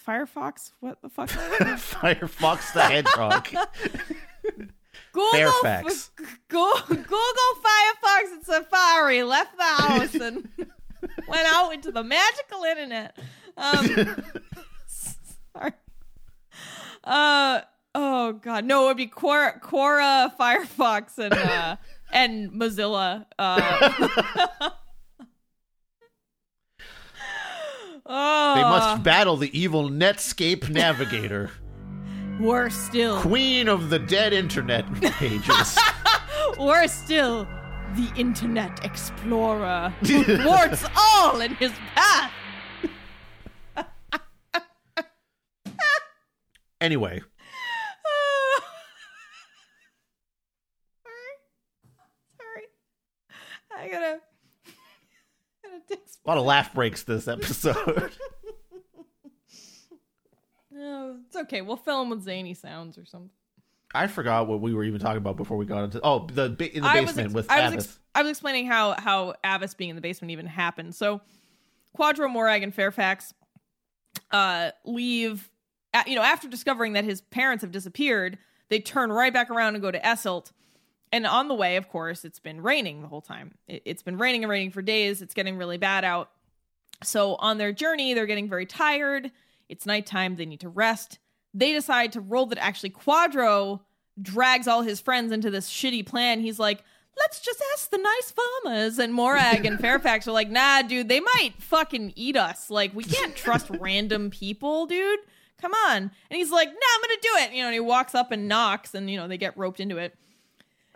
Firefox 0.09 0.73
what 0.81 1.03
the 1.03 1.11
fuck 1.11 1.29
Firefox 1.29 2.73
the 2.73 2.83
Hedgehog. 2.83 3.49
Google 5.13 5.31
Fairfax. 5.33 6.11
Go, 6.49 6.75
Google 6.87 7.05
Firefox 7.07 8.33
and 8.33 8.45
Safari 8.45 9.23
left 9.23 9.57
the 9.57 9.63
house 9.63 10.15
and 10.15 10.49
went 11.29 11.47
out 11.47 11.75
into 11.75 11.91
the 11.93 12.03
magical 12.03 12.63
internet. 12.65 13.19
Um, 13.57 14.25
sorry. 14.87 15.73
Uh 17.05 17.61
oh 17.95 18.33
god, 18.33 18.65
no, 18.65 18.85
it 18.85 18.87
would 18.89 18.97
be 18.97 19.07
Quora, 19.09 19.61
Quora 19.61 20.35
Firefox, 20.39 21.19
and 21.19 21.35
uh, 21.35 21.77
and 22.13 22.53
Mozilla. 22.53 23.27
Uh, 23.39 24.71
Oh. 28.09 28.55
They 28.55 28.63
must 28.63 28.89
ah. 28.89 29.01
battle 29.03 29.37
the 29.37 29.57
evil 29.59 29.91
Netscape 29.91 30.71
Navigator. 30.71 31.51
Worse 32.41 32.75
still. 32.75 33.21
Queen 33.21 33.69
of 33.69 33.91
the 33.91 33.99
dead 33.99 34.33
internet 34.33 34.87
pages. 35.03 35.79
Worse 36.59 36.93
still, 36.93 37.47
the 37.97 38.11
Internet 38.17 38.85
Explorer 38.85 39.93
who 40.07 40.25
thwarts 40.25 40.85
all 40.97 41.41
in 41.41 41.55
his 41.57 41.73
path. 41.95 42.33
anyway. 46.81 47.21
Sorry. 51.03 51.35
Sorry. 52.39 52.65
I 53.77 53.89
gotta 53.91 54.21
a 56.29 56.33
lot 56.33 56.37
of 56.37 56.45
laugh 56.45 56.75
breaks 56.75 57.05
this 57.05 57.27
episode. 57.27 58.13
No, 60.71 61.17
it's 61.27 61.35
okay. 61.35 61.61
We'll 61.61 61.77
fill 61.77 61.99
them 62.01 62.11
with 62.11 62.23
zany 62.23 62.55
sounds 62.55 62.99
or 62.99 63.05
something. 63.05 63.31
I 63.93 64.07
forgot 64.07 64.47
what 64.47 64.61
we 64.61 64.73
were 64.75 64.85
even 64.85 65.01
talking 65.01 65.17
about 65.17 65.37
before 65.37 65.57
we 65.57 65.67
got 65.67 65.83
into. 65.83 66.01
Oh, 66.05 66.29
the 66.33 66.51
ba- 66.51 66.73
in 66.73 66.83
the 66.85 66.89
I 66.89 67.01
was 67.01 67.11
basement 67.11 67.27
ex- 67.27 67.35
with 67.35 67.51
I 67.51 67.65
was, 67.65 67.73
ex- 67.73 67.99
I 68.15 68.23
was 68.23 68.31
explaining 68.31 68.67
how 68.69 68.95
how 68.97 69.35
Avis 69.45 69.75
being 69.75 69.91
in 69.91 69.97
the 69.97 70.03
basement 70.03 70.31
even 70.31 70.47
happened. 70.47 70.95
So, 70.95 71.21
Quadro, 71.99 72.31
Morag, 72.31 72.63
and 72.63 72.73
Fairfax 72.73 73.35
uh, 74.31 74.71
leave. 74.85 75.51
You 76.07 76.15
know, 76.15 76.23
after 76.23 76.47
discovering 76.47 76.93
that 76.93 77.03
his 77.05 77.23
parents 77.23 77.63
have 77.63 77.73
disappeared, 77.73 78.39
they 78.69 78.79
turn 78.79 79.11
right 79.11 79.33
back 79.33 79.51
around 79.51 79.75
and 79.75 79.83
go 79.83 79.91
to 79.91 79.99
Esselt. 79.99 80.53
And 81.13 81.27
on 81.27 81.49
the 81.49 81.55
way, 81.55 81.77
of 81.77 81.89
course, 81.89 82.25
it's 82.25 82.39
been 82.39 82.61
raining 82.61 83.03
the 83.03 83.09
whole 83.09 83.23
time. 83.23 83.55
It, 83.67 83.83
it's 83.85 84.03
been 84.03 84.19
raining 84.19 84.45
and 84.45 84.51
raining 84.51 84.71
for 84.71 84.83
days. 84.83 85.23
It's 85.23 85.35
getting 85.35 85.57
really 85.57 85.79
bad 85.79 86.05
out. 86.05 86.31
So 87.03 87.37
on 87.37 87.59
their 87.59 87.73
journey, 87.73 88.15
they're 88.15 88.27
getting 88.27 88.49
very 88.49 88.67
tired. 88.67 89.31
It's 89.69 89.87
nighttime. 89.87 90.37
They 90.37 90.47
need 90.47 90.61
to 90.61 90.69
rest. 90.69 91.19
They 91.55 91.73
decide 91.73 92.13
to 92.13 92.21
roll 92.21 92.47
that 92.47 92.59
actually 92.59 92.91
Quadro 92.91 93.81
drags 94.21 94.67
all 94.67 94.83
his 94.83 95.01
friends 95.01 95.33
into 95.33 95.51
this 95.51 95.71
shitty 95.71 96.05
plan. 96.05 96.41
He's 96.41 96.59
like, 96.59 96.83
let's 97.17 97.41
just 97.41 97.63
ask 97.75 97.91
the 97.91 97.99
nice 97.99 98.33
farmers. 98.33 98.99
And 98.99 99.15
Morag 99.15 99.65
and 99.65 99.79
Fairfax 99.81 100.27
are 100.29 100.33
like, 100.33 100.51
nah, 100.51 100.83
dude, 100.83 101.09
they 101.09 101.21
might 101.21 101.53
fucking 101.59 102.13
eat 102.17 102.37
us. 102.37 102.71
Like, 102.71 102.95
we 102.95 103.05
can't 103.05 103.35
trust 103.35 103.71
random 103.81 104.31
people, 104.31 104.87
dude. 104.87 105.21
Come 105.61 105.73
on. 105.73 105.97
And 105.97 106.11
he's 106.31 106.51
like, 106.51 106.69
nah, 106.69 106.73
I'm 106.73 107.01
going 107.03 107.17
to 107.17 107.23
do 107.23 107.31
it. 107.45 107.53
You 107.53 107.63
know, 107.63 107.69
and 107.69 107.75
he 107.75 107.81
walks 107.81 108.15
up 108.15 108.31
and 108.31 108.49
knocks, 108.49 108.95
and, 108.95 109.11
you 109.11 109.17
know, 109.17 109.27
they 109.27 109.39
get 109.39 109.57
roped 109.59 109.81
into 109.81 109.97
it. 109.97 110.17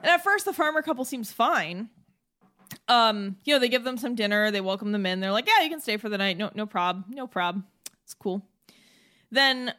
And 0.03 0.11
at 0.11 0.22
first, 0.22 0.44
the 0.44 0.53
farmer 0.53 0.82
couple 0.82 1.05
seems 1.05 1.32
fine. 1.32 1.88
Um, 2.88 3.36
you 3.44 3.55
know, 3.55 3.61
they 3.61 3.68
give 3.68 3.84
them 3.84 3.96
some 3.96 4.14
dinner, 4.14 4.50
they 4.50 4.61
welcome 4.61 4.92
them 4.92 5.07
in. 5.07 5.20
They're 5.20 5.32
like, 5.32 5.46
"Yeah, 5.46 5.62
you 5.62 5.70
can 5.70 5.80
stay 5.80 5.96
for 5.96 6.09
the 6.09 6.18
night. 6.18 6.36
No, 6.36 6.50
no 6.55 6.66
prob, 6.66 7.05
no 7.09 7.26
prob. 7.26 7.62
It's 8.03 8.14
cool." 8.14 8.46
Then, 9.30 9.74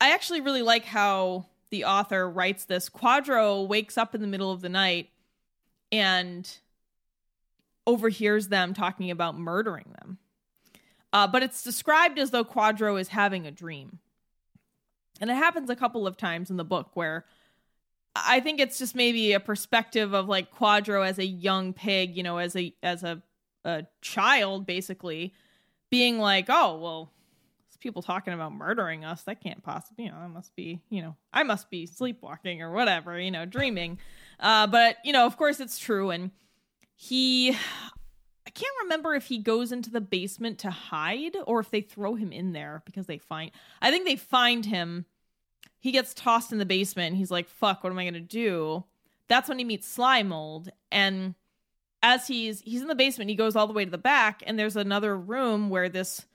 I 0.00 0.12
actually 0.12 0.40
really 0.40 0.62
like 0.62 0.84
how 0.84 1.46
the 1.70 1.84
author 1.84 2.28
writes 2.30 2.64
this. 2.64 2.88
Quadro 2.88 3.66
wakes 3.66 3.98
up 3.98 4.14
in 4.14 4.20
the 4.20 4.26
middle 4.26 4.52
of 4.52 4.60
the 4.60 4.68
night 4.68 5.10
and 5.90 6.58
overhears 7.86 8.48
them 8.48 8.74
talking 8.74 9.10
about 9.10 9.38
murdering 9.38 9.94
them. 10.00 10.18
Uh, 11.12 11.26
but 11.26 11.42
it's 11.42 11.62
described 11.62 12.18
as 12.18 12.30
though 12.30 12.44
Quadro 12.44 13.00
is 13.00 13.08
having 13.08 13.46
a 13.46 13.50
dream. 13.50 14.00
And 15.20 15.30
it 15.30 15.34
happens 15.34 15.70
a 15.70 15.76
couple 15.76 16.06
of 16.06 16.16
times 16.16 16.50
in 16.50 16.56
the 16.56 16.64
book 16.64 16.90
where 16.94 17.24
I 18.24 18.40
think 18.40 18.60
it's 18.60 18.78
just 18.78 18.94
maybe 18.94 19.32
a 19.32 19.40
perspective 19.40 20.14
of 20.14 20.28
like 20.28 20.54
Quadro 20.54 21.06
as 21.06 21.18
a 21.18 21.26
young 21.26 21.72
pig, 21.72 22.16
you 22.16 22.22
know, 22.22 22.38
as 22.38 22.56
a 22.56 22.74
as 22.82 23.02
a 23.02 23.22
a 23.64 23.84
child 24.00 24.66
basically 24.66 25.34
being 25.90 26.18
like, 26.18 26.46
"Oh, 26.48 26.78
well, 26.78 27.12
people 27.86 28.02
talking 28.02 28.34
about 28.34 28.52
murdering 28.52 29.04
us. 29.04 29.22
That 29.22 29.40
can't 29.40 29.62
possibly, 29.62 30.06
you 30.06 30.10
know, 30.10 30.18
that 30.20 30.30
must 30.30 30.56
be, 30.56 30.80
you 30.90 31.02
know, 31.02 31.14
I 31.32 31.44
must 31.44 31.70
be 31.70 31.86
sleepwalking 31.86 32.60
or 32.60 32.72
whatever, 32.72 33.18
you 33.18 33.30
know, 33.30 33.46
dreaming." 33.46 33.98
Uh 34.40 34.66
but, 34.66 34.96
you 35.04 35.12
know, 35.12 35.24
of 35.24 35.36
course 35.36 35.60
it's 35.60 35.78
true 35.78 36.10
and 36.10 36.32
he 36.96 37.50
I 37.50 38.50
can't 38.50 38.74
remember 38.82 39.14
if 39.14 39.26
he 39.26 39.38
goes 39.38 39.70
into 39.70 39.90
the 39.90 40.00
basement 40.00 40.58
to 40.60 40.70
hide 40.70 41.36
or 41.46 41.60
if 41.60 41.70
they 41.70 41.80
throw 41.80 42.16
him 42.16 42.32
in 42.32 42.52
there 42.52 42.82
because 42.86 43.06
they 43.06 43.18
find 43.18 43.52
I 43.80 43.90
think 43.92 44.04
they 44.04 44.16
find 44.16 44.66
him 44.66 45.06
he 45.86 45.92
gets 45.92 46.12
tossed 46.14 46.50
in 46.50 46.58
the 46.58 46.66
basement 46.66 47.10
and 47.10 47.16
he's 47.16 47.30
like 47.30 47.48
fuck 47.48 47.84
what 47.84 47.92
am 47.92 47.98
i 48.00 48.02
going 48.02 48.14
to 48.14 48.20
do? 48.20 48.82
That's 49.28 49.48
when 49.48 49.60
he 49.60 49.64
meets 49.64 49.86
slime 49.86 50.28
mold 50.28 50.68
and 50.90 51.36
as 52.02 52.26
he's 52.26 52.60
he's 52.62 52.82
in 52.82 52.88
the 52.88 52.96
basement 52.96 53.30
he 53.30 53.36
goes 53.36 53.54
all 53.54 53.68
the 53.68 53.72
way 53.72 53.84
to 53.84 53.90
the 53.90 53.96
back 53.96 54.42
and 54.44 54.58
there's 54.58 54.74
another 54.74 55.16
room 55.16 55.70
where 55.70 55.88
this 55.88 56.26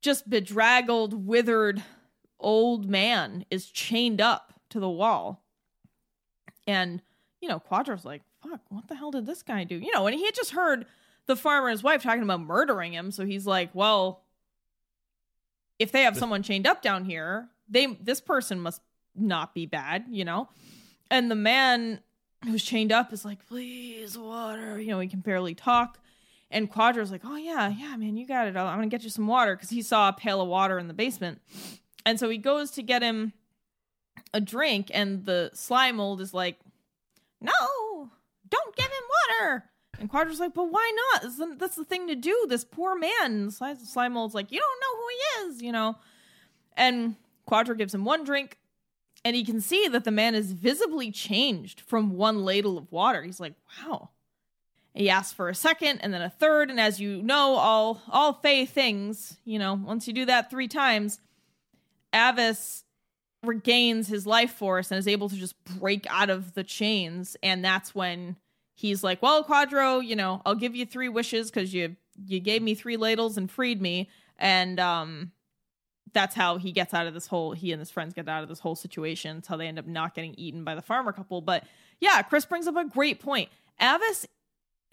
just 0.00 0.30
bedraggled 0.30 1.26
withered 1.26 1.82
old 2.38 2.88
man 2.88 3.44
is 3.50 3.66
chained 3.66 4.20
up 4.20 4.54
to 4.68 4.78
the 4.78 4.88
wall. 4.88 5.42
And 6.68 7.02
you 7.40 7.48
know 7.48 7.58
quadro's 7.58 8.04
like 8.04 8.22
fuck 8.48 8.60
what 8.68 8.86
the 8.86 8.94
hell 8.94 9.10
did 9.10 9.26
this 9.26 9.42
guy 9.42 9.64
do? 9.64 9.74
You 9.74 9.90
know 9.90 10.06
and 10.06 10.14
he 10.14 10.24
had 10.24 10.36
just 10.36 10.52
heard 10.52 10.86
the 11.26 11.34
farmer 11.34 11.66
and 11.66 11.72
his 11.72 11.82
wife 11.82 12.04
talking 12.04 12.22
about 12.22 12.42
murdering 12.42 12.92
him 12.92 13.10
so 13.10 13.24
he's 13.24 13.44
like 13.44 13.70
well 13.74 14.22
if 15.80 15.90
they 15.90 16.02
have 16.02 16.16
someone 16.16 16.44
chained 16.44 16.68
up 16.68 16.80
down 16.80 17.04
here 17.06 17.48
they 17.68 17.86
this 17.86 18.20
person 18.20 18.60
must 18.60 18.80
not 19.14 19.54
be 19.54 19.66
bad, 19.66 20.04
you 20.08 20.24
know? 20.24 20.48
And 21.10 21.30
the 21.30 21.36
man 21.36 22.00
who's 22.44 22.64
chained 22.64 22.92
up 22.92 23.12
is 23.12 23.24
like, 23.24 23.46
please, 23.46 24.18
water. 24.18 24.80
You 24.80 24.88
know, 24.88 25.00
he 25.00 25.08
can 25.08 25.20
barely 25.20 25.54
talk. 25.54 25.98
And 26.50 26.70
Quadra's 26.70 27.10
like, 27.10 27.22
oh, 27.24 27.36
yeah, 27.36 27.68
yeah, 27.68 27.96
man, 27.96 28.16
you 28.16 28.26
got 28.26 28.46
it. 28.46 28.56
I'm 28.56 28.76
going 28.76 28.88
to 28.88 28.94
get 28.94 29.02
you 29.02 29.10
some 29.10 29.26
water 29.26 29.56
because 29.56 29.70
he 29.70 29.82
saw 29.82 30.08
a 30.08 30.12
pail 30.12 30.40
of 30.40 30.48
water 30.48 30.78
in 30.78 30.88
the 30.88 30.94
basement. 30.94 31.40
And 32.06 32.20
so 32.20 32.28
he 32.28 32.38
goes 32.38 32.70
to 32.72 32.82
get 32.82 33.02
him 33.02 33.32
a 34.32 34.40
drink, 34.40 34.90
and 34.92 35.24
the 35.24 35.50
slime 35.54 35.96
mold 35.96 36.20
is 36.20 36.34
like, 36.34 36.58
no, 37.40 38.10
don't 38.48 38.76
give 38.76 38.86
him 38.86 39.40
water. 39.40 39.64
And 39.98 40.08
Quadra's 40.10 40.40
like, 40.40 40.54
but 40.54 40.70
why 40.70 40.92
not? 41.12 41.58
That's 41.58 41.76
the- 41.76 41.84
thing 41.84 42.08
to 42.08 42.14
do. 42.14 42.46
This 42.48 42.64
poor 42.64 42.96
man. 42.96 43.50
Slime 43.50 44.12
mold's 44.12 44.34
like, 44.34 44.52
you 44.52 44.60
don't 44.60 44.80
know 44.80 44.96
who 44.96 45.08
he 45.08 45.48
is, 45.48 45.62
you 45.62 45.72
know? 45.72 45.96
And 46.76 47.16
Quadro 47.48 47.76
gives 47.76 47.94
him 47.94 48.04
one 48.04 48.24
drink, 48.24 48.58
and 49.24 49.36
he 49.36 49.44
can 49.44 49.60
see 49.60 49.88
that 49.88 50.04
the 50.04 50.10
man 50.10 50.34
is 50.34 50.52
visibly 50.52 51.10
changed 51.10 51.80
from 51.80 52.16
one 52.16 52.44
ladle 52.44 52.78
of 52.78 52.90
water. 52.92 53.22
He's 53.22 53.40
like, 53.40 53.54
wow. 53.78 54.10
He 54.94 55.10
asks 55.10 55.32
for 55.32 55.48
a 55.48 55.54
second 55.54 55.98
and 56.02 56.14
then 56.14 56.22
a 56.22 56.30
third, 56.30 56.70
and 56.70 56.78
as 56.78 57.00
you 57.00 57.20
know, 57.20 57.54
all 57.54 58.00
all 58.08 58.32
Fey 58.34 58.64
things, 58.64 59.38
you 59.44 59.58
know, 59.58 59.74
once 59.74 60.06
you 60.06 60.14
do 60.14 60.24
that 60.26 60.50
three 60.50 60.68
times, 60.68 61.18
Avis 62.14 62.84
regains 63.42 64.06
his 64.06 64.24
life 64.24 64.52
force 64.52 64.90
and 64.92 64.98
is 64.98 65.08
able 65.08 65.28
to 65.28 65.34
just 65.34 65.62
break 65.64 66.06
out 66.08 66.30
of 66.30 66.54
the 66.54 66.62
chains, 66.62 67.36
and 67.42 67.64
that's 67.64 67.92
when 67.92 68.36
he's 68.76 69.02
like, 69.02 69.20
"Well, 69.20 69.42
Quadro, 69.42 70.04
you 70.04 70.14
know, 70.14 70.40
I'll 70.46 70.54
give 70.54 70.76
you 70.76 70.86
three 70.86 71.08
wishes 71.08 71.50
because 71.50 71.74
you 71.74 71.96
you 72.26 72.38
gave 72.38 72.62
me 72.62 72.76
three 72.76 72.96
ladles 72.96 73.36
and 73.36 73.50
freed 73.50 73.82
me, 73.82 74.08
and 74.38 74.78
um, 74.78 75.32
that's 76.14 76.34
how 76.34 76.56
he 76.56 76.72
gets 76.72 76.94
out 76.94 77.06
of 77.06 77.12
this 77.12 77.26
whole 77.26 77.52
he 77.52 77.72
and 77.72 77.80
his 77.80 77.90
friends 77.90 78.14
get 78.14 78.28
out 78.28 78.42
of 78.42 78.48
this 78.48 78.60
whole 78.60 78.76
situation. 78.76 79.36
Until 79.36 79.58
they 79.58 79.66
end 79.66 79.78
up 79.78 79.86
not 79.86 80.14
getting 80.14 80.34
eaten 80.36 80.64
by 80.64 80.74
the 80.74 80.82
farmer 80.82 81.12
couple. 81.12 81.40
But 81.40 81.64
yeah 82.00 82.22
chris 82.22 82.46
brings 82.46 82.66
up 82.66 82.76
a 82.76 82.84
great 82.84 83.20
point. 83.20 83.50
Avis 83.80 84.26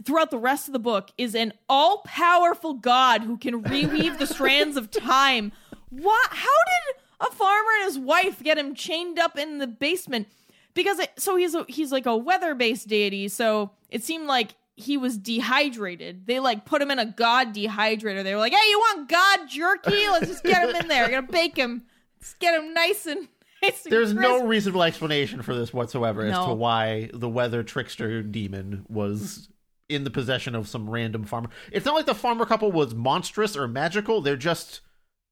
throughout 0.03 0.31
the 0.31 0.37
rest 0.37 0.67
of 0.67 0.73
the 0.73 0.79
book 0.79 1.11
is 1.17 1.35
an 1.35 1.53
all-powerful 1.69 2.73
god 2.73 3.21
who 3.21 3.37
can 3.37 3.63
reweave 3.63 4.17
the 4.17 4.27
strands 4.27 4.75
of 4.75 4.91
time. 4.91 5.51
What 5.89 6.29
how 6.31 6.47
did 6.47 7.29
a 7.29 7.33
farmer 7.33 7.71
and 7.79 7.85
his 7.85 7.99
wife 7.99 8.41
get 8.43 8.57
him 8.57 8.73
chained 8.73 9.19
up 9.19 9.37
in 9.37 9.59
the 9.59 9.67
basement? 9.67 10.27
Because 10.73 10.99
it, 10.99 11.11
so 11.17 11.35
he's 11.35 11.53
a, 11.53 11.65
he's 11.67 11.91
like 11.91 12.05
a 12.05 12.17
weather-based 12.17 12.87
deity 12.87 13.27
so 13.27 13.71
it 13.89 14.03
seemed 14.03 14.25
like 14.25 14.55
he 14.75 14.97
was 14.97 15.17
dehydrated. 15.17 16.25
They 16.27 16.39
like 16.39 16.65
put 16.65 16.81
him 16.81 16.91
in 16.91 16.99
a 16.99 17.05
god 17.05 17.53
dehydrator. 17.53 18.23
They 18.23 18.33
were 18.33 18.39
like, 18.39 18.53
"Hey, 18.53 18.69
you 18.69 18.79
want 18.79 19.09
god 19.09 19.47
jerky? 19.49 19.91
Let's 20.09 20.27
just 20.27 20.43
get 20.43 20.67
him 20.69 20.75
in 20.75 20.87
there. 20.87 21.03
We're 21.05 21.11
gonna 21.21 21.27
bake 21.31 21.55
him. 21.57 21.83
Let's 22.19 22.33
get 22.35 22.59
him 22.61 22.73
nice 22.73 23.05
and 23.05 23.27
nice 23.61 23.83
and 23.85 23.91
There's 23.91 24.13
no 24.13 24.45
reasonable 24.45 24.83
explanation 24.83 25.41
for 25.41 25.55
this 25.55 25.73
whatsoever 25.73 26.25
as 26.25 26.33
to 26.45 26.53
why 26.53 27.09
the 27.13 27.29
weather 27.29 27.63
trickster 27.63 28.21
demon 28.23 28.85
was 28.89 29.49
in 29.89 30.03
the 30.05 30.09
possession 30.09 30.55
of 30.55 30.67
some 30.67 30.89
random 30.89 31.25
farmer. 31.25 31.49
It's 31.71 31.85
not 31.85 31.95
like 31.95 32.05
the 32.05 32.15
farmer 32.15 32.45
couple 32.45 32.71
was 32.71 32.95
monstrous 32.95 33.57
or 33.57 33.67
magical. 33.67 34.21
They're 34.21 34.37
just 34.37 34.81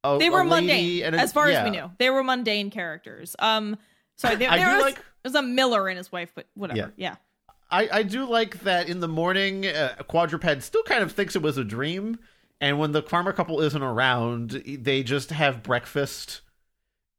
a, 0.03 0.17
They 0.17 0.29
were 0.29 0.43
mundane, 0.43 1.03
and 1.03 1.15
a- 1.15 1.19
as 1.19 1.31
far 1.31 1.47
as 1.47 1.63
we 1.63 1.71
knew. 1.71 1.89
They 1.97 2.09
were 2.09 2.23
mundane 2.23 2.69
characters. 2.69 3.35
Um, 3.39 3.77
sorry, 4.17 4.35
there, 4.35 4.49
there 4.49 4.75
was, 4.75 4.83
like- 4.83 4.99
there's 5.23 5.35
a 5.35 5.41
Miller 5.41 5.87
and 5.87 5.97
his 5.97 6.11
wife, 6.11 6.31
but 6.35 6.47
whatever. 6.55 6.77
Yeah. 6.97 7.11
Yeah. 7.11 7.15
I, 7.71 7.89
I 7.91 8.03
do 8.03 8.25
like 8.27 8.61
that 8.61 8.89
in 8.89 8.99
the 8.99 9.07
morning, 9.07 9.65
uh, 9.67 9.95
Quadruped 10.07 10.63
still 10.63 10.83
kind 10.83 11.03
of 11.03 11.11
thinks 11.11 11.35
it 11.35 11.41
was 11.41 11.57
a 11.57 11.63
dream. 11.63 12.19
And 12.61 12.77
when 12.79 12.91
the 12.91 13.01
farmer 13.01 13.31
couple 13.31 13.61
isn't 13.61 13.81
around, 13.81 14.51
they 14.65 15.03
just 15.03 15.29
have 15.29 15.63
breakfast. 15.63 16.41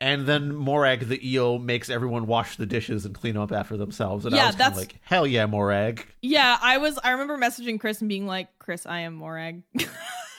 And 0.02 0.26
then 0.26 0.54
Morag 0.54 1.08
the 1.08 1.20
eel 1.26 1.58
makes 1.58 1.88
everyone 1.90 2.26
wash 2.26 2.56
the 2.56 2.66
dishes 2.66 3.04
and 3.06 3.14
clean 3.14 3.36
up 3.36 3.52
after 3.52 3.76
themselves. 3.76 4.24
And 4.26 4.34
Yeah, 4.34 4.44
I 4.44 4.46
was 4.46 4.56
that's- 4.56 4.78
like, 4.78 4.96
hell 5.02 5.26
yeah, 5.26 5.46
Morag. 5.46 6.06
Yeah, 6.22 6.58
I 6.60 6.78
was. 6.78 6.98
I 7.04 7.10
remember 7.12 7.36
messaging 7.38 7.78
Chris 7.78 8.00
and 8.00 8.08
being 8.08 8.26
like, 8.26 8.48
"Chris, 8.58 8.86
I 8.86 9.00
am 9.00 9.14
Morag." 9.14 9.62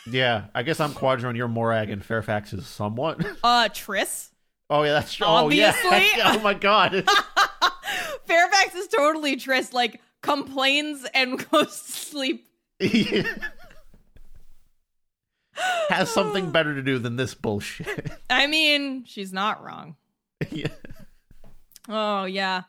Yeah, 0.09 0.45
I 0.55 0.63
guess 0.63 0.79
I'm 0.79 0.93
Quadro 0.93 1.25
and 1.25 1.37
you're 1.37 1.47
Morag 1.47 1.91
and 1.91 2.03
Fairfax 2.03 2.53
is 2.53 2.65
somewhat. 2.65 3.23
uh, 3.43 3.69
Tris. 3.71 4.31
Oh, 4.67 4.81
yeah, 4.81 4.93
that's 4.93 5.13
true. 5.13 5.27
Obviously. 5.27 5.79
Oh, 5.91 6.11
yeah. 6.17 6.35
oh 6.37 6.39
my 6.39 6.55
God. 6.55 7.07
Fairfax 8.31 8.75
is 8.75 8.87
totally 8.87 9.35
Tris. 9.35 9.73
Like 9.73 9.99
complains 10.21 11.05
and 11.13 11.37
goes 11.51 11.81
to 11.81 11.91
sleep. 11.91 12.47
Has 15.89 16.09
something 16.09 16.51
better 16.51 16.73
to 16.73 16.81
do 16.81 16.97
than 16.97 17.17
this 17.17 17.33
bullshit. 17.33 18.09
I 18.29 18.47
mean, 18.47 19.03
she's 19.05 19.33
not 19.33 19.63
wrong. 19.63 19.97
yeah. 20.49 20.69
Oh 21.89 22.23
yeah. 22.23 22.63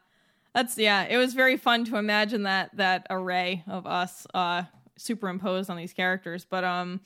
That's 0.53 0.77
yeah, 0.77 1.05
it 1.05 1.17
was 1.17 1.33
very 1.33 1.57
fun 1.57 1.85
to 1.87 1.97
imagine 1.97 2.43
that 2.43 2.77
that 2.77 3.07
array 3.09 3.63
of 3.67 3.87
us 3.87 4.27
uh 4.35 4.65
superimposed 4.99 5.71
on 5.71 5.77
these 5.77 5.93
characters. 5.93 6.45
But 6.45 6.65
um, 6.65 7.01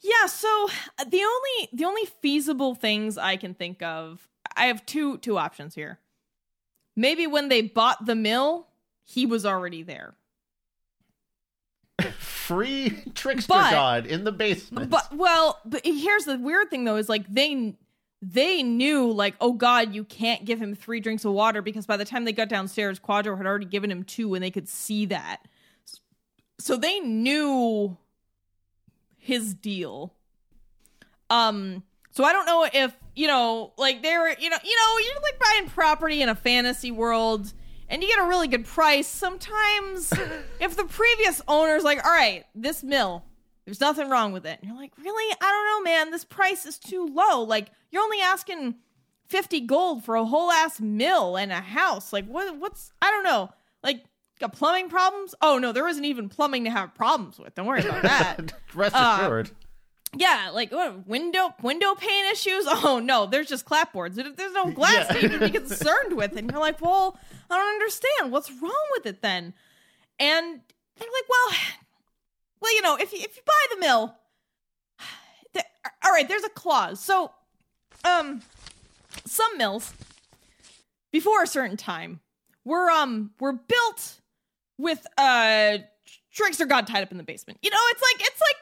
yeah. 0.00 0.26
So 0.26 0.68
the 1.04 1.22
only 1.22 1.68
the 1.72 1.84
only 1.84 2.04
feasible 2.22 2.74
things 2.76 3.18
I 3.18 3.36
can 3.36 3.54
think 3.54 3.82
of, 3.82 4.28
I 4.56 4.66
have 4.66 4.86
two 4.86 5.18
two 5.18 5.36
options 5.36 5.74
here. 5.74 5.98
Maybe 6.96 7.26
when 7.26 7.48
they 7.48 7.62
bought 7.62 8.06
the 8.06 8.14
mill, 8.14 8.68
he 9.04 9.26
was 9.26 9.44
already 9.44 9.82
there. 9.82 10.14
Free 12.18 13.02
trickster 13.14 13.48
But- 13.48 13.70
god 13.70 14.06
in 14.06 14.24
the 14.24 14.32
basement. 14.32 14.90
But 14.90 15.14
well, 15.14 15.60
but 15.64 15.82
here's 15.84 16.24
the 16.24 16.38
weird 16.38 16.70
thing 16.70 16.84
though 16.84 16.96
is 16.96 17.08
like 17.08 17.26
they 17.28 17.74
they 18.22 18.62
knew 18.62 19.10
like 19.10 19.34
oh 19.40 19.52
god 19.52 19.94
you 19.94 20.02
can't 20.04 20.44
give 20.46 20.58
him 20.60 20.74
three 20.74 20.98
drinks 21.00 21.24
of 21.26 21.32
water 21.32 21.60
because 21.60 21.84
by 21.84 21.96
the 21.98 22.04
time 22.06 22.24
they 22.24 22.32
got 22.32 22.48
downstairs 22.48 22.98
Quadro 22.98 23.36
had 23.36 23.46
already 23.46 23.66
given 23.66 23.90
him 23.90 24.02
two 24.02 24.34
and 24.34 24.42
they 24.42 24.50
could 24.50 24.68
see 24.68 25.06
that. 25.06 25.42
So 26.58 26.76
they 26.76 27.00
knew 27.00 27.96
his 29.18 29.54
deal. 29.54 30.14
Um 31.30 31.82
so 32.12 32.24
I 32.24 32.32
don't 32.32 32.46
know 32.46 32.66
if, 32.72 32.94
you 33.14 33.26
know, 33.26 33.72
like 33.76 34.02
they 34.02 34.16
were, 34.16 34.34
you 34.38 34.50
know, 34.50 34.58
you 34.64 34.76
know, 34.76 34.98
you're 34.98 35.22
like 35.22 35.38
buying 35.38 35.68
property 35.68 36.22
in 36.22 36.28
a 36.28 36.34
fantasy 36.34 36.90
world 36.90 37.52
and 37.88 38.02
you 38.02 38.08
get 38.08 38.18
a 38.18 38.26
really 38.26 38.48
good 38.48 38.64
price. 38.64 39.06
Sometimes 39.06 40.12
if 40.60 40.76
the 40.76 40.84
previous 40.84 41.40
owner's 41.46 41.84
like, 41.84 42.04
"All 42.04 42.12
right, 42.12 42.44
this 42.54 42.82
mill 42.82 43.24
there's 43.64 43.80
nothing 43.80 44.10
wrong 44.10 44.32
with 44.32 44.44
it. 44.46 44.58
And 44.60 44.68
you're 44.68 44.78
like, 44.78 44.92
really? 44.98 45.36
I 45.40 45.50
don't 45.50 45.84
know, 45.84 45.90
man. 45.90 46.10
This 46.10 46.24
price 46.24 46.66
is 46.66 46.78
too 46.78 47.06
low. 47.06 47.42
Like, 47.42 47.68
you're 47.90 48.02
only 48.02 48.20
asking 48.20 48.74
50 49.28 49.60
gold 49.62 50.04
for 50.04 50.16
a 50.16 50.24
whole 50.24 50.50
ass 50.50 50.80
mill 50.80 51.36
and 51.36 51.50
a 51.50 51.60
house. 51.60 52.12
Like, 52.12 52.26
what? 52.26 52.58
What's, 52.58 52.92
I 53.00 53.10
don't 53.10 53.24
know. 53.24 53.50
Like, 53.82 54.04
got 54.38 54.52
plumbing 54.52 54.90
problems? 54.90 55.34
Oh, 55.40 55.58
no, 55.58 55.72
there 55.72 55.88
isn't 55.88 56.04
even 56.04 56.28
plumbing 56.28 56.64
to 56.64 56.70
have 56.70 56.94
problems 56.94 57.38
with. 57.38 57.54
Don't 57.54 57.66
worry 57.66 57.80
about 57.80 58.02
that. 58.02 58.52
Rest 58.74 58.94
uh, 58.94 59.18
assured. 59.20 59.50
Yeah, 60.16 60.50
like, 60.52 60.72
what, 60.72 61.06
window, 61.06 61.54
window 61.62 61.94
pane 61.94 62.26
issues? 62.32 62.64
Oh, 62.68 62.98
no, 62.98 63.26
there's 63.26 63.48
just 63.48 63.64
clapboards. 63.66 64.14
There's 64.36 64.52
no 64.52 64.70
glass 64.70 65.06
Yeah. 65.08 65.12
to 65.20 65.24
even 65.24 65.40
be 65.40 65.50
concerned 65.58 66.16
with. 66.16 66.36
And 66.36 66.50
you're 66.50 66.60
like, 66.60 66.80
well, 66.80 67.18
I 67.50 67.56
don't 67.56 67.68
understand. 67.74 68.32
What's 68.32 68.50
wrong 68.50 68.86
with 68.96 69.06
it 69.06 69.22
then? 69.22 69.54
And 70.18 70.60
they're 70.98 71.08
like, 71.08 71.28
well, 71.28 71.58
well, 72.60 72.74
you 72.74 72.82
know, 72.82 72.96
if 72.96 73.12
you, 73.12 73.18
if 73.20 73.36
you 73.36 73.42
buy 73.46 73.74
the 73.74 73.80
mill, 73.80 74.14
all 76.04 76.12
right, 76.12 76.28
there's 76.28 76.44
a 76.44 76.48
clause. 76.50 77.00
So, 77.00 77.30
um, 78.04 78.42
some 79.24 79.56
mills 79.56 79.92
before 81.12 81.42
a 81.42 81.46
certain 81.46 81.76
time 81.76 82.20
were 82.64 82.90
um 82.90 83.30
were 83.40 83.52
built 83.52 84.20
with 84.78 85.06
uh 85.16 85.78
trickster 86.32 86.66
god 86.66 86.86
tied 86.86 87.02
up 87.02 87.12
in 87.12 87.16
the 87.18 87.22
basement. 87.22 87.58
You 87.62 87.70
know, 87.70 87.76
it's 87.90 88.02
like 88.02 88.28
it's 88.28 88.40
like 88.40 88.56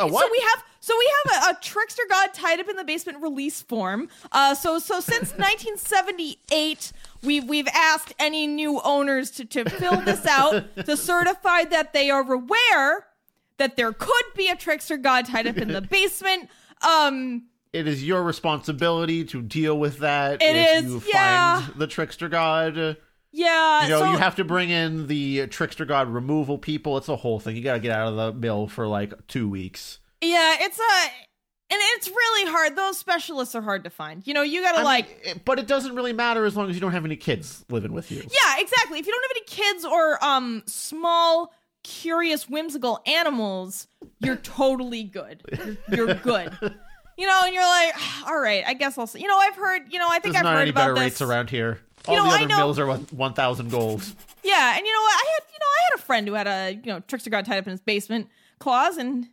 um 0.00 0.06
A 0.06 0.08
so 0.08 0.14
what? 0.14 0.30
we 0.32 0.38
have 0.52 0.64
so 0.84 0.94
we 0.98 1.10
have 1.24 1.42
a, 1.44 1.50
a 1.52 1.60
trickster 1.62 2.02
god 2.10 2.34
tied 2.34 2.60
up 2.60 2.68
in 2.68 2.76
the 2.76 2.84
basement 2.84 3.22
release 3.22 3.62
form. 3.62 4.08
Uh 4.32 4.54
so 4.54 4.78
so 4.78 5.00
since 5.00 5.30
1978 5.38 6.92
we've 7.22 7.48
we've 7.48 7.68
asked 7.68 8.12
any 8.18 8.46
new 8.46 8.80
owners 8.84 9.30
to 9.30 9.46
to 9.46 9.64
fill 9.70 10.00
this 10.02 10.26
out 10.26 10.64
to 10.84 10.94
certify 10.96 11.64
that 11.64 11.94
they 11.94 12.10
are 12.10 12.30
aware 12.30 13.06
that 13.56 13.76
there 13.76 13.92
could 13.92 14.24
be 14.36 14.48
a 14.50 14.56
trickster 14.56 14.98
god 14.98 15.24
tied 15.26 15.46
up 15.46 15.56
in 15.56 15.68
the 15.68 15.80
basement. 15.96 16.50
Um 16.86 17.44
It 17.72 17.86
is 17.86 18.04
your 18.04 18.22
responsibility 18.22 19.24
to 19.24 19.40
deal 19.40 19.78
with 19.78 20.00
that. 20.00 20.42
It 20.42 20.56
if 20.56 20.84
is, 20.84 20.90
you 20.90 21.02
yeah. 21.12 21.62
find 21.62 21.80
the 21.80 21.86
trickster 21.86 22.28
god. 22.28 22.98
Yeah, 23.36 23.82
You 23.84 23.88
know, 23.88 23.98
so, 24.00 24.10
you 24.12 24.18
have 24.18 24.36
to 24.36 24.44
bring 24.44 24.70
in 24.70 25.08
the 25.08 25.48
trickster 25.48 25.84
god 25.84 26.08
removal 26.08 26.56
people. 26.56 26.96
It's 26.98 27.08
a 27.08 27.16
whole 27.16 27.40
thing. 27.40 27.56
You 27.56 27.62
got 27.64 27.72
to 27.74 27.80
get 27.80 27.90
out 27.90 28.06
of 28.08 28.16
the 28.16 28.32
mill 28.32 28.68
for 28.68 28.86
like 28.86 29.26
two 29.26 29.48
weeks. 29.48 29.98
Yeah, 30.24 30.56
it's 30.60 30.78
a 30.78 31.10
and 31.70 31.80
it's 31.96 32.08
really 32.08 32.50
hard. 32.50 32.76
Those 32.76 32.98
specialists 32.98 33.54
are 33.54 33.62
hard 33.62 33.84
to 33.84 33.90
find. 33.90 34.26
You 34.26 34.34
know, 34.34 34.42
you 34.42 34.60
gotta 34.62 34.76
I 34.76 34.80
mean, 34.80 34.84
like 34.84 35.20
it- 35.24 35.44
but 35.44 35.58
it 35.58 35.66
doesn't 35.66 35.94
really 35.94 36.12
matter 36.12 36.44
as 36.44 36.56
long 36.56 36.68
as 36.70 36.74
you 36.76 36.80
don't 36.80 36.92
have 36.92 37.04
any 37.04 37.16
kids 37.16 37.64
living 37.70 37.92
with 37.92 38.10
you. 38.12 38.18
Yeah, 38.18 38.54
exactly. 38.58 38.98
If 38.98 39.06
you 39.06 39.12
don't 39.12 39.22
have 39.24 39.30
any 39.36 39.44
kids 39.46 39.84
or 39.84 40.24
um 40.24 40.62
small, 40.66 41.52
curious, 41.82 42.48
whimsical 42.48 43.00
animals, 43.06 43.86
you're 44.20 44.36
totally 44.36 45.04
good. 45.04 45.42
You're, 45.88 46.06
you're 46.06 46.14
good. 46.14 46.52
You 47.16 47.28
know, 47.28 47.42
and 47.44 47.54
you're 47.54 47.62
like, 47.62 47.94
all 48.26 48.36
right, 48.40 48.64
I 48.66 48.74
guess 48.74 48.98
I'll. 48.98 49.04
s- 49.04 49.14
You 49.14 49.28
know, 49.28 49.38
I've 49.38 49.54
heard. 49.54 49.82
You 49.92 50.00
know, 50.00 50.08
I 50.08 50.18
think 50.18 50.34
There's 50.34 50.36
I've 50.38 50.42
not 50.42 50.54
heard 50.54 50.62
any 50.62 50.70
about 50.70 50.80
better 50.80 50.94
this. 50.94 51.00
rates 51.00 51.22
around 51.22 51.48
here. 51.48 51.78
All 52.08 52.14
You 52.16 52.20
know, 52.20 52.28
the 52.28 52.34
other 52.44 52.48
mills 52.48 52.76
are 52.80 52.88
one 52.92 53.34
thousand 53.34 53.70
gold. 53.70 54.02
Yeah, 54.42 54.76
and 54.76 54.84
you 54.84 54.92
know 54.92 55.00
what? 55.00 55.14
I 55.14 55.30
had, 55.32 55.42
you 55.52 55.58
know, 55.60 55.66
I 55.66 55.80
had 55.92 56.00
a 56.00 56.02
friend 56.02 56.26
who 56.26 56.34
had 56.34 56.46
a, 56.48 56.72
you 56.74 56.92
know, 56.92 56.98
trickster 57.06 57.30
god 57.30 57.44
tied 57.46 57.58
up 57.58 57.66
in 57.68 57.70
his 57.70 57.80
basement 57.80 58.30
claws, 58.58 58.96
and 58.96 59.28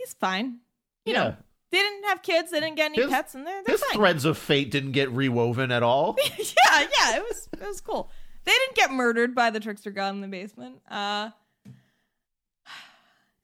he's 0.00 0.14
fine. 0.14 0.58
You 1.04 1.12
yeah. 1.12 1.22
know, 1.24 1.36
they 1.70 1.78
didn't 1.78 2.04
have 2.06 2.22
kids, 2.22 2.50
they 2.50 2.58
didn't 2.60 2.76
get 2.76 2.86
any 2.86 3.02
His- 3.02 3.10
pets, 3.10 3.34
and 3.34 3.46
they're, 3.46 3.62
they're 3.64 3.74
His 3.74 3.84
fine. 3.84 3.96
threads 3.96 4.24
of 4.24 4.36
fate 4.36 4.70
didn't 4.70 4.92
get 4.92 5.08
rewoven 5.10 5.70
at 5.70 5.82
all. 5.82 6.16
yeah, 6.38 6.80
yeah, 6.80 7.16
it 7.16 7.22
was 7.22 7.48
it 7.52 7.66
was 7.66 7.80
cool. 7.80 8.10
They 8.44 8.52
didn't 8.52 8.74
get 8.74 8.90
murdered 8.90 9.34
by 9.34 9.50
the 9.50 9.60
trickster 9.60 9.90
god 9.90 10.14
in 10.14 10.20
the 10.20 10.28
basement. 10.28 10.80
Uh 10.90 11.30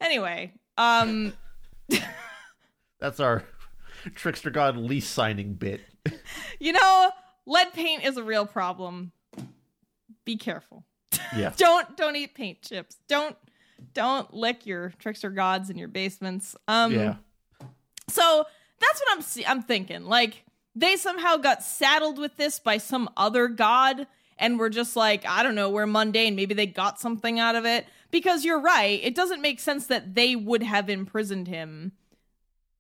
anyway, 0.01 0.53
um 0.77 1.33
That's 2.99 3.21
our 3.21 3.45
trickster 4.15 4.51
god 4.51 4.77
lease 4.77 5.07
signing 5.07 5.55
bit. 5.55 5.83
you 6.59 6.73
know, 6.73 7.11
lead 7.47 7.73
paint 7.73 8.05
is 8.05 8.17
a 8.17 8.23
real 8.23 8.47
problem. 8.47 9.13
Be 10.25 10.37
careful. 10.37 10.85
Yeah. 11.37 11.53
Don't 11.57 11.97
don't 11.97 12.17
eat 12.17 12.35
paint 12.35 12.63
chips. 12.63 12.97
Don't 13.09 13.37
don't 13.95 14.33
lick 14.35 14.67
your 14.67 14.93
trickster 14.99 15.31
gods 15.31 15.71
in 15.71 15.77
your 15.79 15.89
basements. 15.89 16.57
Um 16.69 16.93
yeah. 16.93 17.15
So 18.09 18.45
that's 18.81 19.01
what 19.01 19.09
I'm 19.17 19.23
see- 19.23 19.47
I'm 19.47 19.63
thinking. 19.63 20.05
Like 20.05 20.45
they 20.75 20.97
somehow 20.97 21.37
got 21.37 21.63
saddled 21.63 22.19
with 22.19 22.37
this 22.37 22.59
by 22.59 22.79
some 22.79 23.09
other 23.17 23.49
god 23.49 24.07
and 24.39 24.59
were 24.59 24.69
just 24.69 24.97
like, 24.97 25.25
I 25.27 25.43
don't 25.43 25.55
know, 25.55 25.71
we're 25.71 25.87
mundane. 25.87 26.37
Maybe 26.37 26.53
they 26.55 26.67
got 26.67 27.01
something 27.01 27.39
out 27.39 27.55
of 27.55 27.65
it. 27.65 27.87
Because 28.11 28.45
you're 28.45 28.61
right, 28.61 29.01
it 29.03 29.15
doesn't 29.15 29.41
make 29.41 29.59
sense 29.59 29.87
that 29.89 30.15
they 30.15 30.37
would 30.37 30.63
have 30.63 30.89
imprisoned 30.91 31.49
him. 31.49 31.93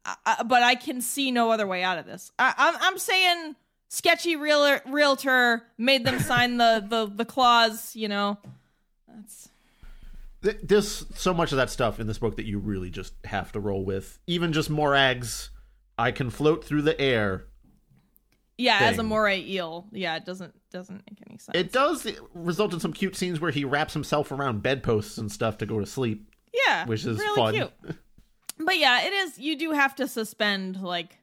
I, 0.04 0.14
I- 0.26 0.42
but 0.42 0.62
I 0.62 0.74
can 0.74 1.00
see 1.00 1.30
no 1.30 1.50
other 1.50 1.66
way 1.66 1.82
out 1.82 1.98
of 1.98 2.06
this. 2.06 2.30
I, 2.38 2.54
I'm 2.56 2.74
I'm 2.80 2.98
saying 2.98 3.56
sketchy 3.88 4.36
real, 4.36 4.78
realtor 4.86 5.62
made 5.78 6.04
them 6.04 6.20
sign 6.20 6.58
the 6.58 6.84
the 6.86 7.06
the 7.12 7.24
clause. 7.24 7.96
You 7.96 8.08
know, 8.08 8.38
that's 9.08 9.48
Th- 10.46 10.58
There's 10.62 11.04
so 11.18 11.34
much 11.34 11.52
of 11.52 11.56
that 11.58 11.70
stuff 11.70 11.98
in 12.00 12.06
this 12.06 12.18
book 12.18 12.36
that 12.36 12.46
you 12.46 12.58
really 12.58 12.90
just 12.90 13.14
have 13.24 13.52
to 13.52 13.60
roll 13.60 13.84
with. 13.84 14.18
Even 14.26 14.52
just 14.52 14.70
Morags, 14.70 15.48
I 15.98 16.10
can 16.12 16.30
float 16.30 16.64
through 16.64 16.82
the 16.82 16.98
air. 17.00 17.46
yeah. 18.58 18.78
As 18.80 18.94
a 18.94 18.98
Thing. 18.98 19.06
moray 19.06 19.40
eel, 19.42 19.86
yeah, 19.92 20.16
it 20.16 20.24
doesn't 20.24 20.54
doesn't 20.70 21.02
make 21.10 21.18
any 21.28 21.38
sense. 21.38 21.56
It 21.58 21.72
does 21.72 22.06
result 22.34 22.72
in 22.74 22.80
some 22.80 22.92
cute 22.92 23.16
scenes 23.16 23.40
where 23.40 23.50
he 23.50 23.64
wraps 23.64 23.92
himself 23.94 24.30
around 24.30 24.62
bedposts 24.62 25.18
and 25.18 25.30
stuff 25.32 25.58
to 25.58 25.66
go 25.66 25.80
to 25.80 25.86
sleep. 25.86 26.30
Yeah, 26.66 26.86
which 26.86 27.04
is 27.04 27.18
really 27.18 27.36
fun. 27.36 27.54
cute. 27.54 27.72
But 28.58 28.78
yeah, 28.78 29.02
it 29.06 29.12
is. 29.12 29.38
You 29.38 29.58
do 29.58 29.72
have 29.72 29.94
to 29.96 30.08
suspend 30.08 30.80
like 30.82 31.18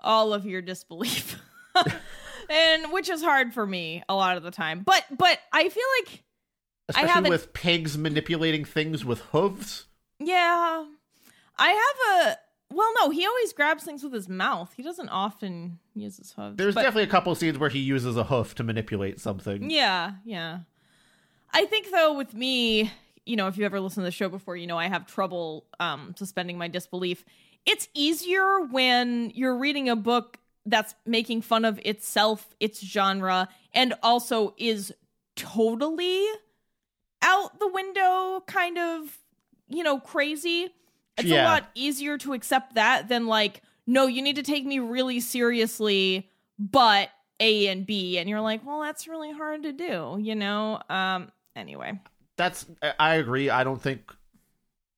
all 0.00 0.32
of 0.32 0.46
your 0.46 0.62
disbelief, 0.62 1.38
and 2.48 2.90
which 2.92 3.10
is 3.10 3.22
hard 3.22 3.52
for 3.52 3.66
me 3.66 4.02
a 4.08 4.14
lot 4.14 4.38
of 4.38 4.42
the 4.42 4.50
time. 4.50 4.80
But 4.82 5.04
but 5.16 5.38
I 5.52 5.68
feel 5.68 5.84
like 6.00 6.23
Especially 6.88 7.30
with 7.30 7.52
pigs 7.52 7.96
manipulating 7.96 8.64
things 8.64 9.04
with 9.04 9.20
hooves. 9.32 9.86
yeah, 10.18 10.84
I 11.58 11.68
have 11.70 12.26
a. 12.32 12.38
Well, 12.74 12.92
no, 12.98 13.10
he 13.10 13.24
always 13.24 13.52
grabs 13.52 13.84
things 13.84 14.02
with 14.02 14.12
his 14.12 14.28
mouth. 14.28 14.72
He 14.76 14.82
doesn't 14.82 15.08
often 15.08 15.78
use 15.94 16.16
his 16.16 16.32
hooves. 16.32 16.56
There's 16.56 16.74
but- 16.74 16.82
definitely 16.82 17.04
a 17.04 17.08
couple 17.08 17.34
scenes 17.34 17.58
where 17.58 17.70
he 17.70 17.78
uses 17.78 18.16
a 18.16 18.24
hoof 18.24 18.54
to 18.56 18.64
manipulate 18.64 19.20
something. 19.20 19.70
Yeah, 19.70 20.12
yeah. 20.24 20.60
I 21.52 21.66
think 21.66 21.90
though 21.92 22.14
with 22.14 22.34
me, 22.34 22.90
you 23.24 23.36
know, 23.36 23.46
if 23.46 23.56
you 23.56 23.64
ever 23.64 23.78
listened 23.80 24.02
to 24.02 24.06
the 24.06 24.10
show 24.10 24.28
before, 24.28 24.56
you 24.56 24.66
know 24.66 24.76
I 24.78 24.88
have 24.88 25.06
trouble 25.06 25.66
um 25.78 26.14
suspending 26.18 26.58
my 26.58 26.68
disbelief. 26.68 27.24
It's 27.64 27.88
easier 27.94 28.60
when 28.60 29.30
you're 29.34 29.56
reading 29.56 29.88
a 29.88 29.96
book 29.96 30.38
that's 30.66 30.94
making 31.06 31.42
fun 31.42 31.64
of 31.64 31.78
itself, 31.84 32.54
its 32.58 32.80
genre, 32.84 33.48
and 33.72 33.94
also 34.02 34.54
is 34.58 34.92
totally 35.36 36.26
out 37.24 37.58
the 37.58 37.68
window 37.68 38.42
kind 38.46 38.78
of, 38.78 39.18
you 39.68 39.82
know, 39.82 39.98
crazy. 39.98 40.68
It's 41.16 41.30
a 41.30 41.44
lot 41.44 41.70
easier 41.74 42.18
to 42.18 42.32
accept 42.32 42.74
that 42.74 43.08
than 43.08 43.26
like, 43.26 43.62
no, 43.86 44.06
you 44.06 44.22
need 44.22 44.36
to 44.36 44.42
take 44.42 44.66
me 44.66 44.78
really 44.78 45.20
seriously, 45.20 46.28
but 46.58 47.10
A 47.40 47.68
and 47.68 47.86
B. 47.86 48.18
And 48.18 48.28
you're 48.28 48.40
like, 48.40 48.66
well, 48.66 48.80
that's 48.80 49.06
really 49.06 49.32
hard 49.32 49.62
to 49.62 49.72
do, 49.72 50.18
you 50.20 50.34
know? 50.34 50.80
Um, 50.90 51.30
anyway. 51.54 52.00
That's 52.36 52.66
I- 52.98 53.14
agree. 53.14 53.48
I 53.48 53.62
don't 53.62 53.80
think 53.80 54.12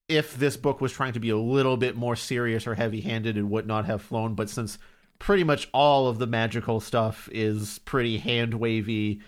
if 0.08 0.36
this 0.36 0.56
book 0.56 0.80
was 0.80 0.92
trying 0.92 1.12
to 1.14 1.20
be 1.20 1.30
a 1.30 1.36
little 1.36 1.76
bit 1.76 1.96
more 1.96 2.16
serious 2.16 2.66
or 2.66 2.74
heavy-handed, 2.74 3.36
it 3.36 3.42
would 3.42 3.66
not 3.66 3.84
have 3.86 4.00
flown. 4.00 4.34
But 4.34 4.48
since 4.48 4.78
pretty 5.18 5.44
much 5.44 5.68
all 5.72 6.08
of 6.08 6.18
the 6.18 6.26
magical 6.26 6.80
stuff 6.80 7.28
is 7.32 7.78
pretty 7.80 8.18
hand 8.18 8.54
wavy, 8.54 9.20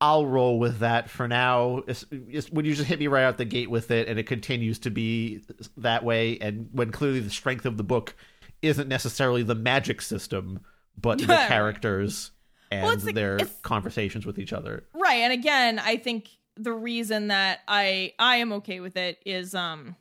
I'll 0.00 0.26
roll 0.26 0.58
with 0.58 0.78
that 0.78 1.10
for 1.10 1.28
now. 1.28 1.82
It's, 1.86 2.06
it's 2.10 2.50
when 2.50 2.64
you 2.64 2.74
just 2.74 2.88
hit 2.88 2.98
me 2.98 3.06
right 3.06 3.24
out 3.24 3.36
the 3.36 3.44
gate 3.44 3.70
with 3.70 3.90
it, 3.90 4.08
and 4.08 4.18
it 4.18 4.24
continues 4.24 4.78
to 4.80 4.90
be 4.90 5.42
that 5.76 6.04
way, 6.04 6.38
and 6.38 6.68
when 6.72 6.90
clearly 6.90 7.20
the 7.20 7.30
strength 7.30 7.66
of 7.66 7.76
the 7.76 7.84
book 7.84 8.14
isn't 8.62 8.88
necessarily 8.88 9.42
the 9.42 9.54
magic 9.54 10.00
system, 10.00 10.60
but 10.98 11.18
the 11.18 11.26
characters 11.48 12.30
and 12.70 12.82
Well, 12.84 12.96
like- 12.98 13.14
their 13.14 13.38
conversations 13.62 14.24
with 14.24 14.38
each 14.38 14.52
other. 14.52 14.84
Right. 14.94 15.18
And 15.18 15.32
again, 15.32 15.78
I 15.78 15.96
think 15.96 16.28
the 16.56 16.72
reason 16.72 17.28
that 17.28 17.60
I 17.68 18.12
I 18.18 18.36
am 18.36 18.52
okay 18.54 18.80
with 18.80 18.96
it 18.96 19.18
is 19.24 19.54
um 19.54 19.96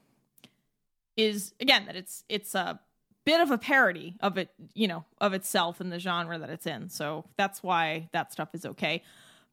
is 1.18 1.54
again 1.60 1.86
that 1.86 1.96
it's 1.96 2.24
it's 2.30 2.56
a 2.56 2.80
bit 3.26 3.42
of 3.42 3.52
a 3.52 3.58
parody 3.58 4.16
of 4.22 4.38
it, 4.38 4.50
you 4.74 4.88
know, 4.88 5.06
of 5.20 5.34
itself 5.34 5.80
and 5.80 5.92
the 5.92 6.00
genre 6.00 6.38
that 6.40 6.50
it's 6.50 6.66
in. 6.66 6.90
So 6.90 7.26
that's 7.38 7.62
why 7.62 8.10
that 8.12 8.32
stuff 8.32 8.50
is 8.54 8.66
okay. 8.66 9.04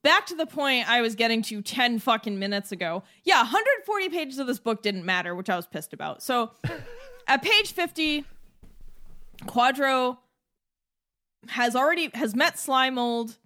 Back 0.03 0.27
to 0.27 0.37
the 0.37 0.47
point 0.47 0.89
I 0.89 1.01
was 1.01 1.15
getting 1.15 1.43
to 1.43 1.63
10 1.63 1.99
fucking 1.99 2.39
minutes 2.39 2.71
ago. 2.71 3.03
Yeah, 3.25 3.39
140 3.39 4.09
pages 4.11 4.39
of 4.39 4.47
this 4.47 4.61
book 4.61 4.83
didn't 4.83 5.05
matter, 5.05 5.35
which 5.35 5.51
I 5.51 5.57
was 5.57 5.67
pissed 5.67 5.93
about. 5.93 6.23
So 6.23 6.53
at 7.27 7.43
page 7.43 7.73
50, 7.73 8.25
Quadro 9.43 10.19
has 11.49 11.75
already 11.77 12.11
has 12.15 12.35
met 12.35 12.57
Slimemold 12.57 13.37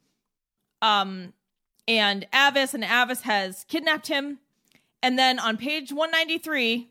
um 0.80 1.32
and 1.86 2.26
Avis 2.34 2.72
and 2.72 2.84
Avis 2.84 3.22
has 3.22 3.64
kidnapped 3.64 4.06
him. 4.06 4.38
And 5.02 5.18
then 5.18 5.38
on 5.38 5.56
page 5.56 5.92
193, 5.92 6.88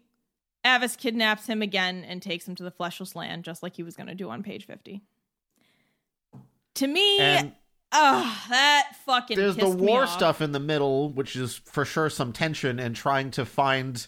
Avis 0.66 0.95
kidnaps 0.95 1.47
him 1.47 1.62
again 1.62 2.03
and 2.07 2.22
takes 2.22 2.47
him 2.47 2.55
to 2.55 2.64
the 2.64 2.72
fleshless 2.72 3.16
land, 3.16 3.43
just 3.43 3.64
like 3.64 3.76
he 3.76 3.84
was 3.84 3.95
going 3.95 4.07
to 4.07 4.16
do 4.16 4.30
on 4.30 4.43
page 4.43 4.66
50. 4.66 5.01
To 6.76 6.88
me, 6.88 7.20
And 7.20 7.53
ugh, 7.91 8.37
that 8.49 8.91
fucking 9.05 9.37
there's 9.37 9.55
the 9.55 9.69
war 9.69 10.07
stuff 10.07 10.41
in 10.41 10.51
the 10.51 10.59
middle, 10.59 11.09
which 11.11 11.35
is 11.35 11.55
for 11.65 11.85
sure 11.85 12.09
some 12.09 12.33
tension, 12.33 12.79
and 12.79 12.95
trying 12.95 13.31
to 13.31 13.45
find 13.45 14.07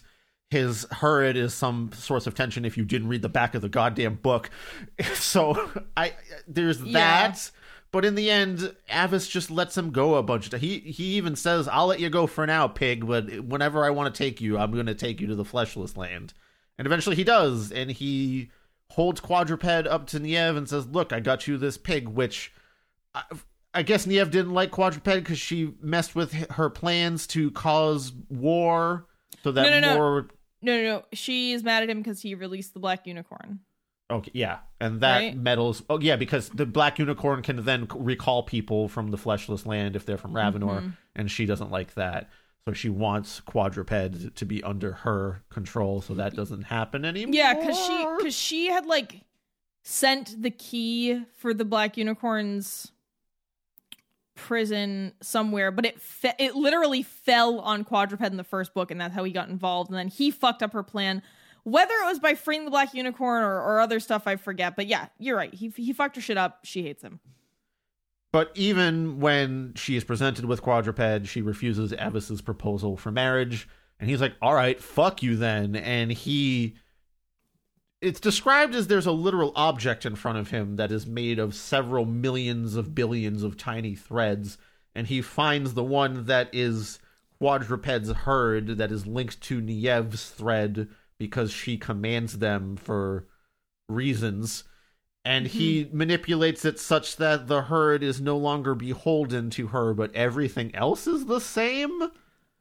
his 0.50 0.84
Hurrid 0.86 1.34
is 1.36 1.54
some 1.54 1.90
source 1.94 2.26
of 2.26 2.34
tension 2.34 2.64
if 2.64 2.76
you 2.76 2.84
didn't 2.84 3.08
read 3.08 3.22
the 3.22 3.28
back 3.28 3.54
of 3.54 3.62
the 3.62 3.68
goddamn 3.68 4.16
book. 4.16 4.50
So 5.14 5.70
I 5.96 6.12
there's 6.46 6.80
Yeah. 6.82 6.92
that. 6.92 7.50
But 7.90 8.06
in 8.06 8.14
the 8.14 8.30
end, 8.30 8.74
Avis 8.88 9.28
just 9.28 9.50
lets 9.50 9.76
him 9.76 9.90
go 9.90 10.14
a 10.14 10.22
bunch 10.22 10.50
of. 10.52 10.60
He 10.60 10.78
he 10.78 11.16
even 11.16 11.36
says, 11.36 11.68
"I'll 11.68 11.86
let 11.86 12.00
you 12.00 12.08
go 12.08 12.26
for 12.26 12.46
now, 12.46 12.66
pig. 12.66 13.06
But 13.06 13.40
whenever 13.44 13.84
I 13.84 13.90
want 13.90 14.14
to 14.14 14.18
take 14.18 14.40
you, 14.40 14.56
I'm 14.58 14.72
going 14.72 14.86
to 14.86 14.94
take 14.94 15.20
you 15.20 15.26
to 15.26 15.34
the 15.34 15.44
fleshless 15.44 15.94
land." 15.96 16.32
And 16.78 16.86
eventually, 16.86 17.16
he 17.16 17.24
does, 17.24 17.70
and 17.70 17.90
he 17.90 18.50
holds 18.90 19.20
Quadruped 19.20 19.86
up 19.86 20.06
to 20.08 20.20
Niev 20.20 20.56
and 20.56 20.66
says, 20.66 20.86
"Look, 20.86 21.12
I 21.12 21.20
got 21.20 21.46
you 21.46 21.58
this 21.58 21.76
pig." 21.76 22.08
Which 22.08 22.50
I, 23.14 23.24
I 23.74 23.82
guess 23.82 24.06
Niev 24.06 24.30
didn't 24.30 24.52
like 24.52 24.70
Quadruped 24.70 25.04
because 25.06 25.38
she 25.38 25.72
messed 25.80 26.14
with 26.14 26.32
her 26.52 26.68
plans 26.70 27.26
to 27.28 27.50
cause 27.52 28.12
war, 28.28 29.06
so 29.42 29.50
that 29.52 29.62
No, 29.62 29.70
no, 29.70 29.80
no. 29.80 29.94
more. 29.96 30.28
No, 30.60 30.76
no, 30.76 30.82
no. 30.82 31.04
She 31.12 31.52
is 31.52 31.62
mad 31.64 31.82
at 31.82 31.90
him 31.90 31.98
because 31.98 32.20
he 32.22 32.34
released 32.34 32.74
the 32.74 32.80
black 32.80 33.06
unicorn. 33.06 33.60
Okay, 34.10 34.30
yeah, 34.34 34.58
and 34.78 35.00
that 35.00 35.18
Right? 35.18 35.36
metals. 35.36 35.82
Oh, 35.88 35.98
yeah, 35.98 36.16
because 36.16 36.50
the 36.50 36.66
black 36.66 36.98
unicorn 36.98 37.40
can 37.42 37.64
then 37.64 37.88
recall 37.94 38.42
people 38.42 38.88
from 38.88 39.10
the 39.10 39.16
fleshless 39.16 39.64
land 39.64 39.96
if 39.96 40.04
they're 40.04 40.18
from 40.18 40.34
Ravenor, 40.36 40.80
Mm-hmm. 40.80 40.88
and 41.16 41.30
she 41.30 41.46
doesn't 41.46 41.70
like 41.70 41.94
that. 41.94 42.28
So 42.66 42.74
she 42.74 42.90
wants 42.90 43.40
quadruped 43.40 44.36
to 44.36 44.44
be 44.44 44.62
under 44.62 44.92
her 44.92 45.42
control, 45.50 46.00
so 46.02 46.14
that 46.14 46.34
doesn't 46.36 46.62
happen 46.64 47.04
anymore. 47.06 47.34
Yeah, 47.34 47.54
because 47.54 47.76
she 47.78 48.06
because 48.18 48.34
she 48.36 48.66
had 48.66 48.84
like 48.86 49.22
sent 49.82 50.40
the 50.42 50.50
key 50.50 51.24
for 51.38 51.54
the 51.54 51.64
black 51.64 51.96
unicorn's 51.96 52.92
prison 54.34 55.12
somewhere, 55.20 55.70
but 55.70 55.84
it 55.86 56.00
fe- 56.00 56.34
it 56.38 56.54
literally 56.54 57.02
fell 57.02 57.60
on 57.60 57.84
quadruped 57.84 58.24
in 58.24 58.36
the 58.36 58.44
first 58.44 58.74
book, 58.74 58.90
and 58.90 59.00
that's 59.00 59.14
how 59.14 59.24
he 59.24 59.32
got 59.32 59.48
involved. 59.48 59.90
And 59.90 59.98
then 59.98 60.08
he 60.08 60.30
fucked 60.30 60.62
up 60.62 60.72
her 60.72 60.82
plan. 60.82 61.22
Whether 61.64 61.94
it 61.94 62.06
was 62.06 62.18
by 62.18 62.34
freeing 62.34 62.64
the 62.64 62.70
black 62.70 62.92
unicorn 62.92 63.44
or, 63.44 63.60
or 63.60 63.80
other 63.80 64.00
stuff, 64.00 64.26
I 64.26 64.36
forget. 64.36 64.74
But 64.74 64.86
yeah, 64.86 65.06
you're 65.18 65.36
right. 65.36 65.52
He 65.54 65.68
he 65.68 65.92
fucked 65.92 66.16
her 66.16 66.22
shit 66.22 66.38
up. 66.38 66.60
She 66.64 66.82
hates 66.82 67.02
him. 67.02 67.20
But 68.32 68.50
even 68.54 69.20
when 69.20 69.74
she 69.76 69.94
is 69.94 70.04
presented 70.04 70.46
with 70.46 70.62
quadruped, 70.62 71.26
she 71.26 71.42
refuses 71.42 71.92
Avis's 71.92 72.40
proposal 72.40 72.96
for 72.96 73.12
marriage, 73.12 73.68
and 74.00 74.08
he's 74.08 74.20
like, 74.20 74.34
"All 74.40 74.54
right, 74.54 74.80
fuck 74.80 75.22
you 75.22 75.36
then." 75.36 75.76
And 75.76 76.10
he 76.10 76.76
it's 78.02 78.20
described 78.20 78.74
as 78.74 78.88
there's 78.88 79.06
a 79.06 79.12
literal 79.12 79.52
object 79.56 80.04
in 80.04 80.16
front 80.16 80.38
of 80.38 80.50
him 80.50 80.76
that 80.76 80.92
is 80.92 81.06
made 81.06 81.38
of 81.38 81.54
several 81.54 82.04
millions 82.04 82.76
of 82.76 82.94
billions 82.94 83.42
of 83.42 83.56
tiny 83.56 83.94
threads, 83.94 84.58
and 84.94 85.06
he 85.06 85.22
finds 85.22 85.74
the 85.74 85.84
one 85.84 86.26
that 86.26 86.50
is 86.52 86.98
quadruped's 87.38 88.10
herd 88.10 88.78
that 88.78 88.92
is 88.92 89.06
linked 89.06 89.40
to 89.40 89.60
Niev's 89.60 90.28
thread 90.28 90.88
because 91.18 91.50
she 91.50 91.78
commands 91.78 92.38
them 92.38 92.76
for 92.76 93.26
reasons 93.88 94.64
and 95.24 95.46
he 95.46 95.84
mm-hmm. 95.84 95.96
manipulates 95.96 96.64
it 96.64 96.80
such 96.80 97.16
that 97.16 97.46
the 97.46 97.62
herd 97.62 98.02
is 98.02 98.20
no 98.20 98.36
longer 98.36 98.74
beholden 98.74 99.50
to 99.50 99.68
her, 99.68 99.94
but 99.94 100.14
everything 100.14 100.74
else 100.74 101.06
is 101.06 101.26
the 101.26 101.40
same. 101.40 102.10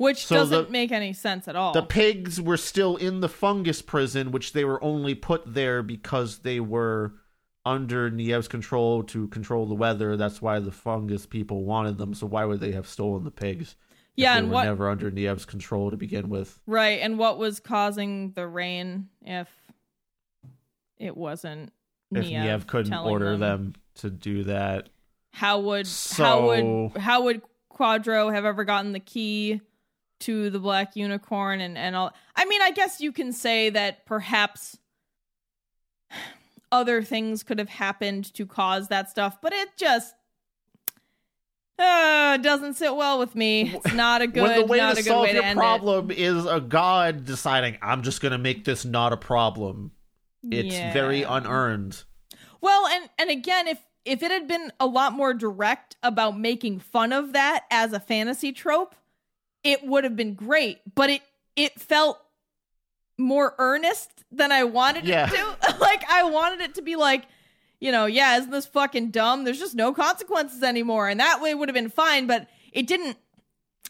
Which 0.02 0.26
So 0.26 0.36
doesn't 0.36 0.66
the- 0.66 0.72
make 0.72 0.92
any 0.92 1.14
sense 1.14 1.48
at 1.48 1.56
all. 1.56 1.74
The 1.74 1.84
pigs 1.84 2.42
were 2.42 2.58
still 2.58 2.96
in 2.96 3.20
the 3.20 3.30
fungus 3.30 3.84
prison, 3.84 4.32
which 4.32 4.54
they 4.54 4.66
were 4.66 4.84
only 4.84 5.14
put 5.14 5.54
there 5.54 5.84
because 5.84 6.40
they 6.40 6.60
were 6.60 7.14
under 7.66 8.10
Niev's 8.10 8.48
control 8.48 9.04
to 9.04 9.28
control 9.28 9.68
the 9.68 9.76
weather. 9.76 10.18
That's 10.18 10.42
why 10.42 10.60
the 10.60 10.72
fungus 10.72 11.28
people 11.28 11.66
wanted 11.66 12.00
them. 12.00 12.16
So 12.16 12.26
why 12.26 12.46
would 12.46 12.60
they 12.60 12.72
have 12.72 12.88
stolen 12.88 13.24
the 13.26 13.30
pigs? 13.30 13.76
Yeah, 14.16 14.34
they 14.34 14.40
and 14.40 14.48
were 14.48 14.54
what- 14.56 14.64
never 14.64 14.90
under 14.90 15.12
Niev's 15.12 15.46
control 15.46 15.92
to 15.92 15.98
begin 15.98 16.30
with. 16.30 16.60
Right, 16.66 17.00
and 17.00 17.20
what 17.20 17.38
was 17.38 17.60
causing 17.60 18.32
the 18.32 18.48
rain 18.48 19.10
if 19.22 19.48
it 20.98 21.16
wasn't 21.16 21.72
If 22.12 22.26
Niev 22.26 22.44
Niev 22.44 22.68
couldn't 22.68 22.94
order 22.94 23.38
them 23.38 23.74
to 23.96 24.10
do 24.10 24.46
that, 24.46 24.90
How 25.34 25.60
would 25.60 25.88
how 26.18 26.48
would 26.48 26.98
how 26.98 27.22
would 27.22 27.44
Quadro 27.72 28.34
have 28.34 28.46
ever 28.46 28.64
gotten 28.64 28.92
the 28.92 29.00
key 29.00 29.62
to 30.22 30.50
the 30.50 30.60
black 30.60 30.96
unicorn 30.96 31.62
and 31.62 31.78
and 31.78 31.96
all? 31.96 32.14
I 32.36 32.46
mean, 32.46 32.62
I 32.62 32.72
guess 32.72 33.02
you 33.02 33.12
can 33.12 33.34
say 33.34 33.70
that 33.70 34.06
perhaps 34.06 34.78
other 36.72 37.04
things 37.04 37.44
could 37.44 37.60
have 37.60 37.70
happened 37.70 38.34
to 38.36 38.46
cause 38.46 38.88
that 38.88 39.10
stuff, 39.10 39.38
but 39.42 39.54
it 39.54 39.70
just 39.78 40.16
uh, 41.78 42.38
doesn't 42.38 42.76
sit 42.76 42.96
well 42.96 43.18
with 43.20 43.36
me. 43.36 43.74
It's 43.74 43.94
not 43.94 44.22
a 44.22 44.28
good, 44.28 44.44
when 44.44 44.60
the 44.60 44.66
way 44.66 44.78
not 44.78 44.96
to 44.96 45.00
a 45.02 45.04
good 45.04 45.10
solve 45.10 45.24
way 45.24 45.34
your 45.34 45.42
to 45.42 45.48
end 45.48 45.58
problem 45.58 46.12
is 46.12 46.46
a 46.46 46.62
god 46.62 47.26
deciding 47.26 47.78
i'm 47.82 48.04
just 48.04 48.22
going 48.22 48.32
to 48.32 48.38
make 48.38 48.66
this 48.66 48.86
not 48.86 49.12
a 49.14 49.18
problem 49.18 49.92
it. 50.44 50.66
it's 50.66 50.94
very 50.94 51.24
unearned 51.24 52.04
Well, 52.62 52.86
and 52.88 53.10
and 53.18 53.30
again, 53.32 53.68
if 53.68 53.80
if 54.06 54.24
it 54.24 54.32
had 54.32 54.48
been 54.48 54.72
a 54.80 54.86
lot 54.86 55.14
more 55.14 55.34
direct 55.34 55.96
about 56.04 56.38
making 56.38 56.80
fun 56.80 57.12
of 57.12 57.34
that 57.34 57.66
as 57.72 57.94
a 57.94 58.00
fantasy 58.00 58.52
trope, 58.52 58.96
it 59.64 59.86
would 59.86 60.04
have 60.04 60.16
been 60.16 60.34
great. 60.34 60.80
But 60.96 61.10
it 61.10 61.22
it 61.56 61.80
felt 61.80 62.20
more 63.18 63.54
earnest 63.60 64.24
than 64.32 64.52
I 64.52 64.64
wanted 64.64 65.06
Yeah. 65.06 65.30
it 65.32 65.36
to. 65.36 65.78
like 65.80 66.04
I 66.10 66.24
wanted 66.24 66.62
it 66.62 66.76
to 66.76 66.82
be 66.82 66.96
like, 66.96 67.26
you 67.80 67.92
know, 67.92 68.06
yeah, 68.06 68.38
isn't 68.38 68.52
this 68.52 68.66
fucking 68.66 69.12
dumb? 69.12 69.44
There's 69.44 69.60
just 69.60 69.76
no 69.76 69.94
consequences 69.94 70.64
anymore, 70.64 71.10
and 71.10 71.20
that 71.20 71.42
way 71.42 71.54
would 71.54 71.70
have 71.70 71.76
been 71.76 71.90
fine. 71.90 72.28
But 72.28 72.48
it 72.72 72.88
didn't. 72.88 73.18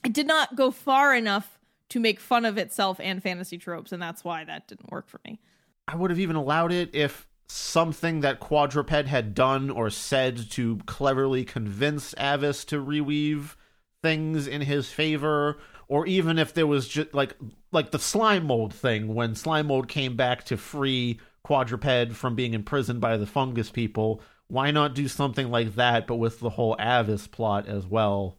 It 0.03 0.13
did 0.13 0.27
not 0.27 0.55
go 0.55 0.71
far 0.71 1.13
enough 1.15 1.59
to 1.89 1.99
make 1.99 2.19
fun 2.19 2.45
of 2.45 2.57
itself 2.57 2.99
and 3.01 3.21
fantasy 3.21 3.57
tropes, 3.57 3.91
and 3.91 4.01
that's 4.01 4.23
why 4.23 4.43
that 4.45 4.67
didn't 4.67 4.91
work 4.91 5.07
for 5.09 5.19
me. 5.25 5.39
i 5.87 5.95
would 5.95 6.09
have 6.09 6.19
even 6.19 6.35
allowed 6.37 6.71
it 6.71 6.89
if 6.95 7.27
something 7.47 8.21
that 8.21 8.39
quadruped 8.39 8.89
had 9.07 9.35
done 9.35 9.69
or 9.69 9.89
said 9.89 10.49
to 10.51 10.77
cleverly 10.85 11.43
convince 11.43 12.15
avis 12.17 12.63
to 12.63 12.77
reweave 12.83 13.55
things 14.01 14.47
in 14.47 14.61
his 14.61 14.91
favor 14.91 15.57
or 15.87 16.05
even 16.07 16.39
if 16.39 16.53
there 16.53 16.67
was 16.67 16.87
just 16.87 17.13
like 17.13 17.35
like 17.71 17.91
the 17.91 17.99
slime 17.99 18.45
mold 18.47 18.73
thing 18.73 19.13
when 19.13 19.35
slime 19.35 19.67
mold 19.67 19.87
came 19.87 20.15
back 20.15 20.43
to 20.45 20.57
free 20.57 21.19
quadruped 21.43 22.13
from 22.13 22.35
being 22.35 22.53
imprisoned 22.53 22.99
by 23.01 23.17
the 23.17 23.25
fungus 23.27 23.69
people 23.69 24.21
why 24.47 24.71
not 24.71 24.95
do 24.95 25.07
something 25.07 25.49
like 25.49 25.75
that 25.75 26.07
but 26.07 26.15
with 26.15 26.39
the 26.39 26.49
whole 26.49 26.75
avis 26.79 27.27
plot 27.27 27.67
as 27.67 27.85
well? 27.87 28.37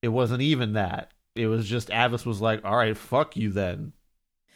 It 0.00 0.08
wasn't 0.08 0.42
even 0.42 0.72
that. 0.74 1.12
It 1.34 1.46
was 1.46 1.68
just 1.68 1.90
avis 1.90 2.26
was 2.26 2.40
like 2.40 2.64
all 2.64 2.76
right 2.76 2.96
fuck 2.96 3.36
you 3.36 3.50
then. 3.50 3.92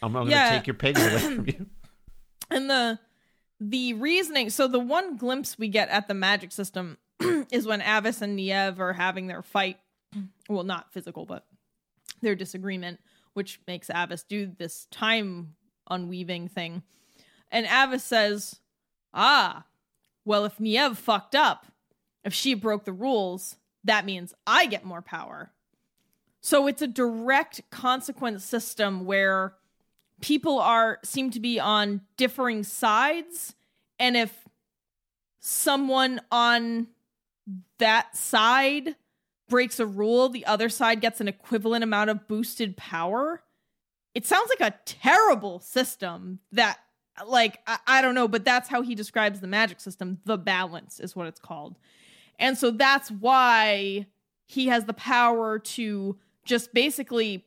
I'm, 0.03 0.15
I'm 0.15 0.29
Yeah. 0.29 0.47
gonna 0.49 0.59
take 0.59 0.67
your 0.67 0.75
pigs 0.75 1.01
away 1.01 1.19
from 1.19 1.47
you. 1.47 1.67
And 2.49 2.71
the 2.71 3.01
the 3.59 3.95
reasoning 3.95 4.51
so 4.51 4.69
the 4.69 4.79
one 4.79 5.17
glimpse 5.17 5.59
we 5.59 5.67
get 5.69 5.89
at 5.89 6.07
the 6.07 6.15
magic 6.15 6.53
system 6.53 6.99
is 7.51 7.67
when 7.67 7.81
avis 7.83 8.23
and 8.23 8.39
niev 8.39 8.79
are 8.79 8.93
having 8.93 9.27
their 9.27 9.43
fight 9.43 9.79
well 10.49 10.65
not 10.65 10.93
physical 10.93 11.27
but 11.27 11.47
their 12.23 12.35
disagreement 12.35 13.01
which 13.35 13.61
makes 13.67 13.91
avis 13.91 14.23
do 14.23 14.51
this 14.59 14.87
time 14.91 15.55
unweaving 15.91 16.49
thing 16.49 16.83
and 17.51 17.67
avis 17.67 18.05
says 18.05 18.61
ah 19.13 19.65
well 20.25 20.45
if 20.45 20.59
niev 20.59 20.97
fucked 20.97 21.35
up 21.35 21.67
if 22.25 22.33
she 22.33 22.55
broke 22.55 22.85
the 22.85 22.93
rules 22.93 23.57
that 23.87 24.05
means 24.05 24.35
I 24.47 24.67
get 24.67 24.85
more 24.85 25.01
power. 25.01 25.53
So 26.41 26.67
it's 26.67 26.83
a 26.83 26.87
direct 26.87 27.63
consequence 27.71 28.45
system 28.45 29.05
where 29.05 29.55
people 30.21 30.59
are 30.59 30.99
seem 31.05 31.31
to 31.31 31.41
be 31.41 31.59
on 31.59 32.03
differing 32.17 32.63
sides 32.63 33.55
and 33.99 34.17
if 34.17 34.33
someone 35.41 36.21
on 36.31 36.89
that 37.79 38.17
side 38.17 38.97
breaks 39.49 39.81
a 39.81 39.87
rule, 39.87 40.29
the 40.29 40.47
other 40.47 40.69
side 40.69 41.01
gets 41.01 41.21
an 41.21 41.29
equivalent 41.29 41.85
amount 41.85 42.11
of 42.11 42.27
boosted 42.29 42.77
power. 42.77 43.43
It 44.15 44.27
sounds 44.27 44.49
like 44.49 44.73
a 44.73 44.77
terrible 44.85 45.61
system 45.61 46.41
that 46.53 46.79
like 47.27 47.61
I, 47.67 47.79
I, 47.87 48.03
don't 48.03 48.15
know 48.15 48.29
but 48.29 48.45
that's 48.45 48.69
how 48.69 48.83
he 48.83 48.95
describes 48.95 49.41
the 49.41 49.47
magic 49.47 49.81
system 49.81 50.19
the 50.25 50.37
balance 50.37 51.01
is 51.01 51.17
what 51.17 51.27
it's 51.27 51.41
called 51.41 51.77
and 52.39 52.59
so 52.59 52.71
that's 52.71 53.11
why 53.11 54.07
he 54.45 54.67
has 54.67 54.85
the 54.85 54.93
power 54.93 55.59
to 55.59 56.19
just 56.45 56.75
basically 56.75 57.45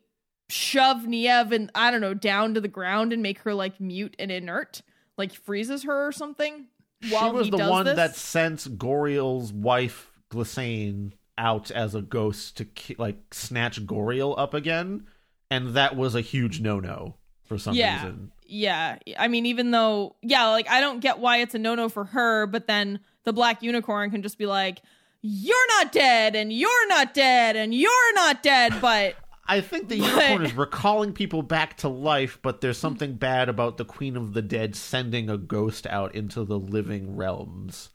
shove 0.50 1.04
Niev 1.04 1.52
and 1.52 1.72
I 1.76 1.91
don't 1.91 2.02
know 2.02 2.14
down 2.14 2.56
to 2.56 2.62
the 2.62 2.68
ground 2.68 3.14
and 3.14 3.22
make 3.22 3.39
her 3.39 3.54
like 3.54 3.80
mute 3.80 4.16
and 4.18 4.32
inert 4.32 4.82
like 5.18 5.34
freezes 5.34 5.84
her 5.84 6.08
or 6.08 6.12
something 6.12 6.66
she 7.02 7.14
was 7.14 7.50
the 7.50 7.58
one 7.58 7.86
this. 7.86 7.95
that 7.95 8.16
sent 8.16 8.78
Goriel's 8.78 9.54
wife 9.54 10.12
Glissane 10.32 11.14
out 11.39 11.71
as 11.71 11.95
a 11.95 12.01
ghost 12.01 12.57
to 12.57 12.67
like 12.97 13.33
snatch 13.33 13.83
Goriel 13.85 14.37
up 14.37 14.53
again 14.53 15.07
and 15.49 15.69
that 15.69 15.95
was 15.95 16.13
a 16.13 16.21
huge 16.21 16.59
no-no 16.59 17.15
for 17.45 17.57
some 17.57 17.73
yeah. 17.73 17.95
reason 17.95 18.31
yeah 18.45 18.97
i 19.17 19.27
mean 19.27 19.45
even 19.45 19.71
though 19.71 20.15
yeah 20.21 20.47
like 20.49 20.69
i 20.69 20.81
don't 20.81 20.99
get 20.99 21.19
why 21.19 21.37
it's 21.37 21.55
a 21.55 21.59
no-no 21.59 21.89
for 21.89 22.05
her 22.05 22.45
but 22.45 22.67
then 22.67 22.99
the 23.23 23.33
black 23.33 23.63
unicorn 23.63 24.11
can 24.11 24.21
just 24.21 24.37
be 24.37 24.45
like 24.45 24.81
you're 25.21 25.67
not 25.77 25.91
dead 25.91 26.35
and 26.35 26.53
you're 26.53 26.87
not 26.87 27.13
dead 27.13 27.55
and 27.55 27.73
you're 27.73 28.13
not 28.13 28.43
dead 28.43 28.73
but 28.81 29.15
I 29.49 29.61
think 29.61 29.89
the 29.89 29.97
unicorn 29.97 30.45
is 30.45 30.53
recalling 30.53 31.11
people 31.11 31.41
back 31.41 31.77
to 31.77 31.89
life, 31.89 32.37
but 32.43 32.61
there's 32.61 32.77
something 32.77 33.15
bad 33.15 33.49
about 33.49 33.77
the 33.77 33.83
Queen 33.83 34.15
of 34.15 34.33
the 34.33 34.43
Dead 34.43 34.75
sending 34.75 35.27
a 35.27 35.39
ghost 35.39 35.87
out 35.87 36.13
into 36.13 36.45
the 36.45 36.59
living 36.59 37.15
realms. 37.15 37.89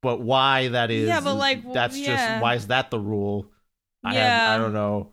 But 0.00 0.20
why 0.20 0.68
that 0.68 0.90
is, 0.90 1.08
yeah, 1.08 1.20
but 1.20 1.34
like 1.34 1.72
that's 1.72 1.98
yeah. 1.98 2.06
just 2.06 2.42
why 2.42 2.54
is 2.54 2.68
that 2.68 2.90
the 2.90 3.00
rule? 3.00 3.50
I 4.04 4.14
yeah, 4.14 4.52
have, 4.52 4.60
I 4.60 4.62
don't 4.62 4.72
know. 4.72 5.10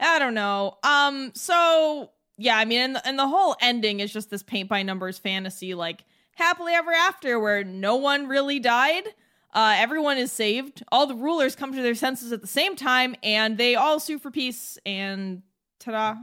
I 0.00 0.18
don't 0.18 0.34
know. 0.34 0.76
Um, 0.82 1.30
so 1.34 2.10
yeah, 2.36 2.58
I 2.58 2.64
mean, 2.64 2.80
and 2.80 2.96
the, 2.96 3.06
and 3.06 3.18
the 3.18 3.28
whole 3.28 3.56
ending 3.60 4.00
is 4.00 4.12
just 4.12 4.30
this 4.30 4.42
paint 4.42 4.68
by 4.68 4.82
numbers 4.82 5.18
fantasy, 5.18 5.74
like 5.74 6.04
happily 6.34 6.72
ever 6.72 6.92
after, 6.92 7.38
where 7.38 7.62
no 7.62 7.96
one 7.96 8.26
really 8.26 8.58
died. 8.58 9.04
Uh, 9.52 9.76
everyone 9.76 10.18
is 10.18 10.32
saved. 10.32 10.82
All 10.90 11.06
the 11.06 11.14
rulers 11.14 11.54
come 11.54 11.72
to 11.72 11.82
their 11.82 11.94
senses 11.94 12.32
at 12.32 12.40
the 12.40 12.48
same 12.48 12.74
time, 12.74 13.14
and 13.22 13.56
they 13.56 13.76
all 13.76 14.00
sue 14.00 14.18
for 14.18 14.32
peace. 14.32 14.78
And 14.84 15.42
ta-da! 15.78 16.16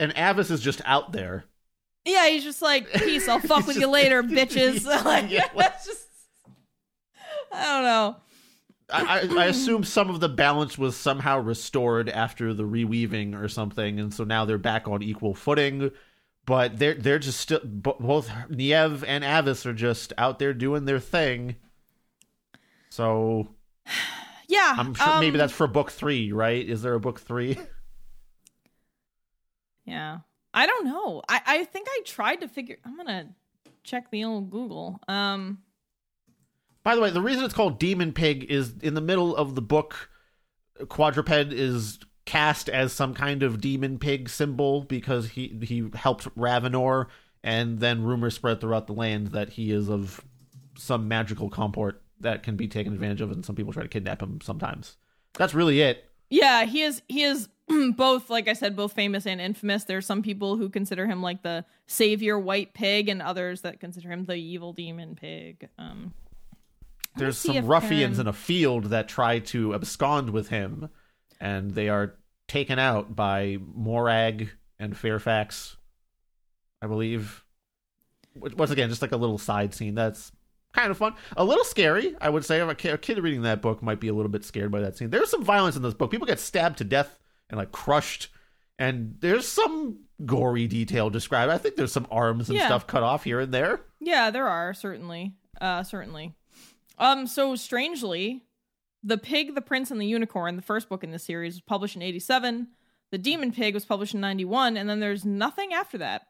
And 0.00 0.12
Avis 0.16 0.50
is 0.50 0.60
just 0.60 0.82
out 0.84 1.12
there. 1.12 1.44
Yeah, 2.04 2.26
he's 2.28 2.42
just 2.42 2.60
like, 2.60 2.92
peace. 2.92 3.28
I'll 3.28 3.38
fuck 3.40 3.68
with 3.68 3.76
just, 3.76 3.80
you 3.80 3.86
later, 3.86 4.22
bitches. 4.24 4.84
like, 5.04 5.30
yeah, 5.30 5.46
that's 5.56 5.86
just. 5.86 6.08
I 7.52 7.64
don't 7.64 7.84
know. 7.84 8.16
I, 8.90 9.28
I, 9.38 9.46
assume 9.46 9.84
some 9.84 10.10
of 10.10 10.20
the 10.20 10.28
balance 10.28 10.76
was 10.76 10.96
somehow 10.96 11.38
restored 11.38 12.10
after 12.10 12.52
the 12.52 12.64
reweaving 12.64 13.40
or 13.40 13.48
something, 13.48 13.98
and 13.98 14.12
so 14.12 14.24
now 14.24 14.44
they're 14.44 14.58
back 14.58 14.86
on 14.86 15.02
equal 15.02 15.34
footing. 15.34 15.90
But 16.44 16.78
they're 16.78 16.94
they're 16.94 17.18
just 17.18 17.40
still 17.40 17.60
both 17.64 18.28
Niev 18.50 19.04
and 19.06 19.24
Avis 19.24 19.64
are 19.64 19.72
just 19.72 20.12
out 20.18 20.38
there 20.38 20.52
doing 20.52 20.84
their 20.84 20.98
thing. 20.98 21.56
So, 22.90 23.48
yeah, 24.48 24.74
I'm 24.76 24.92
sure 24.94 25.08
um, 25.08 25.20
maybe 25.20 25.38
that's 25.38 25.52
for 25.52 25.66
book 25.66 25.90
three, 25.90 26.32
right? 26.32 26.68
Is 26.68 26.82
there 26.82 26.94
a 26.94 27.00
book 27.00 27.20
three? 27.20 27.58
Yeah, 29.84 30.18
I 30.54 30.66
don't 30.66 30.84
know. 30.84 31.22
I 31.28 31.40
I 31.44 31.64
think 31.64 31.88
I 31.90 32.02
tried 32.04 32.36
to 32.42 32.48
figure. 32.48 32.76
I'm 32.84 32.96
gonna 32.96 33.34
check 33.82 34.10
the 34.10 34.24
old 34.24 34.50
Google. 34.50 35.00
Um. 35.08 35.58
By 36.82 36.94
the 36.94 37.00
way, 37.00 37.10
the 37.10 37.22
reason 37.22 37.44
it's 37.44 37.54
called 37.54 37.78
Demon 37.78 38.12
Pig 38.12 38.44
is 38.44 38.74
in 38.82 38.94
the 38.94 39.00
middle 39.00 39.36
of 39.36 39.54
the 39.54 39.62
book, 39.62 40.10
Quadruped 40.88 41.52
is 41.52 41.98
cast 42.24 42.68
as 42.68 42.92
some 42.92 43.14
kind 43.14 43.42
of 43.42 43.60
demon 43.60 43.98
pig 43.98 44.28
symbol 44.28 44.82
because 44.82 45.30
he 45.30 45.58
he 45.62 45.88
helped 45.94 46.28
Ravenor, 46.36 47.08
and 47.42 47.80
then 47.80 48.02
rumors 48.02 48.34
spread 48.34 48.60
throughout 48.60 48.86
the 48.86 48.92
land 48.92 49.28
that 49.28 49.50
he 49.50 49.70
is 49.70 49.88
of 49.88 50.20
some 50.76 51.08
magical 51.08 51.50
comport 51.50 52.02
that 52.20 52.42
can 52.42 52.56
be 52.56 52.68
taken 52.68 52.92
advantage 52.92 53.20
of, 53.20 53.30
and 53.30 53.44
some 53.44 53.56
people 53.56 53.72
try 53.72 53.82
to 53.82 53.88
kidnap 53.88 54.22
him 54.22 54.40
sometimes. 54.42 54.96
That's 55.34 55.54
really 55.54 55.80
it. 55.80 56.04
Yeah, 56.30 56.64
he 56.64 56.82
is. 56.82 57.02
He 57.08 57.22
is 57.22 57.48
both, 57.96 58.30
like 58.30 58.48
I 58.48 58.54
said, 58.54 58.76
both 58.76 58.92
famous 58.92 59.26
and 59.26 59.40
infamous. 59.40 59.84
There 59.84 59.98
are 59.98 60.02
some 60.02 60.22
people 60.22 60.56
who 60.56 60.68
consider 60.68 61.06
him 61.06 61.22
like 61.22 61.42
the 61.42 61.64
savior 61.86 62.38
white 62.38 62.74
pig, 62.74 63.08
and 63.08 63.20
others 63.20 63.62
that 63.62 63.80
consider 63.80 64.10
him 64.10 64.24
the 64.24 64.34
evil 64.34 64.72
demon 64.72 65.14
pig. 65.14 65.68
Um, 65.78 66.14
there's 67.16 67.38
some 67.38 67.66
ruffians 67.66 68.18
in 68.18 68.26
a 68.26 68.32
field 68.32 68.86
that 68.86 69.08
try 69.08 69.38
to 69.40 69.74
abscond 69.74 70.30
with 70.30 70.48
him, 70.48 70.88
and 71.40 71.72
they 71.72 71.88
are 71.88 72.16
taken 72.48 72.78
out 72.78 73.14
by 73.14 73.58
Morag 73.74 74.50
and 74.78 74.96
Fairfax, 74.96 75.76
I 76.80 76.86
believe. 76.86 77.44
Once 78.34 78.70
again, 78.70 78.88
just 78.88 79.02
like 79.02 79.12
a 79.12 79.16
little 79.16 79.38
side 79.38 79.74
scene 79.74 79.94
that's 79.94 80.32
kind 80.72 80.90
of 80.90 80.96
fun, 80.96 81.14
a 81.36 81.44
little 81.44 81.64
scary. 81.64 82.16
I 82.20 82.30
would 82.30 82.44
say 82.44 82.60
a 82.60 82.74
kid 82.74 83.18
reading 83.18 83.42
that 83.42 83.60
book 83.60 83.82
might 83.82 84.00
be 84.00 84.08
a 84.08 84.14
little 84.14 84.30
bit 84.30 84.44
scared 84.44 84.70
by 84.70 84.80
that 84.80 84.96
scene. 84.96 85.10
There's 85.10 85.30
some 85.30 85.44
violence 85.44 85.76
in 85.76 85.82
this 85.82 85.94
book. 85.94 86.10
People 86.10 86.26
get 86.26 86.40
stabbed 86.40 86.78
to 86.78 86.84
death 86.84 87.18
and 87.50 87.58
like 87.58 87.72
crushed, 87.72 88.28
and 88.78 89.16
there's 89.20 89.46
some 89.46 89.98
gory 90.24 90.66
detail 90.66 91.10
described. 91.10 91.52
I 91.52 91.58
think 91.58 91.76
there's 91.76 91.92
some 91.92 92.06
arms 92.10 92.48
and 92.48 92.58
yeah. 92.58 92.66
stuff 92.66 92.86
cut 92.86 93.02
off 93.02 93.24
here 93.24 93.40
and 93.40 93.52
there. 93.52 93.80
Yeah, 94.00 94.30
there 94.30 94.48
are 94.48 94.72
certainly, 94.72 95.34
uh, 95.60 95.82
certainly. 95.82 96.34
Um, 96.98 97.26
so 97.26 97.56
strangely, 97.56 98.44
The 99.02 99.18
Pig, 99.18 99.54
the 99.54 99.60
Prince, 99.60 99.90
and 99.90 100.00
the 100.00 100.06
Unicorn, 100.06 100.56
the 100.56 100.62
first 100.62 100.88
book 100.88 101.02
in 101.02 101.10
the 101.10 101.18
series, 101.18 101.54
was 101.54 101.60
published 101.60 101.96
in 101.96 102.02
87. 102.02 102.68
The 103.10 103.18
Demon 103.18 103.52
Pig 103.52 103.74
was 103.74 103.84
published 103.84 104.14
in 104.14 104.20
91, 104.20 104.76
and 104.76 104.88
then 104.88 105.00
there's 105.00 105.24
nothing 105.24 105.72
after 105.72 105.98
that. 105.98 106.26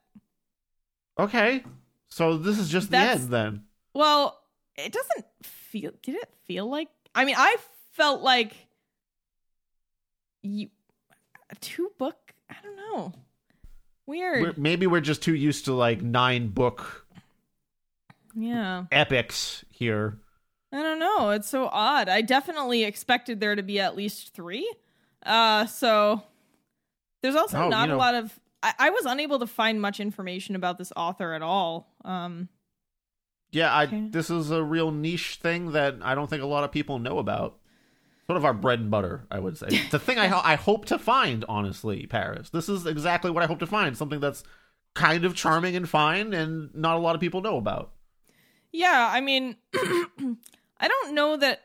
Okay. 1.19 1.63
So 2.09 2.37
this 2.37 2.59
is 2.59 2.69
just 2.69 2.91
That's, 2.91 3.21
the 3.21 3.23
end 3.25 3.33
then. 3.33 3.65
Well, 3.95 4.39
it 4.77 4.93
doesn't 4.93 5.27
feel 5.43 5.93
did 6.03 6.17
it 6.17 6.29
feel 6.47 6.69
like 6.69 6.89
I 7.15 7.25
mean, 7.25 7.37
I 7.39 7.57
felt 7.93 8.23
like 8.23 8.53
you 10.43 10.69
a 11.51 11.55
two 11.57 11.91
book, 11.99 12.35
I 12.51 12.57
don't 12.63 12.77
know. 12.77 13.13
Weird. 14.07 14.43
We're, 14.43 14.55
maybe 14.57 14.87
we're 14.87 15.01
just 15.01 15.23
too 15.23 15.35
used 15.35 15.67
to 15.67 15.75
like 15.75 16.03
nine 16.03 16.49
book 16.49 17.07
yeah 18.35 18.85
epics 18.91 19.63
here 19.71 20.19
I 20.73 20.83
don't 20.83 20.99
know. 20.99 21.31
It's 21.31 21.49
so 21.49 21.69
odd. 21.71 22.09
I 22.09 22.23
definitely 22.23 22.85
expected 22.85 23.41
there 23.41 23.55
to 23.55 23.63
be 23.63 23.79
at 23.79 23.95
least 23.95 24.33
three. 24.33 24.71
Uh, 25.25 25.67
so 25.67 26.23
there's 27.21 27.35
also 27.35 27.65
oh, 27.65 27.69
not 27.69 27.83
you 27.83 27.89
know, 27.89 27.97
a 27.97 27.99
lot 27.99 28.15
of. 28.15 28.39
I, 28.63 28.73
I, 28.79 28.91
was 28.91 29.05
unable 29.05 29.39
to 29.41 29.47
find 29.47 29.81
much 29.81 30.01
information 30.01 30.57
about 30.57 30.79
this 30.79 30.93
author 30.97 31.35
at 31.35 31.43
all. 31.43 31.95
Um, 32.05 32.49
yeah, 33.51 33.73
I 33.73 33.85
okay. 33.85 34.09
this 34.11 34.31
is 34.31 34.51
a 34.51 34.63
real 34.63 34.91
niche 34.91 35.37
thing 35.43 35.73
that 35.73 35.97
I 36.03 36.15
don't 36.15 36.29
think 36.29 36.43
a 36.43 36.47
lot 36.47 36.65
of 36.65 36.73
people 36.73 36.99
know 36.99 37.19
about. 37.19 37.59
Sort 38.27 38.37
of 38.37 38.45
our 38.45 38.55
bread 38.55 38.79
and 38.81 38.91
butter, 38.91 39.27
I 39.31 39.41
would 39.41 39.59
say. 39.59 39.67
the 39.91 39.99
thing 39.99 40.19
I 40.19 40.53
I 40.53 40.55
hope 40.55 40.87
to 40.87 40.99
find, 40.99 41.45
honestly, 41.49 42.07
Paris. 42.07 42.51
This 42.51 42.69
is 42.69 42.87
exactly 42.87 43.31
what 43.31 43.43
I 43.43 43.47
hope 43.47 43.59
to 43.59 43.67
find. 43.67 43.97
Something 43.97 44.21
that's 44.21 44.43
kind 44.95 45.25
of 45.25 45.35
charming 45.35 45.77
and 45.77 45.89
fine, 45.89 46.33
and 46.33 46.75
not 46.75 46.97
a 46.97 47.01
lot 47.01 47.15
of 47.15 47.21
people 47.21 47.43
know 47.43 47.59
about. 47.59 47.93
Yeah, 48.73 49.11
I 49.13 49.21
mean. 49.21 49.57
I 50.83 50.89
don't 50.89 51.15
know 51.15 51.37
that. 51.37 51.63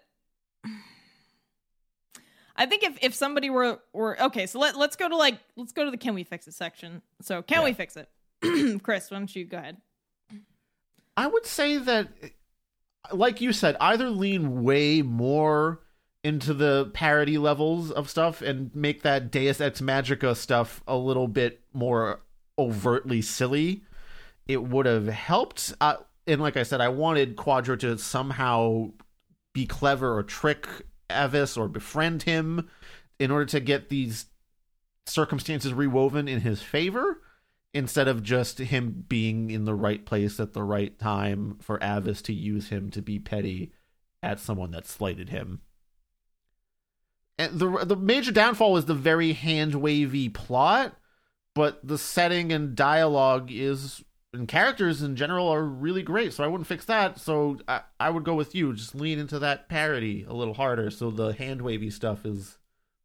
I 2.55 2.65
think 2.65 2.83
if, 2.83 2.97
if 3.01 3.13
somebody 3.13 3.49
were 3.49 3.79
were 3.93 4.19
okay, 4.21 4.45
so 4.45 4.59
let 4.59 4.77
let's 4.77 4.95
go 4.95 5.09
to 5.09 5.15
like 5.15 5.39
let's 5.55 5.71
go 5.73 5.83
to 5.85 5.91
the 5.91 5.97
can 5.97 6.13
we 6.13 6.23
fix 6.23 6.47
it 6.47 6.53
section. 6.53 7.01
So 7.21 7.41
can 7.41 7.59
yeah. 7.59 7.65
we 7.65 7.73
fix 7.73 7.97
it, 7.97 8.09
Chris? 8.83 9.11
Why 9.11 9.17
don't 9.17 9.35
you 9.35 9.45
go 9.45 9.57
ahead? 9.57 9.77
I 11.17 11.25
would 11.25 11.47
say 11.47 11.77
that, 11.77 12.09
like 13.11 13.41
you 13.41 13.51
said, 13.51 13.75
either 13.79 14.09
lean 14.09 14.63
way 14.63 15.01
more 15.01 15.81
into 16.23 16.53
the 16.53 16.91
parody 16.93 17.39
levels 17.39 17.91
of 17.91 18.09
stuff 18.09 18.41
and 18.41 18.73
make 18.75 19.01
that 19.01 19.31
Deus 19.31 19.59
Ex 19.59 19.81
Magica 19.81 20.35
stuff 20.35 20.83
a 20.87 20.95
little 20.95 21.27
bit 21.27 21.61
more 21.73 22.21
overtly 22.59 23.21
silly. 23.21 23.81
It 24.47 24.63
would 24.63 24.85
have 24.85 25.07
helped. 25.07 25.73
Uh, 25.81 25.95
and 26.27 26.41
like 26.41 26.57
I 26.57 26.63
said, 26.63 26.81
I 26.81 26.89
wanted 26.89 27.35
Quadro 27.35 27.79
to 27.79 27.97
somehow 27.97 28.91
be 29.57 29.65
clever 29.65 30.15
or 30.15 30.21
trick 30.21 30.67
Avis 31.09 31.57
or 31.57 31.67
befriend 31.67 32.21
him 32.23 32.69
in 33.17 33.31
order 33.31 33.45
to 33.45 33.59
get 33.59 33.89
these 33.89 34.27
circumstances 35.07 35.73
rewoven 35.73 36.27
in 36.27 36.41
his 36.41 36.61
favor 36.61 37.23
instead 37.73 38.07
of 38.07 38.21
just 38.21 38.59
him 38.59 39.03
being 39.09 39.49
in 39.49 39.65
the 39.65 39.73
right 39.73 40.05
place 40.05 40.39
at 40.39 40.53
the 40.53 40.61
right 40.61 40.99
time 40.99 41.57
for 41.59 41.83
Avis 41.83 42.21
to 42.21 42.33
use 42.33 42.69
him 42.69 42.91
to 42.91 43.01
be 43.01 43.17
petty 43.17 43.71
at 44.21 44.39
someone 44.39 44.69
that 44.69 44.85
slighted 44.85 45.29
him. 45.29 45.61
and 47.39 47.57
the 47.59 47.83
the 47.83 47.95
major 47.95 48.31
downfall 48.31 48.77
is 48.77 48.85
the 48.85 48.93
very 48.93 49.33
hand 49.33 49.73
wavy 49.73 50.29
plot, 50.29 50.95
but 51.55 51.79
the 51.83 51.97
setting 51.97 52.53
and 52.53 52.75
dialogue 52.75 53.49
is 53.51 54.03
and 54.37 54.47
characters 54.47 55.01
in 55.01 55.15
general 55.15 55.47
are 55.47 55.63
really 55.63 56.03
great. 56.03 56.33
So 56.33 56.43
I 56.43 56.47
wouldn't 56.47 56.67
fix 56.67 56.85
that. 56.85 57.19
So 57.19 57.59
I, 57.67 57.81
I 57.99 58.09
would 58.09 58.23
go 58.23 58.35
with 58.35 58.55
you. 58.55 58.73
Just 58.73 58.95
lean 58.95 59.19
into 59.19 59.39
that 59.39 59.67
parody 59.67 60.25
a 60.27 60.33
little 60.33 60.53
harder, 60.53 60.89
so 60.91 61.11
the 61.11 61.33
hand 61.33 61.61
wavy 61.61 61.89
stuff 61.89 62.25
is 62.25 62.57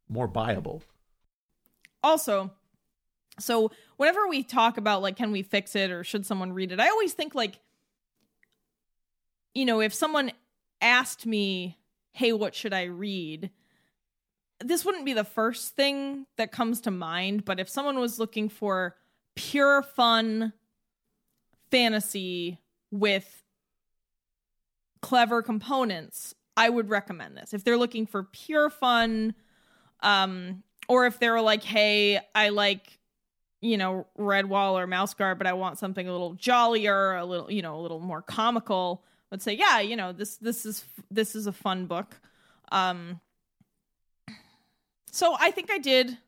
more 0.07 0.27
buyable. 0.27 0.81
Also, 2.03 2.51
so 3.39 3.71
whenever 3.97 4.27
we 4.27 4.43
talk 4.43 4.77
about 4.77 5.01
like 5.01 5.15
can 5.15 5.31
we 5.31 5.41
fix 5.41 5.75
it 5.75 5.91
or 5.91 6.03
should 6.03 6.25
someone 6.25 6.53
read 6.53 6.71
it, 6.71 6.79
I 6.79 6.89
always 6.89 7.13
think 7.13 7.35
like 7.35 7.59
you 9.55 9.65
know, 9.65 9.81
if 9.81 9.93
someone 9.93 10.31
asked 10.81 11.25
me, 11.25 11.77
"Hey, 12.11 12.33
what 12.33 12.55
should 12.55 12.73
I 12.73 12.83
read?" 12.83 13.51
this 14.59 14.85
wouldn't 14.85 15.05
be 15.05 15.13
the 15.13 15.23
first 15.23 15.75
thing 15.75 16.25
that 16.37 16.51
comes 16.51 16.81
to 16.81 16.91
mind, 16.91 17.43
but 17.43 17.59
if 17.59 17.67
someone 17.67 17.99
was 17.99 18.17
looking 18.17 18.47
for 18.47 18.95
pure 19.35 19.81
fun 19.81 20.53
fantasy 21.73 22.59
with 22.91 23.43
clever 25.01 25.41
components, 25.41 26.35
I 26.55 26.69
would 26.69 26.87
recommend 26.87 27.35
this. 27.35 27.51
If 27.51 27.63
they're 27.63 27.77
looking 27.77 28.05
for 28.05 28.23
pure 28.23 28.69
fun, 28.69 29.33
um, 30.01 30.61
or 30.87 31.07
if 31.07 31.17
they're 31.17 31.41
like, 31.41 31.63
hey, 31.63 32.19
I 32.35 32.49
like, 32.49 32.99
you 33.59 33.77
know, 33.77 34.05
Redwall 34.19 34.73
or 34.73 34.85
Mouse 34.85 35.15
Guard, 35.15 35.39
but 35.39 35.47
I 35.47 35.53
want 35.53 35.79
something 35.79 36.07
a 36.07 36.11
little 36.11 36.35
jollier, 36.35 37.15
a 37.15 37.25
little, 37.25 37.51
you 37.51 37.63
know, 37.63 37.79
a 37.79 37.81
little 37.81 37.99
more 37.99 38.21
comical, 38.21 39.03
let's 39.31 39.43
say, 39.43 39.53
yeah, 39.53 39.79
you 39.79 39.95
know, 39.95 40.11
this 40.11 40.37
this 40.37 40.67
is 40.67 40.85
this 41.09 41.35
is 41.35 41.47
a 41.47 41.51
fun 41.53 41.87
book. 41.87 42.19
Um, 42.71 43.19
so 45.11 45.35
I 45.39 45.49
think 45.49 45.71
I 45.71 45.79
did 45.79 46.19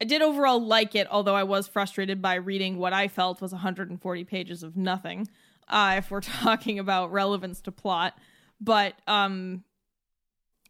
I 0.00 0.04
did 0.04 0.22
overall 0.22 0.64
like 0.64 0.94
it, 0.94 1.06
although 1.10 1.34
I 1.34 1.42
was 1.42 1.68
frustrated 1.68 2.22
by 2.22 2.36
reading 2.36 2.78
what 2.78 2.92
I 2.92 3.08
felt 3.08 3.42
was 3.42 3.52
140 3.52 4.24
pages 4.24 4.62
of 4.62 4.76
nothing. 4.76 5.28
Uh, 5.68 5.96
if 5.98 6.10
we're 6.10 6.20
talking 6.42 6.78
about 6.78 7.12
relevance 7.12 7.60
to 7.62 7.72
plot, 7.72 8.16
but 8.60 8.94
um, 9.06 9.62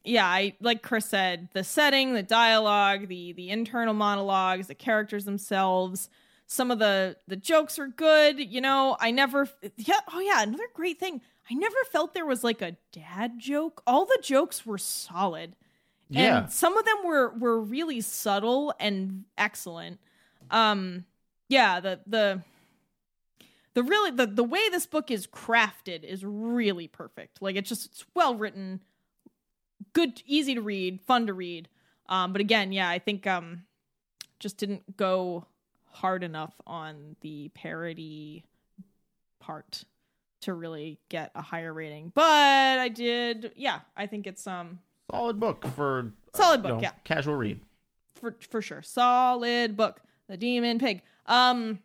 yeah, 0.04 0.26
I 0.26 0.54
like 0.60 0.82
Chris 0.82 1.06
said, 1.06 1.48
the 1.52 1.64
setting, 1.64 2.14
the 2.14 2.22
dialogue, 2.22 3.08
the 3.08 3.32
the 3.32 3.50
internal 3.50 3.94
monologues, 3.94 4.66
the 4.66 4.74
characters 4.74 5.24
themselves, 5.24 6.08
some 6.46 6.70
of 6.70 6.78
the 6.78 7.16
the 7.28 7.36
jokes 7.36 7.78
are 7.78 7.88
good. 7.88 8.40
You 8.40 8.60
know, 8.60 8.96
I 8.98 9.10
never 9.10 9.48
yeah. 9.76 10.00
Oh 10.12 10.20
yeah, 10.20 10.42
another 10.42 10.68
great 10.74 10.98
thing. 10.98 11.20
I 11.50 11.54
never 11.54 11.76
felt 11.90 12.14
there 12.14 12.26
was 12.26 12.44
like 12.44 12.62
a 12.62 12.76
dad 12.92 13.38
joke. 13.38 13.82
All 13.86 14.04
the 14.06 14.18
jokes 14.22 14.64
were 14.64 14.78
solid. 14.78 15.56
Yeah. 16.10 16.38
And 16.42 16.52
some 16.52 16.76
of 16.76 16.84
them 16.84 16.98
were 17.04 17.30
were 17.38 17.60
really 17.60 18.00
subtle 18.00 18.74
and 18.78 19.24
excellent. 19.38 20.00
Um 20.50 21.04
yeah, 21.48 21.80
the 21.80 22.00
the 22.06 22.42
the 23.74 23.82
really 23.84 24.10
the 24.10 24.26
the 24.26 24.44
way 24.44 24.68
this 24.70 24.86
book 24.86 25.10
is 25.10 25.26
crafted 25.26 26.02
is 26.04 26.24
really 26.24 26.88
perfect. 26.88 27.40
Like 27.40 27.56
it's 27.56 27.68
just 27.68 27.86
it's 27.86 28.04
well 28.14 28.34
written, 28.34 28.80
good 29.92 30.22
easy 30.26 30.54
to 30.54 30.60
read, 30.60 31.00
fun 31.00 31.26
to 31.28 31.34
read. 31.34 31.68
Um 32.08 32.32
but 32.32 32.40
again, 32.40 32.72
yeah, 32.72 32.88
I 32.88 32.98
think 32.98 33.26
um 33.26 33.62
just 34.40 34.56
didn't 34.56 34.96
go 34.96 35.46
hard 35.92 36.24
enough 36.24 36.54
on 36.66 37.16
the 37.20 37.50
parody 37.54 38.44
part 39.38 39.84
to 40.40 40.54
really 40.54 40.98
get 41.08 41.30
a 41.34 41.42
higher 41.42 41.72
rating. 41.72 42.10
But 42.14 42.78
I 42.78 42.88
did 42.88 43.52
yeah, 43.54 43.80
I 43.96 44.06
think 44.06 44.26
it's 44.26 44.46
um 44.46 44.80
solid 45.10 45.40
book 45.40 45.66
for 45.74 46.12
solid 46.34 46.60
uh, 46.60 46.62
book, 46.62 46.70
you 46.70 46.76
know, 46.76 46.82
yeah, 46.82 46.92
casual 47.04 47.34
read. 47.36 47.60
for 48.14 48.36
for 48.48 48.62
sure. 48.62 48.82
Solid 48.82 49.76
book, 49.76 50.00
The 50.28 50.36
Demon 50.36 50.78
Pig. 50.78 51.02
Um, 51.26 51.80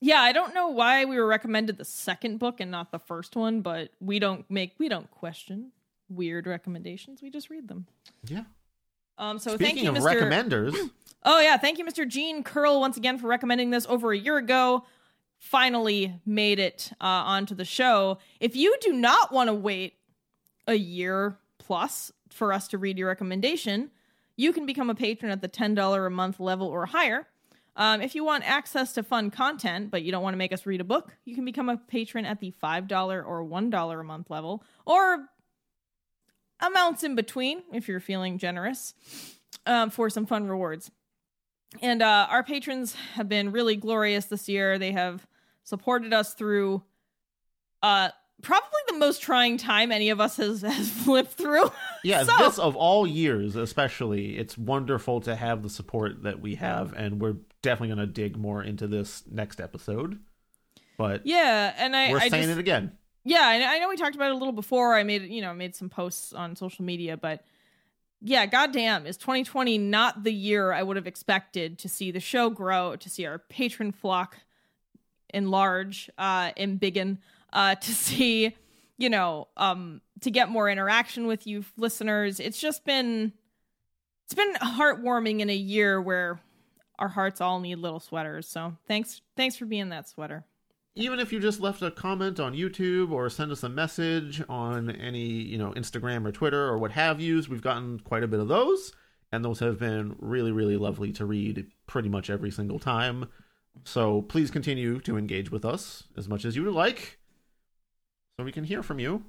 yeah, 0.00 0.20
I 0.20 0.32
don't 0.32 0.54
know 0.54 0.68
why 0.68 1.04
we 1.04 1.16
were 1.16 1.26
recommended 1.26 1.78
the 1.78 1.84
second 1.84 2.38
book 2.38 2.60
and 2.60 2.70
not 2.70 2.90
the 2.90 2.98
first 2.98 3.36
one, 3.36 3.60
but 3.60 3.90
we 4.00 4.18
don't 4.18 4.48
make 4.50 4.72
we 4.78 4.88
don't 4.88 5.10
question 5.10 5.72
weird 6.08 6.46
recommendations. 6.46 7.22
We 7.22 7.30
just 7.30 7.50
read 7.50 7.68
them. 7.68 7.86
Yeah. 8.26 8.42
Um, 9.18 9.38
so 9.38 9.54
Speaking 9.54 9.84
thank 9.84 9.84
you, 9.84 9.90
of 9.90 9.96
Mr. 9.96 10.20
recommenders, 10.20 10.90
Oh 11.24 11.40
yeah, 11.40 11.56
thank 11.56 11.78
you, 11.78 11.84
Mr. 11.84 12.08
Gene 12.08 12.42
Curl, 12.42 12.80
once 12.80 12.96
again 12.96 13.18
for 13.18 13.28
recommending 13.28 13.70
this 13.70 13.86
over 13.86 14.10
a 14.12 14.18
year 14.18 14.38
ago. 14.38 14.84
Finally 15.38 16.14
made 16.26 16.58
it 16.58 16.90
uh, 17.00 17.04
onto 17.04 17.54
the 17.54 17.64
show. 17.64 18.18
If 18.40 18.56
you 18.56 18.76
do 18.80 18.92
not 18.92 19.32
want 19.32 19.48
to 19.48 19.54
wait 19.54 19.94
a 20.66 20.74
year 20.74 21.36
plus 21.58 22.10
for 22.32 22.52
us 22.52 22.68
to 22.68 22.78
read 22.78 22.98
your 22.98 23.08
recommendation, 23.08 23.90
you 24.36 24.52
can 24.52 24.66
become 24.66 24.90
a 24.90 24.94
patron 24.94 25.30
at 25.30 25.40
the 25.40 25.48
ten 25.48 25.74
dollar 25.74 26.06
a 26.06 26.10
month 26.10 26.40
level 26.40 26.66
or 26.66 26.86
higher. 26.86 27.28
Um, 27.74 28.02
if 28.02 28.14
you 28.14 28.24
want 28.24 28.44
access 28.44 28.92
to 28.94 29.02
fun 29.02 29.30
content, 29.30 29.90
but 29.90 30.02
you 30.02 30.12
don't 30.12 30.22
want 30.22 30.34
to 30.34 30.38
make 30.38 30.52
us 30.52 30.66
read 30.66 30.80
a 30.80 30.84
book, 30.84 31.16
you 31.24 31.34
can 31.34 31.44
become 31.44 31.68
a 31.68 31.76
patron 31.76 32.26
at 32.26 32.40
the 32.40 32.50
five 32.50 32.86
dollar 32.86 33.22
or 33.22 33.42
one 33.44 33.70
dollar 33.70 34.00
a 34.00 34.04
month 34.04 34.28
level, 34.30 34.62
or 34.84 35.28
amounts 36.60 37.02
in 37.02 37.14
between 37.14 37.62
if 37.72 37.88
you're 37.88 38.00
feeling 38.00 38.38
generous 38.38 38.94
um, 39.66 39.90
for 39.90 40.10
some 40.10 40.26
fun 40.26 40.48
rewards. 40.48 40.90
And 41.80 42.02
uh, 42.02 42.26
our 42.28 42.42
patrons 42.42 42.94
have 43.14 43.28
been 43.28 43.52
really 43.52 43.76
glorious 43.76 44.26
this 44.26 44.48
year. 44.48 44.78
They 44.78 44.92
have 44.92 45.26
supported 45.64 46.12
us 46.12 46.34
through 46.34 46.82
uh, 47.82 48.10
probably 48.42 48.80
the 48.88 48.98
most 48.98 49.22
trying 49.22 49.56
time 49.56 49.90
any 49.92 50.10
of 50.10 50.20
us 50.20 50.36
has, 50.36 50.60
has 50.62 51.06
lived 51.06 51.30
through. 51.30 51.70
yeah, 52.04 52.24
So- 52.24 52.32
this 52.38 52.58
of 52.58 52.76
all 52.76 53.06
years, 53.06 53.56
especially, 53.56 54.36
it's 54.36 54.58
wonderful 54.58 55.20
to 55.22 55.34
have 55.34 55.62
the 55.62 55.70
support 55.70 56.24
that 56.24 56.40
we 56.40 56.56
have, 56.56 56.92
and 56.92 57.20
we're 57.20 57.36
definitely 57.62 57.94
going 57.94 58.06
to 58.06 58.12
dig 58.12 58.36
more 58.36 58.62
into 58.62 58.86
this 58.86 59.22
next 59.30 59.60
episode. 59.60 60.18
But 60.98 61.24
yeah, 61.26 61.72
and 61.78 61.96
I, 61.96 62.10
we're 62.10 62.18
I 62.18 62.28
saying 62.28 62.44
just, 62.44 62.58
it 62.58 62.60
again. 62.60 62.92
yeah, 63.24 63.40
I 63.44 63.76
I 63.76 63.78
know 63.78 63.88
we 63.88 63.96
talked 63.96 64.14
about 64.14 64.28
it 64.30 64.34
a 64.34 64.38
little 64.38 64.52
before. 64.52 64.94
I 64.94 65.02
made 65.04 65.22
you 65.22 65.40
know 65.40 65.54
made 65.54 65.74
some 65.74 65.88
posts 65.88 66.32
on 66.32 66.54
social 66.54 66.84
media, 66.84 67.16
but 67.16 67.44
yeah, 68.20 68.46
goddamn, 68.46 69.06
is 69.06 69.16
2020 69.16 69.78
not 69.78 70.22
the 70.22 70.32
year 70.32 70.72
I 70.72 70.82
would 70.82 70.96
have 70.96 71.08
expected 71.08 71.78
to 71.80 71.88
see 71.88 72.10
the 72.12 72.20
show 72.20 72.50
grow, 72.50 72.94
to 72.96 73.08
see 73.10 73.26
our 73.26 73.38
patron 73.38 73.90
flock 73.90 74.36
enlarge, 75.34 76.10
uh, 76.18 76.50
and 76.56 76.78
biggen, 76.80 77.18
uh, 77.52 77.74
to 77.76 77.94
see 77.94 78.56
you 78.98 79.08
know 79.10 79.48
um 79.56 80.00
to 80.20 80.30
get 80.30 80.48
more 80.48 80.68
interaction 80.68 81.26
with 81.26 81.46
you 81.46 81.64
listeners. 81.76 82.40
It's 82.40 82.60
just 82.60 82.84
been 82.84 83.32
it's 84.24 84.34
been 84.34 84.54
heartwarming 84.54 85.40
in 85.40 85.50
a 85.50 85.54
year 85.54 86.00
where 86.00 86.40
our 86.98 87.08
hearts 87.08 87.40
all 87.40 87.60
need 87.60 87.76
little 87.76 88.00
sweaters. 88.00 88.48
So 88.48 88.76
thanks 88.86 89.20
thanks 89.36 89.56
for 89.56 89.66
being 89.66 89.88
that 89.90 90.08
sweater. 90.08 90.44
Even 90.94 91.20
if 91.20 91.32
you 91.32 91.40
just 91.40 91.60
left 91.60 91.82
a 91.82 91.90
comment 91.90 92.38
on 92.38 92.54
YouTube 92.54 93.12
or 93.12 93.30
send 93.30 93.50
us 93.50 93.62
a 93.62 93.68
message 93.68 94.42
on 94.48 94.90
any, 94.90 95.24
you 95.24 95.56
know, 95.56 95.72
Instagram 95.72 96.26
or 96.26 96.32
Twitter 96.32 96.68
or 96.68 96.76
what 96.76 96.92
have 96.92 97.18
yous, 97.18 97.48
we've 97.48 97.62
gotten 97.62 97.98
quite 98.00 98.22
a 98.22 98.28
bit 98.28 98.40
of 98.40 98.48
those, 98.48 98.92
and 99.32 99.42
those 99.42 99.58
have 99.60 99.78
been 99.78 100.14
really, 100.18 100.52
really 100.52 100.76
lovely 100.76 101.10
to 101.12 101.24
read 101.24 101.66
pretty 101.86 102.10
much 102.10 102.28
every 102.28 102.50
single 102.50 102.78
time. 102.78 103.26
So 103.84 104.20
please 104.20 104.50
continue 104.50 105.00
to 105.00 105.16
engage 105.16 105.50
with 105.50 105.64
us 105.64 106.04
as 106.18 106.28
much 106.28 106.44
as 106.44 106.56
you 106.56 106.64
would 106.64 106.74
like, 106.74 107.18
so 108.38 108.44
we 108.44 108.52
can 108.52 108.64
hear 108.64 108.82
from 108.82 108.98
you 108.98 109.24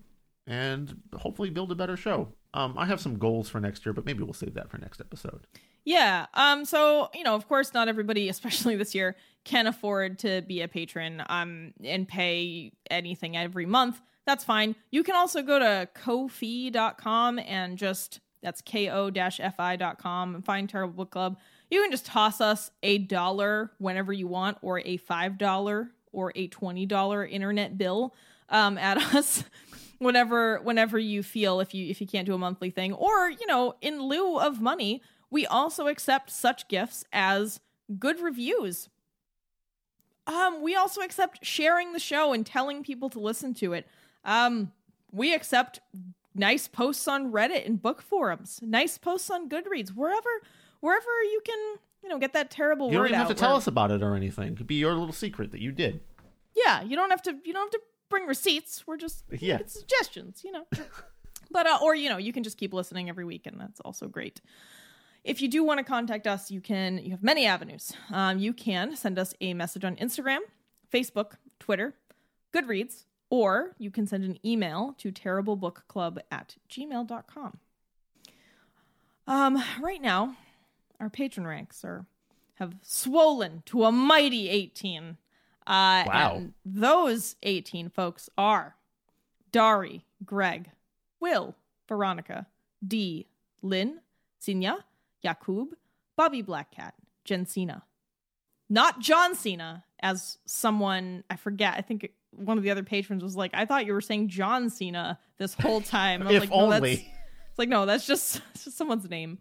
and 0.48 1.02
hopefully 1.16 1.50
build 1.50 1.72
a 1.72 1.76
better 1.76 1.98
show. 1.98 2.30
Um, 2.54 2.76
I 2.78 2.86
have 2.86 3.00
some 3.00 3.18
goals 3.18 3.50
for 3.50 3.60
next 3.60 3.86
year, 3.86 3.94
but 3.94 4.06
maybe 4.06 4.24
we'll 4.24 4.34
save 4.34 4.54
that 4.56 4.70
for 4.70 4.78
next 4.78 5.02
episode. 5.02 5.48
Yeah. 5.86 6.28
Um. 6.34 6.66
So 6.66 7.10
you 7.14 7.24
know, 7.24 7.36
of 7.36 7.48
course, 7.48 7.74
not 7.74 7.88
everybody, 7.88 8.30
especially 8.30 8.76
this 8.76 8.96
year, 8.96 9.16
can 9.44 9.68
afford 9.68 10.20
to 10.20 10.42
be 10.42 10.62
a 10.62 10.68
patron. 10.68 11.24
Um, 11.28 11.74
and 11.84 12.08
pay 12.08 12.72
anything 12.90 13.36
every 13.36 13.66
month. 13.66 14.02
That's 14.26 14.44
fine. 14.46 14.76
You 14.92 15.04
can 15.04 15.16
also 15.16 15.42
go 15.42 15.60
to 15.60 15.90
kofi.com 15.96 17.40
and 17.40 17.78
just 17.78 18.22
that's 18.42 18.62
ko-fi.com 18.62 20.36
and 20.36 20.46
find 20.46 20.70
Terrible 20.70 20.94
Book 20.94 21.12
Club. 21.12 21.38
You 21.70 21.82
can 21.82 21.92
just 21.92 22.06
toss 22.06 22.40
us 22.40 22.72
a 22.84 23.00
dollar 23.00 23.72
whenever 23.80 24.14
you 24.14 24.28
want, 24.28 24.58
or 24.62 24.80
a 24.80 24.98
five 24.98 25.38
dollar 25.38 25.90
or 26.12 26.32
a 26.36 26.48
twenty 26.48 26.86
dollar 26.86 27.26
internet 27.26 27.78
bill 27.78 28.14
um, 28.54 28.78
at 28.78 28.98
us 29.16 29.44
whenever 30.00 30.60
whenever 30.60 30.98
you 30.98 31.24
feel 31.24 31.60
if 31.60 31.74
you 31.74 31.90
if 31.90 32.00
you 32.00 32.08
can't 32.08 32.26
do 32.26 32.34
a 32.34 32.38
monthly 32.38 32.70
thing, 32.70 32.94
or 32.94 33.30
you 33.30 33.46
know, 33.48 33.76
in 33.82 34.02
lieu 34.02 34.40
of 34.40 34.62
money, 34.62 35.02
we 35.30 35.46
also 35.46 35.88
accept 35.88 36.30
such 36.30 36.70
gifts 36.70 37.04
as 37.12 37.60
good 38.00 38.22
reviews. 38.22 38.88
Um, 40.26 40.62
we 40.62 40.74
also 40.74 41.02
accept 41.02 41.46
sharing 41.46 41.92
the 41.92 42.00
show 42.00 42.32
and 42.32 42.46
telling 42.46 42.82
people 42.82 43.10
to 43.10 43.20
listen 43.20 43.54
to 43.56 43.74
it. 43.74 43.86
Um, 44.24 44.72
we 45.12 45.34
accept 45.34 45.82
nice 46.34 46.70
posts 46.70 47.10
on 47.10 47.34
Reddit 47.34 47.66
and 47.66 47.82
book 47.82 48.02
forums, 48.02 48.60
nice 48.62 48.98
posts 48.98 49.30
on 49.30 49.50
Goodreads, 49.50 49.90
wherever 49.90 50.30
wherever 50.80 51.24
you 51.24 51.42
can, 51.44 51.76
you 52.04 52.10
know, 52.10 52.20
get 52.20 52.34
that 52.34 52.52
terrible 52.52 52.88
You 52.92 52.98
don't 52.98 53.08
even 53.08 53.18
have 53.18 53.28
to 53.28 53.34
tell 53.34 53.56
us 53.56 53.68
about 53.68 53.92
it 53.92 54.02
or 54.02 54.16
anything. 54.16 54.54
It 54.54 54.58
could 54.58 54.68
be 54.68 54.76
your 54.76 54.94
little 54.94 55.14
secret 55.14 55.52
that 55.52 55.60
you 55.62 55.72
did. 55.72 56.00
Yeah, 56.56 56.84
you 56.84 56.96
don't 56.96 57.10
have 57.10 57.22
to 57.24 57.36
you 57.44 57.52
don't 57.52 57.66
have 57.66 57.72
to 57.72 57.82
bring 58.14 58.28
receipts. 58.28 58.86
We're 58.88 58.98
just 58.98 59.24
Yeah. 59.40 59.60
suggestions, 59.66 60.44
you 60.44 60.52
know. 60.52 60.66
But 61.52 61.68
uh, 61.68 61.80
or 61.82 61.96
you 61.96 62.10
know, 62.10 62.18
you 62.18 62.32
can 62.34 62.44
just 62.44 62.58
keep 62.58 62.74
listening 62.74 63.10
every 63.10 63.26
week, 63.26 63.46
and 63.48 63.60
that's 63.60 63.80
also 63.82 64.08
great. 64.08 64.42
If 65.24 65.42
you 65.42 65.48
do 65.48 65.64
want 65.64 65.78
to 65.80 65.84
contact 65.84 66.28
us, 66.28 66.50
you 66.52 66.62
can. 66.62 66.98
You 66.98 67.12
have 67.12 67.24
many 67.24 67.46
avenues. 67.46 67.94
Um, 68.12 68.40
you 68.40 68.54
can 68.54 68.96
send 68.96 69.18
us 69.20 69.34
a 69.42 69.54
message 69.54 69.84
on 69.86 69.96
Instagram, 69.98 70.40
Facebook, 70.92 71.34
Twitter, 71.60 71.94
Goodreads, 72.54 73.06
or 73.30 73.76
you 73.78 73.90
can 73.92 74.06
send 74.08 74.24
an 74.24 74.38
email 74.46 74.96
to 75.00 75.12
terriblebookclub 75.12 76.18
at 76.32 76.56
gmail.com. 76.70 77.58
Um, 79.28 79.64
right 79.82 80.02
now, 80.02 80.36
our 81.00 81.10
patron 81.10 81.48
ranks 81.48 81.84
are 81.86 82.06
have 82.56 82.76
swollen 82.82 83.64
to 83.68 83.84
a 83.86 83.92
mighty 83.92 84.50
18. 84.50 85.18
Uh, 85.68 86.04
Wow. 86.08 86.34
And 86.38 86.54
those 86.66 87.36
18 87.44 87.90
folks 87.90 88.30
are 88.38 88.76
Dari, 89.52 90.06
Greg, 90.26 90.70
Will, 91.20 91.56
Veronica, 91.88 92.48
D, 92.86 93.28
Lynn, 93.62 94.00
Sinya, 94.42 94.78
Yakub, 95.22 95.70
Bobby 96.18 96.44
Blackcat, 96.44 96.92
Jen 97.24 97.46
Cena. 97.46 97.84
Not 98.70 99.00
John 99.00 99.36
Cena, 99.36 99.84
as 100.02 100.38
someone, 100.46 101.24
I 101.30 101.36
forget, 101.36 101.76
I 101.78 101.82
think 101.82 102.10
one 102.32 102.58
of 102.58 102.64
the 102.64 102.72
other 102.72 102.84
patrons 102.84 103.24
was 103.24 103.36
like, 103.36 103.52
I 103.54 103.66
thought 103.66 103.86
you 103.86 103.94
were 103.94 104.02
saying 104.02 104.30
John 104.30 104.70
Cena 104.70 105.20
this 105.38 105.54
whole 105.54 105.82
time. 105.82 106.24
I 106.24 106.26
was 106.26 106.36
If 106.36 106.42
like, 106.42 106.50
no, 106.50 106.70
that's- 106.70 106.78
only. 106.82 106.92
it's 106.94 107.60
like, 107.60 107.70
no, 107.70 107.86
that's 107.86 108.06
just, 108.08 108.42
it's 108.56 108.66
just 108.66 108.78
someone's 108.78 109.10
name. 109.10 109.38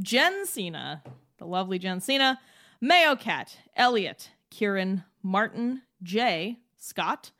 Jen 0.00 0.44
Cena, 0.46 1.02
the 1.38 1.46
lovely 1.46 1.78
Jen 1.78 2.00
Cena, 2.00 2.38
Mayo 2.80 3.16
Cat, 3.16 3.56
Elliot, 3.74 4.30
Kieran, 4.50 5.04
Martin, 5.26 5.82
Jay, 6.02 6.58
Scott, 6.76 7.32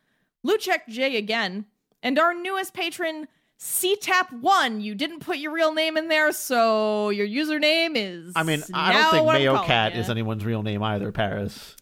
Luchek 0.45 0.89
J 0.89 1.16
again, 1.16 1.66
and 2.03 2.18
our 2.18 2.34
newest 2.34 2.74
patron, 2.74 3.28
CTAP1. 3.61 4.82
You 4.82 4.95
didn't 4.97 5.20
put 5.20 5.39
your 5.39 5.53
real 5.53 5.72
name 5.72 5.97
in 5.97 6.09
there, 6.09 6.32
so 6.32 7.11
your 7.11 7.26
username 7.26 7.93
is. 7.95 8.32
I 8.34 8.43
mean, 8.43 8.62
I 8.74 8.93
don't 8.93 9.11
think 9.12 9.26
Mayo 9.26 9.62
Cat 9.62 9.95
is 9.95 10.11
anyone's 10.11 10.45
real 10.45 10.64
name 10.64 10.82
either, 10.82 11.12
Paris. 11.12 11.76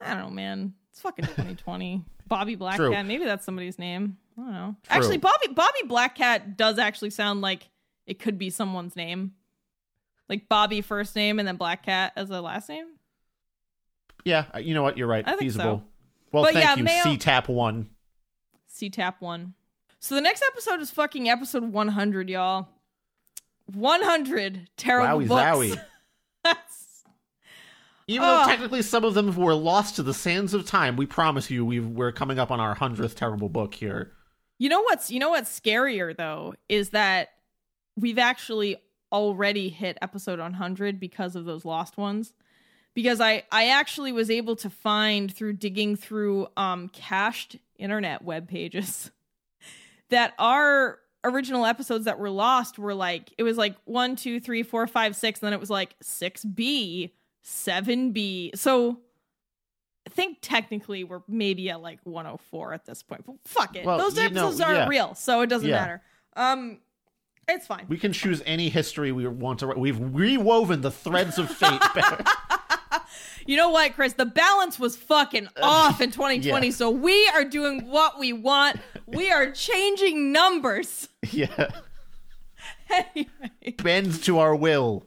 I 0.00 0.14
don't 0.14 0.22
know, 0.22 0.30
man. 0.30 0.74
It's 0.92 1.00
fucking 1.00 1.24
2020. 1.24 2.04
Bobby 2.28 2.54
Black 2.54 2.76
True. 2.76 2.92
Cat. 2.92 3.04
Maybe 3.06 3.24
that's 3.24 3.44
somebody's 3.44 3.78
name. 3.78 4.16
I 4.38 4.40
don't 4.40 4.52
know. 4.52 4.76
True. 4.84 4.96
Actually, 4.96 5.16
Bobby 5.16 5.48
Bobby 5.48 5.80
Black 5.86 6.14
Cat 6.14 6.56
does 6.56 6.78
actually 6.78 7.10
sound 7.10 7.40
like 7.40 7.68
it 8.06 8.20
could 8.20 8.38
be 8.38 8.50
someone's 8.50 8.94
name. 8.94 9.32
Like 10.28 10.48
Bobby 10.48 10.82
first 10.82 11.16
name 11.16 11.40
and 11.40 11.48
then 11.48 11.56
Black 11.56 11.84
Cat 11.84 12.12
as 12.14 12.30
a 12.30 12.40
last 12.40 12.68
name. 12.68 12.86
Yeah, 14.24 14.44
uh, 14.54 14.58
you 14.58 14.74
know 14.74 14.82
what? 14.82 14.96
You're 14.98 15.06
right. 15.06 15.24
I 15.26 15.30
think 15.30 15.40
Feasible. 15.42 15.64
so. 15.64 15.82
Well, 16.32 16.44
But 16.44 16.54
thank 16.54 16.64
yeah, 16.64 16.76
you, 16.76 16.84
Mayo- 16.84 17.04
CTAP1. 17.04 17.86
CTAP 18.74 19.14
one. 19.20 19.54
So 20.00 20.14
the 20.14 20.20
next 20.20 20.42
episode 20.52 20.80
is 20.80 20.90
fucking 20.90 21.28
episode 21.28 21.64
100, 21.72 22.28
y'all. 22.28 22.68
100 23.72 24.68
terrible 24.76 25.20
Wowie 25.20 25.28
books. 25.28 25.76
zowie. 26.44 26.54
Even 28.10 28.26
though 28.26 28.44
technically 28.46 28.80
some 28.80 29.04
of 29.04 29.12
them 29.12 29.34
were 29.36 29.54
lost 29.54 29.96
to 29.96 30.02
the 30.02 30.14
sands 30.14 30.54
of 30.54 30.64
time, 30.64 30.96
we 30.96 31.04
promise 31.04 31.50
you 31.50 31.64
we've, 31.64 31.86
we're 31.86 32.12
coming 32.12 32.38
up 32.38 32.50
on 32.50 32.58
our 32.58 32.74
hundredth 32.74 33.14
terrible 33.16 33.50
book 33.50 33.74
here. 33.74 34.12
You 34.58 34.68
know 34.70 34.80
what's 34.80 35.10
you 35.10 35.20
know 35.20 35.30
what's 35.30 35.58
scarier 35.60 36.16
though 36.16 36.54
is 36.68 36.90
that 36.90 37.28
we've 37.96 38.18
actually 38.18 38.76
already 39.12 39.68
hit 39.68 39.98
episode 40.02 40.38
100 40.40 40.98
because 40.98 41.36
of 41.36 41.44
those 41.44 41.64
lost 41.64 41.96
ones. 41.98 42.32
Because 42.98 43.20
I 43.20 43.44
I 43.52 43.68
actually 43.68 44.10
was 44.10 44.28
able 44.28 44.56
to 44.56 44.68
find 44.68 45.32
through 45.32 45.52
digging 45.52 45.94
through 45.94 46.48
um 46.56 46.88
cached 46.88 47.54
internet 47.76 48.22
web 48.22 48.48
pages 48.48 49.12
that 50.10 50.34
our 50.36 50.98
original 51.22 51.64
episodes 51.64 52.06
that 52.06 52.18
were 52.18 52.28
lost 52.28 52.76
were 52.76 52.94
like 52.94 53.32
it 53.38 53.44
was 53.44 53.56
like 53.56 53.76
one, 53.84 54.16
two, 54.16 54.40
three, 54.40 54.64
four, 54.64 54.84
five, 54.88 55.14
six, 55.14 55.38
and 55.40 55.46
then 55.46 55.52
it 55.52 55.60
was 55.60 55.70
like 55.70 55.94
six 56.02 56.44
B, 56.44 57.14
seven 57.42 58.10
B. 58.10 58.50
So 58.56 58.98
I 60.04 60.10
think 60.10 60.38
technically 60.42 61.04
we're 61.04 61.22
maybe 61.28 61.70
at 61.70 61.80
like 61.80 62.00
104 62.02 62.74
at 62.74 62.84
this 62.84 63.04
point. 63.04 63.24
But 63.24 63.36
fuck 63.44 63.76
it. 63.76 63.86
Well, 63.86 63.98
Those 63.98 64.16
you 64.16 64.22
know, 64.22 64.26
episodes 64.46 64.60
aren't 64.60 64.76
yeah. 64.76 64.88
real, 64.88 65.14
so 65.14 65.42
it 65.42 65.46
doesn't 65.46 65.68
Yeah. 65.68 65.76
matter. 65.76 66.02
Um 66.34 66.80
it's 67.46 67.68
fine. 67.68 67.86
We 67.88 67.96
can 67.96 68.12
choose 68.12 68.42
any 68.44 68.68
history 68.68 69.12
we 69.12 69.24
want 69.28 69.60
to. 69.60 69.68
We've 69.68 69.96
rewoven 69.96 70.80
the 70.80 70.90
threads 70.90 71.38
of 71.38 71.48
fate. 71.48 71.80
You 73.48 73.56
know 73.56 73.70
what, 73.70 73.94
Chris? 73.94 74.12
The 74.12 74.26
balance 74.26 74.78
was 74.78 74.94
fucking 74.94 75.48
off 75.62 76.02
in 76.02 76.10
2020, 76.10 76.66
yeah. 76.66 76.70
so 76.70 76.90
we 76.90 77.26
are 77.28 77.44
doing 77.44 77.88
what 77.88 78.18
we 78.18 78.34
want. 78.34 78.76
We 79.06 79.30
are 79.30 79.50
changing 79.52 80.32
numbers. 80.32 81.08
yeah, 81.30 81.70
anyway, 82.90 83.74
bend 83.82 84.22
to 84.24 84.38
our 84.38 84.54
will. 84.54 85.06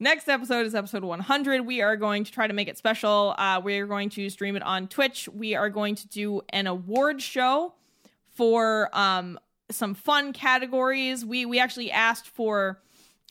next 0.00 0.30
episode 0.30 0.64
is 0.64 0.74
episode 0.74 1.04
100. 1.04 1.66
We 1.66 1.82
are 1.82 1.98
going 1.98 2.24
to 2.24 2.32
try 2.32 2.46
to 2.46 2.54
make 2.54 2.68
it 2.68 2.78
special. 2.78 3.34
Uh, 3.36 3.60
we're 3.62 3.86
going 3.86 4.08
to 4.08 4.30
stream 4.30 4.56
it 4.56 4.62
on 4.62 4.88
Twitch. 4.88 5.28
We 5.28 5.54
are 5.54 5.68
going 5.68 5.96
to 5.96 6.08
do 6.08 6.40
an 6.48 6.66
award 6.66 7.20
show 7.20 7.74
for 8.34 8.88
um, 8.94 9.38
some 9.70 9.92
fun 9.92 10.32
categories. 10.32 11.22
We 11.22 11.44
we 11.44 11.58
actually 11.58 11.90
asked 11.90 12.28
for 12.28 12.80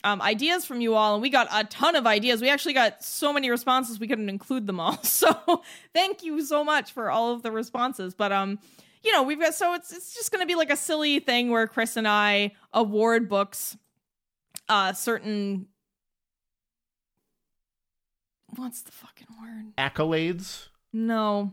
um, 0.04 0.22
ideas 0.22 0.64
from 0.64 0.80
you 0.80 0.94
all, 0.94 1.14
and 1.14 1.22
we 1.22 1.30
got 1.30 1.48
a 1.52 1.64
ton 1.64 1.96
of 1.96 2.06
ideas. 2.06 2.40
We 2.40 2.48
actually 2.50 2.74
got 2.74 3.02
so 3.02 3.32
many 3.32 3.50
responses 3.50 3.98
we 3.98 4.06
couldn't 4.06 4.28
include 4.28 4.66
them 4.66 4.78
all. 4.78 4.98
So 5.02 5.62
thank 5.92 6.22
you 6.22 6.44
so 6.44 6.62
much 6.62 6.92
for 6.92 7.10
all 7.10 7.32
of 7.32 7.42
the 7.42 7.50
responses. 7.50 8.14
But 8.14 8.30
um, 8.30 8.58
you 9.02 9.12
know, 9.12 9.22
we've 9.22 9.40
got 9.40 9.54
so 9.54 9.74
it's 9.74 9.92
it's 9.92 10.14
just 10.14 10.30
gonna 10.30 10.46
be 10.46 10.54
like 10.54 10.70
a 10.70 10.76
silly 10.76 11.18
thing 11.20 11.50
where 11.50 11.66
Chris 11.66 11.96
and 11.96 12.06
I 12.06 12.52
award 12.72 13.28
books, 13.28 13.76
uh, 14.68 14.92
certain. 14.92 15.66
What's 18.56 18.82
the 18.82 18.92
fucking 18.92 19.26
word? 19.40 19.72
Accolades, 19.76 20.68
No. 20.92 21.52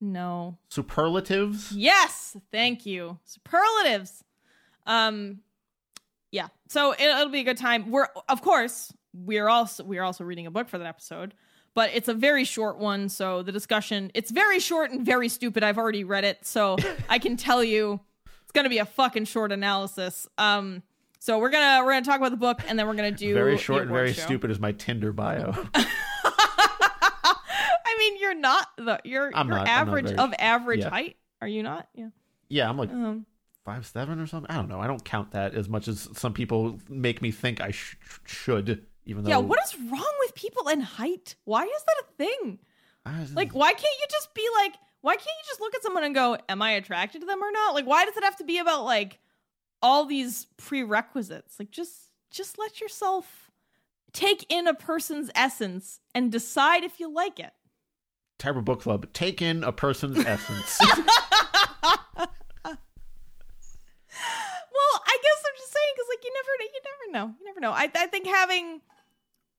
No. 0.00 0.58
superlatives. 0.68 1.70
Yes, 1.72 2.36
thank 2.50 2.84
you. 2.86 3.18
Superlatives. 3.24 4.24
Um 4.84 5.40
yeah. 6.32 6.48
So 6.68 6.90
it, 6.92 7.00
it'll 7.02 7.28
be 7.28 7.40
a 7.40 7.44
good 7.44 7.56
time. 7.58 7.90
We're 7.92 8.08
of 8.28 8.42
course, 8.42 8.92
we're 9.14 9.48
also 9.48 9.84
we're 9.84 10.02
also 10.02 10.24
reading 10.24 10.46
a 10.46 10.50
book 10.50 10.68
for 10.68 10.78
that 10.78 10.86
episode, 10.88 11.34
but 11.74 11.90
it's 11.94 12.08
a 12.08 12.14
very 12.14 12.44
short 12.44 12.78
one, 12.78 13.08
so 13.08 13.42
the 13.44 13.52
discussion 13.52 14.10
it's 14.14 14.30
very 14.32 14.58
short 14.58 14.90
and 14.90 15.06
very 15.06 15.28
stupid. 15.28 15.62
I've 15.62 15.78
already 15.78 16.02
read 16.02 16.24
it, 16.24 16.44
so 16.44 16.76
I 17.08 17.18
can 17.20 17.36
tell 17.36 17.62
you 17.62 18.00
it's 18.42 18.52
going 18.52 18.64
to 18.64 18.70
be 18.70 18.78
a 18.78 18.84
fucking 18.86 19.26
short 19.26 19.52
analysis. 19.52 20.26
Um 20.38 20.82
so 21.20 21.38
we're 21.38 21.50
going 21.50 21.62
to 21.78 21.84
we're 21.86 22.00
to 22.00 22.04
talk 22.04 22.18
about 22.18 22.32
the 22.32 22.36
book 22.36 22.62
and 22.66 22.76
then 22.76 22.88
we're 22.88 22.94
going 22.96 23.12
to 23.14 23.16
do 23.16 23.32
Very 23.34 23.56
short 23.56 23.82
and 23.82 23.92
very 23.92 24.12
show. 24.12 24.22
stupid 24.22 24.50
is 24.50 24.58
my 24.58 24.72
Tinder 24.72 25.12
bio. 25.12 25.54
I 27.84 27.96
mean, 27.98 28.18
you're 28.20 28.34
not 28.34 28.66
the 28.76 28.98
you're 29.04 29.30
I'm 29.34 29.46
you're 29.48 29.56
not- 29.58 29.66
not 29.66 29.68
average 29.68 30.06
very- 30.06 30.18
of 30.18 30.34
average 30.38 30.80
yeah. 30.80 30.90
height. 30.90 31.16
Are 31.40 31.48
you 31.48 31.62
not? 31.62 31.88
Yeah. 31.94 32.08
yeah, 32.48 32.68
I'm 32.68 32.76
like 32.78 32.90
Um 32.90 33.26
five 33.64 33.86
seven 33.86 34.18
or 34.20 34.26
something. 34.26 34.50
I 34.50 34.56
don't 34.56 34.68
know. 34.68 34.80
I 34.80 34.86
don't 34.86 35.04
count 35.04 35.30
that 35.32 35.54
as 35.54 35.68
much 35.68 35.88
as 35.88 36.08
some 36.14 36.32
people 36.32 36.78
make 36.88 37.22
me 37.22 37.30
think 37.30 37.60
I 37.60 37.70
sh- 37.70 37.96
should. 38.24 38.86
Even 39.04 39.24
though, 39.24 39.30
Yeah, 39.30 39.38
what 39.38 39.58
is 39.64 39.76
wrong 39.90 40.14
with 40.20 40.34
people 40.34 40.68
in 40.68 40.80
height? 40.80 41.34
Why 41.44 41.64
is 41.64 41.84
that 41.86 42.04
a 42.04 42.12
thing? 42.16 42.58
I- 43.04 43.26
Like, 43.34 43.52
why 43.52 43.72
can't 43.72 43.82
you 44.00 44.06
just 44.10 44.32
be 44.34 44.46
like, 44.62 44.74
why 45.00 45.14
can't 45.14 45.26
you 45.26 45.44
just 45.48 45.60
look 45.60 45.74
at 45.74 45.82
someone 45.82 46.04
and 46.04 46.14
go, 46.14 46.36
am 46.48 46.62
I 46.62 46.72
attracted 46.72 47.20
to 47.22 47.26
them 47.26 47.42
or 47.42 47.50
not? 47.50 47.74
Like, 47.74 47.84
why 47.86 48.04
does 48.04 48.16
it 48.16 48.22
have 48.22 48.36
to 48.36 48.44
be 48.44 48.58
about 48.58 48.84
like 48.84 49.18
all 49.82 50.04
these 50.06 50.46
prerequisites? 50.56 51.56
Like, 51.58 51.70
just 51.72 52.12
just 52.30 52.58
let 52.58 52.80
yourself 52.80 53.50
take 54.12 54.46
in 54.52 54.66
a 54.68 54.74
person's 54.74 55.30
essence 55.34 55.98
and 56.14 56.30
decide 56.30 56.84
if 56.84 57.00
you 57.00 57.12
like 57.12 57.40
it. 57.40 57.52
Terrible 58.38 58.62
Book 58.62 58.82
Club. 58.82 59.06
Take 59.12 59.42
in 59.42 59.64
a 59.64 59.72
person's 59.72 60.18
essence. 60.26 60.78
Well, 64.74 65.02
I 65.06 65.18
guess 65.22 65.44
I'm 65.46 65.56
just 65.58 65.72
saying 65.72 65.92
because 65.94 66.08
like 66.08 66.24
you 66.24 66.32
never 66.34 66.62
you 66.62 66.80
never 66.84 67.12
know 67.12 67.34
you 67.38 67.44
never 67.46 67.60
know. 67.60 67.72
I 67.72 67.90
I 67.94 68.06
think 68.06 68.26
having 68.26 68.80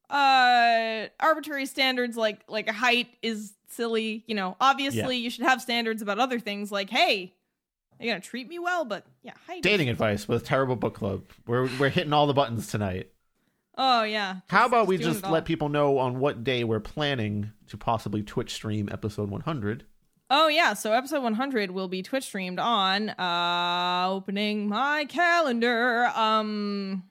uh 0.10 1.08
arbitrary 1.20 1.66
standards 1.66 2.18
like 2.18 2.42
like 2.48 2.68
a 2.68 2.74
height 2.74 3.08
is 3.22 3.54
silly. 3.68 4.24
You 4.28 4.36
know, 4.36 4.58
obviously 4.60 5.18
you 5.18 5.30
should 5.30 5.46
have 5.46 5.62
standards 5.62 6.02
about 6.02 6.20
other 6.20 6.40
things 6.40 6.72
like 6.72 6.90
hey, 6.90 7.34
you're 8.00 8.14
gonna 8.14 8.22
treat 8.22 8.48
me 8.48 8.60
well, 8.60 8.86
but 8.86 9.06
yeah, 9.22 9.34
height. 9.48 9.64
Dating 9.64 9.90
advice 9.90 10.28
with 10.28 10.46
Terrible 10.46 10.76
Book 10.76 10.96
Club. 10.96 11.24
We're 11.48 11.70
we're 11.80 11.90
hitting 11.90 12.14
all 12.14 12.28
the 12.28 12.34
buttons 12.34 12.68
tonight. 12.68 13.10
Oh 13.78 14.04
yeah. 14.04 14.38
How 14.48 14.66
about 14.66 14.88
we 14.88 14.98
just 14.98 15.24
let 15.28 15.46
people 15.46 15.70
know 15.70 15.98
on 15.98 16.20
what 16.20 16.44
day 16.44 16.64
we're 16.64 16.80
planning 16.80 17.52
to 17.68 17.78
possibly 17.78 18.22
Twitch 18.22 18.54
stream 18.54 18.88
episode 18.92 19.30
100? 19.30 19.86
Oh 20.36 20.48
yeah, 20.48 20.74
so 20.74 20.94
episode 20.94 21.22
100 21.22 21.70
will 21.70 21.88
be 21.88 22.02
Twitch 22.02 22.24
streamed 22.24 22.58
on 22.58 23.10
uh 23.12 24.08
opening 24.10 24.68
my 24.68 25.06
calendar. 25.06 26.08
Um 26.16 27.04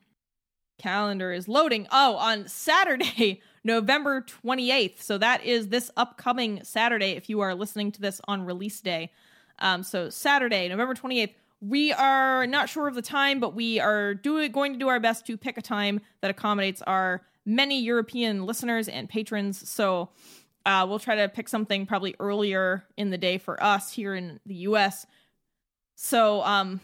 calendar 0.77 1.31
is 1.31 1.47
loading. 1.47 1.87
Oh, 1.93 2.17
on 2.17 2.49
Saturday, 2.49 3.41
November 3.65 4.23
28th. 4.23 5.01
So 5.01 5.19
that 5.19 5.45
is 5.45 5.69
this 5.69 5.89
upcoming 5.97 6.65
Saturday 6.65 7.13
if 7.13 7.29
you 7.31 7.39
are 7.43 7.55
listening 7.55 7.93
to 7.93 8.01
this 8.01 8.21
on 8.27 8.45
release 8.45 8.81
day. 8.81 9.13
Um 9.61 9.85
so 9.85 10.11
Saturday, 10.11 10.69
November 10.69 10.95
28th, 10.95 11.35
we 11.61 11.93
are 11.93 12.45
not 12.49 12.69
sure 12.69 12.89
of 12.89 12.97
the 12.97 13.03
time, 13.03 13.39
but 13.39 13.55
we 13.55 13.79
are 13.79 14.15
doing 14.15 14.51
going 14.51 14.73
to 14.73 14.81
do 14.81 14.89
our 14.89 14.99
best 14.99 15.27
to 15.27 15.37
pick 15.37 15.57
a 15.57 15.63
time 15.63 16.01
that 16.23 16.31
accommodates 16.33 16.83
our 16.83 17.23
many 17.47 17.81
European 17.81 18.47
listeners 18.47 18.89
and 18.89 19.09
patrons. 19.09 19.69
So 19.69 20.09
uh, 20.67 20.87
we'll 20.89 20.99
try 20.99 21.17
to 21.17 21.29
pick 21.29 21.49
something 21.49 21.87
probably 21.87 22.15
earlier 22.21 22.85
in 22.97 23.11
the 23.11 23.19
day 23.19 23.39
for 23.39 23.63
us 23.63 23.93
here 23.93 24.15
in 24.15 24.41
the 24.47 24.55
US. 24.55 25.07
So 25.95 26.43
um, 26.43 26.81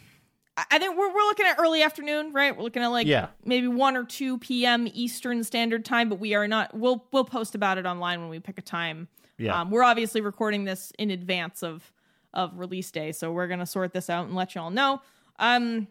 I 0.56 0.78
think 0.78 0.96
we're, 0.96 1.08
we're 1.08 1.22
looking 1.22 1.46
at 1.46 1.58
early 1.58 1.82
afternoon, 1.82 2.32
right? 2.32 2.56
We're 2.56 2.62
looking 2.64 2.82
at 2.82 2.88
like 2.88 3.06
Yeah. 3.06 3.28
maybe 3.44 3.68
1 3.68 3.96
or 3.96 4.04
2 4.04 4.38
p.m. 4.38 4.88
Eastern 4.92 5.42
Standard 5.44 5.84
Time, 5.84 6.08
but 6.08 6.18
we 6.18 6.34
are 6.34 6.48
not, 6.48 6.74
we'll, 6.76 7.04
we'll 7.12 7.24
post 7.24 7.54
about 7.54 7.78
it 7.78 7.86
online 7.86 8.20
when 8.20 8.28
we 8.28 8.40
pick 8.40 8.58
a 8.58 8.62
time. 8.62 9.08
Yeah. 9.38 9.60
Um, 9.60 9.70
we're 9.70 9.84
obviously 9.84 10.20
recording 10.20 10.64
this 10.64 10.92
in 10.98 11.10
advance 11.10 11.62
of 11.62 11.92
of 12.34 12.58
release 12.58 12.90
day, 12.90 13.10
so 13.12 13.32
we're 13.32 13.46
gonna 13.48 13.64
sort 13.64 13.92
this 13.94 14.10
out 14.10 14.26
and 14.26 14.34
let 14.34 14.54
y'all 14.54 14.68
know. 14.68 15.00
Um, 15.38 15.86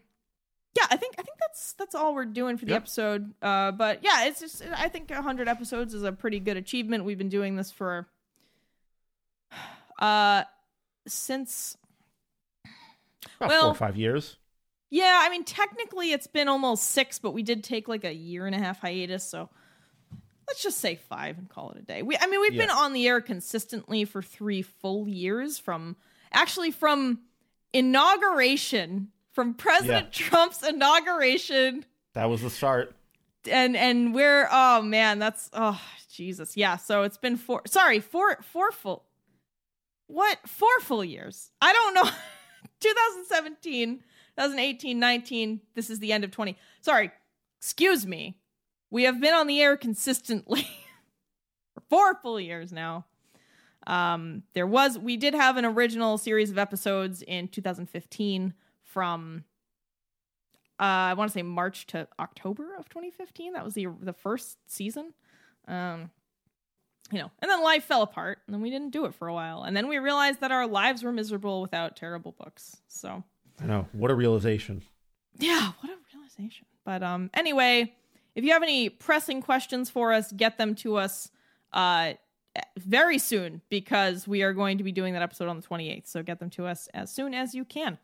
yeah, 0.76 0.86
I 0.90 0.96
think 0.96 1.14
I 1.18 1.22
think 1.22 1.38
that's 1.40 1.72
that's 1.74 1.94
all 1.94 2.14
we're 2.14 2.24
doing 2.24 2.56
for 2.56 2.64
the 2.64 2.72
Yep. 2.72 2.82
episode. 2.82 3.34
Uh, 3.42 3.72
but 3.72 4.00
yeah, 4.04 4.26
it's 4.26 4.40
just 4.40 4.62
I 4.76 4.88
think 4.88 5.10
hundred 5.10 5.48
episodes 5.48 5.94
is 5.94 6.02
a 6.02 6.12
pretty 6.12 6.40
good 6.40 6.56
achievement. 6.56 7.04
We've 7.04 7.18
been 7.18 7.28
doing 7.28 7.56
this 7.56 7.70
for 7.72 8.06
uh 9.98 10.44
since 11.06 11.76
About 13.36 13.48
well- 13.48 13.62
four 13.62 13.70
or 13.70 13.74
five 13.74 13.96
years. 13.96 14.36
yeah, 14.90 15.20
I 15.22 15.30
mean 15.30 15.44
technically 15.44 16.12
it's 16.12 16.26
been 16.26 16.48
almost 16.48 16.84
six, 16.90 17.18
but 17.18 17.32
we 17.32 17.42
did 17.42 17.64
take 17.64 17.88
like 17.88 18.04
a 18.04 18.12
year 18.12 18.46
and 18.46 18.54
a 18.54 18.58
half 18.58 18.80
hiatus, 18.80 19.24
so 19.24 19.48
let's 20.46 20.62
just 20.62 20.78
say 20.78 20.94
five 20.96 21.38
and 21.38 21.48
call 21.48 21.70
it 21.72 21.78
a 21.78 21.82
day. 21.82 22.02
We 22.02 22.16
I 22.16 22.26
mean 22.26 22.40
we've 22.40 22.56
been 22.56 22.70
on 22.70 22.92
the 22.92 23.08
air 23.08 23.20
consistently 23.20 24.04
for 24.04 24.22
three 24.22 24.62
full 24.62 25.08
years 25.08 25.58
from 25.58 25.96
actually 26.32 26.70
from 26.70 27.20
inauguration 27.72 29.08
from 29.32 29.54
President 29.54 30.12
Trump's 30.12 30.62
inauguration. 30.62 31.84
That 32.14 32.28
was 32.30 32.42
the 32.42 32.50
start. 32.50 32.94
and 33.50 33.76
and 33.76 34.12
we're 34.14 34.48
oh 34.50 34.82
man 34.82 35.18
that's 35.18 35.48
oh 35.52 35.80
jesus. 36.10 36.56
Yeah 36.56 36.76
so 36.76 37.02
it's 37.02 37.18
been 37.18 37.36
four 37.36 37.62
sorry 37.66 38.00
four 38.00 38.38
four 38.42 38.72
full 38.72 39.04
what 40.06 40.38
four 40.46 40.80
full 40.80 41.04
years. 41.04 41.50
I 41.60 41.72
don't 41.72 41.94
know. 41.94 42.04
2017 42.80 43.98
2018 44.36 44.98
19 44.98 45.60
this 45.74 45.90
is 45.90 45.98
the 45.98 46.12
end 46.12 46.22
of 46.24 46.30
20 46.30 46.56
sorry 46.80 47.10
excuse 47.60 48.06
me. 48.06 48.38
We 48.90 49.02
have 49.04 49.20
been 49.20 49.34
on 49.34 49.46
the 49.46 49.60
air 49.60 49.76
consistently 49.76 50.62
for 51.74 51.82
four 51.90 52.14
full 52.22 52.40
years 52.40 52.72
now. 52.72 53.06
Um 53.86 54.42
there 54.54 54.66
was 54.66 54.98
we 54.98 55.16
did 55.16 55.34
have 55.34 55.56
an 55.56 55.64
original 55.64 56.18
series 56.18 56.50
of 56.50 56.58
episodes 56.58 57.22
in 57.22 57.48
2015 57.48 58.54
from 58.88 59.44
uh, 60.80 61.10
I 61.10 61.14
want 61.14 61.30
to 61.30 61.32
say 61.32 61.42
March 61.42 61.86
to 61.88 62.06
October 62.20 62.74
of 62.76 62.88
2015. 62.88 63.52
That 63.52 63.64
was 63.64 63.74
the 63.74 63.88
the 64.00 64.12
first 64.12 64.58
season. 64.66 65.12
Um, 65.66 66.10
you 67.10 67.18
know, 67.18 67.30
and 67.40 67.50
then 67.50 67.62
life 67.62 67.84
fell 67.84 68.02
apart, 68.02 68.38
and 68.46 68.54
then 68.54 68.60
we 68.60 68.70
didn't 68.70 68.90
do 68.90 69.06
it 69.06 69.14
for 69.14 69.28
a 69.28 69.34
while, 69.34 69.62
and 69.62 69.76
then 69.76 69.88
we 69.88 69.98
realized 69.98 70.40
that 70.40 70.52
our 70.52 70.66
lives 70.66 71.02
were 71.02 71.12
miserable 71.12 71.62
without 71.62 71.96
terrible 71.96 72.32
books. 72.32 72.76
So 72.86 73.24
I 73.60 73.66
know. 73.66 73.86
What 73.92 74.10
a 74.10 74.14
realization. 74.14 74.82
yeah, 75.38 75.72
what 75.80 75.90
a 75.90 75.96
realization. 76.14 76.66
But 76.84 77.02
um, 77.02 77.30
anyway, 77.34 77.94
if 78.34 78.44
you 78.44 78.52
have 78.52 78.62
any 78.62 78.88
pressing 78.88 79.42
questions 79.42 79.90
for 79.90 80.12
us, 80.12 80.32
get 80.32 80.58
them 80.58 80.74
to 80.76 80.96
us 80.96 81.30
uh 81.72 82.12
very 82.78 83.18
soon 83.18 83.60
because 83.68 84.26
we 84.26 84.42
are 84.42 84.52
going 84.52 84.78
to 84.78 84.84
be 84.84 84.92
doing 84.92 85.12
that 85.12 85.22
episode 85.22 85.48
on 85.48 85.60
the 85.60 85.66
28th. 85.66 86.06
So 86.06 86.22
get 86.22 86.40
them 86.40 86.50
to 86.50 86.66
us 86.66 86.88
as 86.94 87.12
soon 87.12 87.34
as 87.34 87.54
you 87.54 87.64
can. 87.64 87.98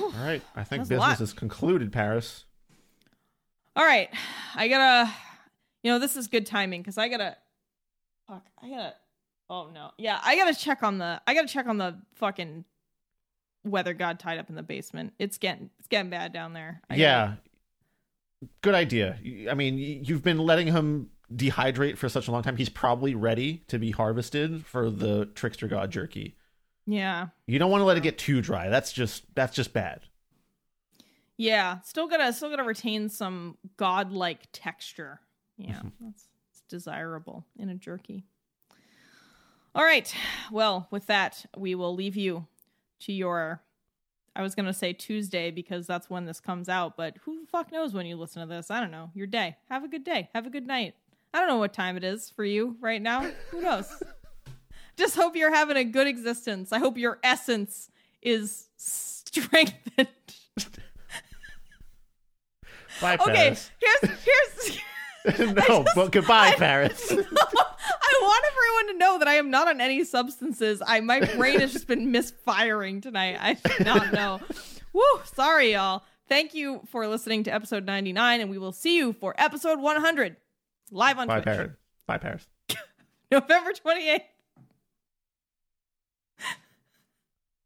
All 0.00 0.10
right. 0.24 0.42
I 0.54 0.64
think 0.64 0.82
That's 0.82 0.90
a 0.90 0.96
lot. 0.98 1.10
business 1.10 1.30
is 1.30 1.34
concluded, 1.34 1.92
Paris. 1.92 2.44
All 3.76 3.84
right, 3.84 4.10
I 4.54 4.68
gotta. 4.68 5.10
You 5.82 5.92
know, 5.92 5.98
this 5.98 6.16
is 6.16 6.26
good 6.26 6.44
timing 6.44 6.82
because 6.82 6.98
I 6.98 7.08
gotta. 7.08 7.36
Fuck, 8.26 8.44
I 8.62 8.68
gotta. 8.68 8.94
Oh 9.48 9.70
no, 9.72 9.90
yeah, 9.96 10.20
I 10.22 10.36
gotta 10.36 10.54
check 10.54 10.82
on 10.82 10.98
the. 10.98 11.20
I 11.26 11.34
gotta 11.34 11.48
check 11.48 11.66
on 11.66 11.78
the 11.78 11.96
fucking 12.14 12.64
weather 13.64 13.94
god 13.94 14.18
tied 14.18 14.38
up 14.38 14.48
in 14.48 14.56
the 14.56 14.62
basement. 14.62 15.12
It's 15.18 15.38
getting 15.38 15.70
it's 15.78 15.88
getting 15.88 16.10
bad 16.10 16.32
down 16.32 16.52
there. 16.52 16.82
I 16.90 16.96
yeah. 16.96 17.34
Good 18.62 18.74
idea. 18.74 19.18
I 19.50 19.54
mean, 19.54 19.78
you've 19.78 20.22
been 20.22 20.38
letting 20.38 20.68
him 20.68 21.10
dehydrate 21.34 21.98
for 21.98 22.08
such 22.08 22.26
a 22.26 22.32
long 22.32 22.42
time. 22.42 22.56
He's 22.56 22.70
probably 22.70 23.14
ready 23.14 23.62
to 23.68 23.78
be 23.78 23.90
harvested 23.90 24.64
for 24.64 24.90
the 24.90 25.26
trickster 25.34 25.68
god 25.68 25.90
jerky. 25.90 26.36
Yeah, 26.90 27.28
You 27.46 27.58
don't 27.58 27.70
want 27.70 27.82
to 27.82 27.84
let 27.84 27.96
it 27.96 28.02
get 28.02 28.18
too 28.18 28.42
dry. 28.42 28.68
That's 28.68 28.92
just 28.92 29.24
that's 29.34 29.54
just 29.54 29.72
bad. 29.72 30.00
yeah. 31.36 31.80
Still 31.82 32.08
gotta 32.08 32.32
still 32.32 32.50
gotta 32.50 32.64
retain 32.64 33.08
some 33.08 33.56
godlike 33.76 34.48
texture. 34.52 35.20
Yeah, 35.56 35.74
mm-hmm. 35.74 35.88
that's 36.06 36.26
it's 36.50 36.62
desirable 36.68 37.46
in 37.56 37.68
a 37.68 37.74
jerky. 37.74 38.24
All 39.72 39.84
right. 39.84 40.12
Well, 40.50 40.88
with 40.90 41.06
that, 41.06 41.46
we 41.56 41.76
will 41.76 41.94
leave 41.94 42.16
you 42.16 42.46
to 43.00 43.12
your 43.12 43.62
I 44.34 44.42
was 44.42 44.56
gonna 44.56 44.72
say 44.74 44.92
Tuesday 44.92 45.50
because 45.52 45.86
that's 45.86 46.10
when 46.10 46.24
this 46.24 46.40
comes 46.40 46.68
out, 46.68 46.96
but 46.96 47.18
who 47.22 47.40
the 47.40 47.46
fuck 47.46 47.70
knows 47.70 47.94
when 47.94 48.06
you 48.06 48.16
listen 48.16 48.42
to 48.42 48.48
this? 48.52 48.70
I 48.70 48.80
don't 48.80 48.90
know. 48.90 49.10
Your 49.14 49.28
day. 49.28 49.56
Have 49.68 49.84
a 49.84 49.88
good 49.88 50.04
day. 50.04 50.28
Have 50.34 50.46
a 50.46 50.50
good 50.50 50.66
night. 50.66 50.94
I 51.32 51.38
don't 51.38 51.48
know 51.48 51.58
what 51.58 51.72
time 51.72 51.96
it 51.96 52.02
is 52.02 52.30
for 52.30 52.44
you 52.44 52.76
right 52.80 53.00
now. 53.00 53.30
Who 53.50 53.60
knows? 53.60 54.02
Just 55.00 55.16
hope 55.16 55.34
you're 55.34 55.52
having 55.52 55.78
a 55.78 55.84
good 55.84 56.06
existence. 56.06 56.72
I 56.72 56.78
hope 56.78 56.98
your 56.98 57.18
essence 57.24 57.88
is 58.20 58.68
strengthened. 58.76 60.08
Bye, 63.00 63.16
Paris. 63.16 63.22
Okay, 63.22 63.34
Paris. 63.34 63.70
here's 63.80 64.78
here's 65.24 65.54
no, 65.68 65.86
but 65.94 66.12
goodbye, 66.12 66.52
Paris. 66.58 67.10
I 67.10 67.14
want 67.14 68.44
everyone 68.44 68.92
to 68.92 68.98
know 68.98 69.18
that 69.18 69.26
I 69.26 69.36
am 69.36 69.50
not 69.50 69.68
on 69.68 69.80
any 69.80 70.04
substances. 70.04 70.82
I 70.86 71.00
my 71.00 71.20
brain 71.34 71.60
has 71.60 71.72
just 71.72 71.86
been 71.86 72.10
misfiring 72.10 73.00
tonight. 73.00 73.38
I 73.40 73.54
should 73.54 73.86
not 73.86 74.12
know. 74.12 74.38
Woo! 74.92 75.02
Sorry, 75.24 75.72
y'all. 75.72 76.02
Thank 76.28 76.52
you 76.52 76.82
for 76.90 77.08
listening 77.08 77.44
to 77.44 77.54
episode 77.54 77.86
99, 77.86 78.42
and 78.42 78.50
we 78.50 78.58
will 78.58 78.72
see 78.72 78.98
you 78.98 79.14
for 79.14 79.34
episode 79.38 79.80
100 79.80 80.36
live 80.90 81.18
on 81.18 81.26
Bye, 81.26 81.40
Twitch, 81.40 81.56
Paris. 81.56 81.70
Bye, 82.06 82.18
Paris. 82.18 82.46
November 83.32 83.72
28th. 83.72 84.20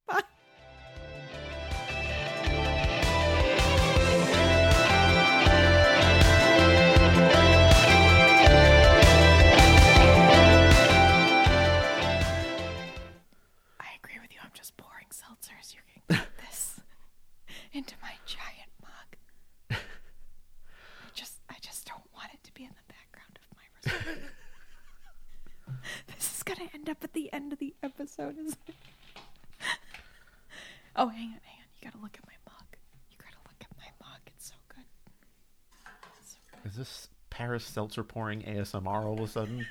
Bye. 0.06 0.20
I 13.80 13.86
agree 14.02 14.18
with 14.20 14.32
you. 14.32 14.40
I'm 14.42 14.50
just 14.54 14.76
pouring 14.76 15.06
seltzers. 15.10 15.74
You're 15.74 15.84
gonna 16.08 16.20
get 16.20 16.36
this 16.46 16.80
into 17.72 17.94
my 18.02 18.12
giant 18.26 18.70
mug. 18.80 19.18
I 19.70 19.76
just, 21.14 21.40
I 21.48 21.56
just 21.60 21.86
don't 21.86 22.04
want 22.14 22.32
it 22.32 22.42
to 22.44 22.52
be 22.54 22.64
in 22.64 22.70
the 22.70 22.92
background 22.92 23.38
of 23.40 23.56
my 23.56 23.66
resort. 24.12 24.30
this 26.14 26.36
is 26.36 26.42
gonna 26.42 26.68
end 26.74 26.88
up 26.88 27.02
at 27.02 27.12
the 27.12 27.32
end 27.32 27.52
of 27.52 27.58
the 27.58 27.74
episode, 27.82 28.38
isn't 28.38 28.58
it? 28.68 28.74
Oh, 30.96 31.08
hang 31.08 31.28
on, 31.28 31.40
hang 31.42 31.58
on. 31.58 31.68
You 31.80 31.90
gotta 31.90 32.02
look 32.02 32.16
at 32.16 32.26
my 32.26 32.34
mug. 32.46 32.76
You 33.10 33.16
gotta 33.18 33.42
look 33.46 33.60
at 33.60 33.76
my 33.76 34.06
mug. 34.06 34.20
It's 34.26 34.48
so 34.48 34.54
good. 34.68 34.84
It's 36.20 36.32
so 36.32 36.38
good. 36.50 36.70
Is 36.70 36.76
this 36.76 37.08
Paris 37.30 37.64
seltzer 37.64 38.02
pouring 38.04 38.42
ASMR 38.42 39.04
all 39.04 39.14
of 39.14 39.20
a 39.20 39.28
sudden? 39.28 39.58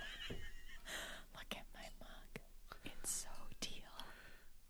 Look 1.36 1.52
at 1.52 1.66
my 1.74 1.86
mug. 2.00 2.40
It's 2.86 3.12
so 3.24 3.30
teal. 3.62 3.72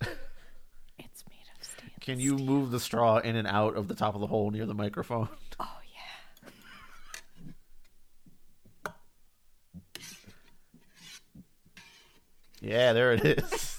it's 0.99 1.23
made 1.29 1.47
of 1.57 1.63
stainless 1.65 1.97
Can 2.01 2.19
you 2.19 2.37
steel. 2.37 2.45
move 2.47 2.71
the 2.71 2.79
straw 2.79 3.17
in 3.17 3.35
and 3.35 3.47
out 3.47 3.75
of 3.75 3.87
the 3.87 3.95
top 3.95 4.13
of 4.15 4.21
the 4.21 4.27
hole 4.27 4.51
near 4.51 4.65
the 4.65 4.73
microphone? 4.75 5.27
Oh 5.59 5.77
yeah. 8.83 8.91
Yeah, 12.61 12.93
there 12.93 13.13
it 13.13 13.25
is. 13.25 13.72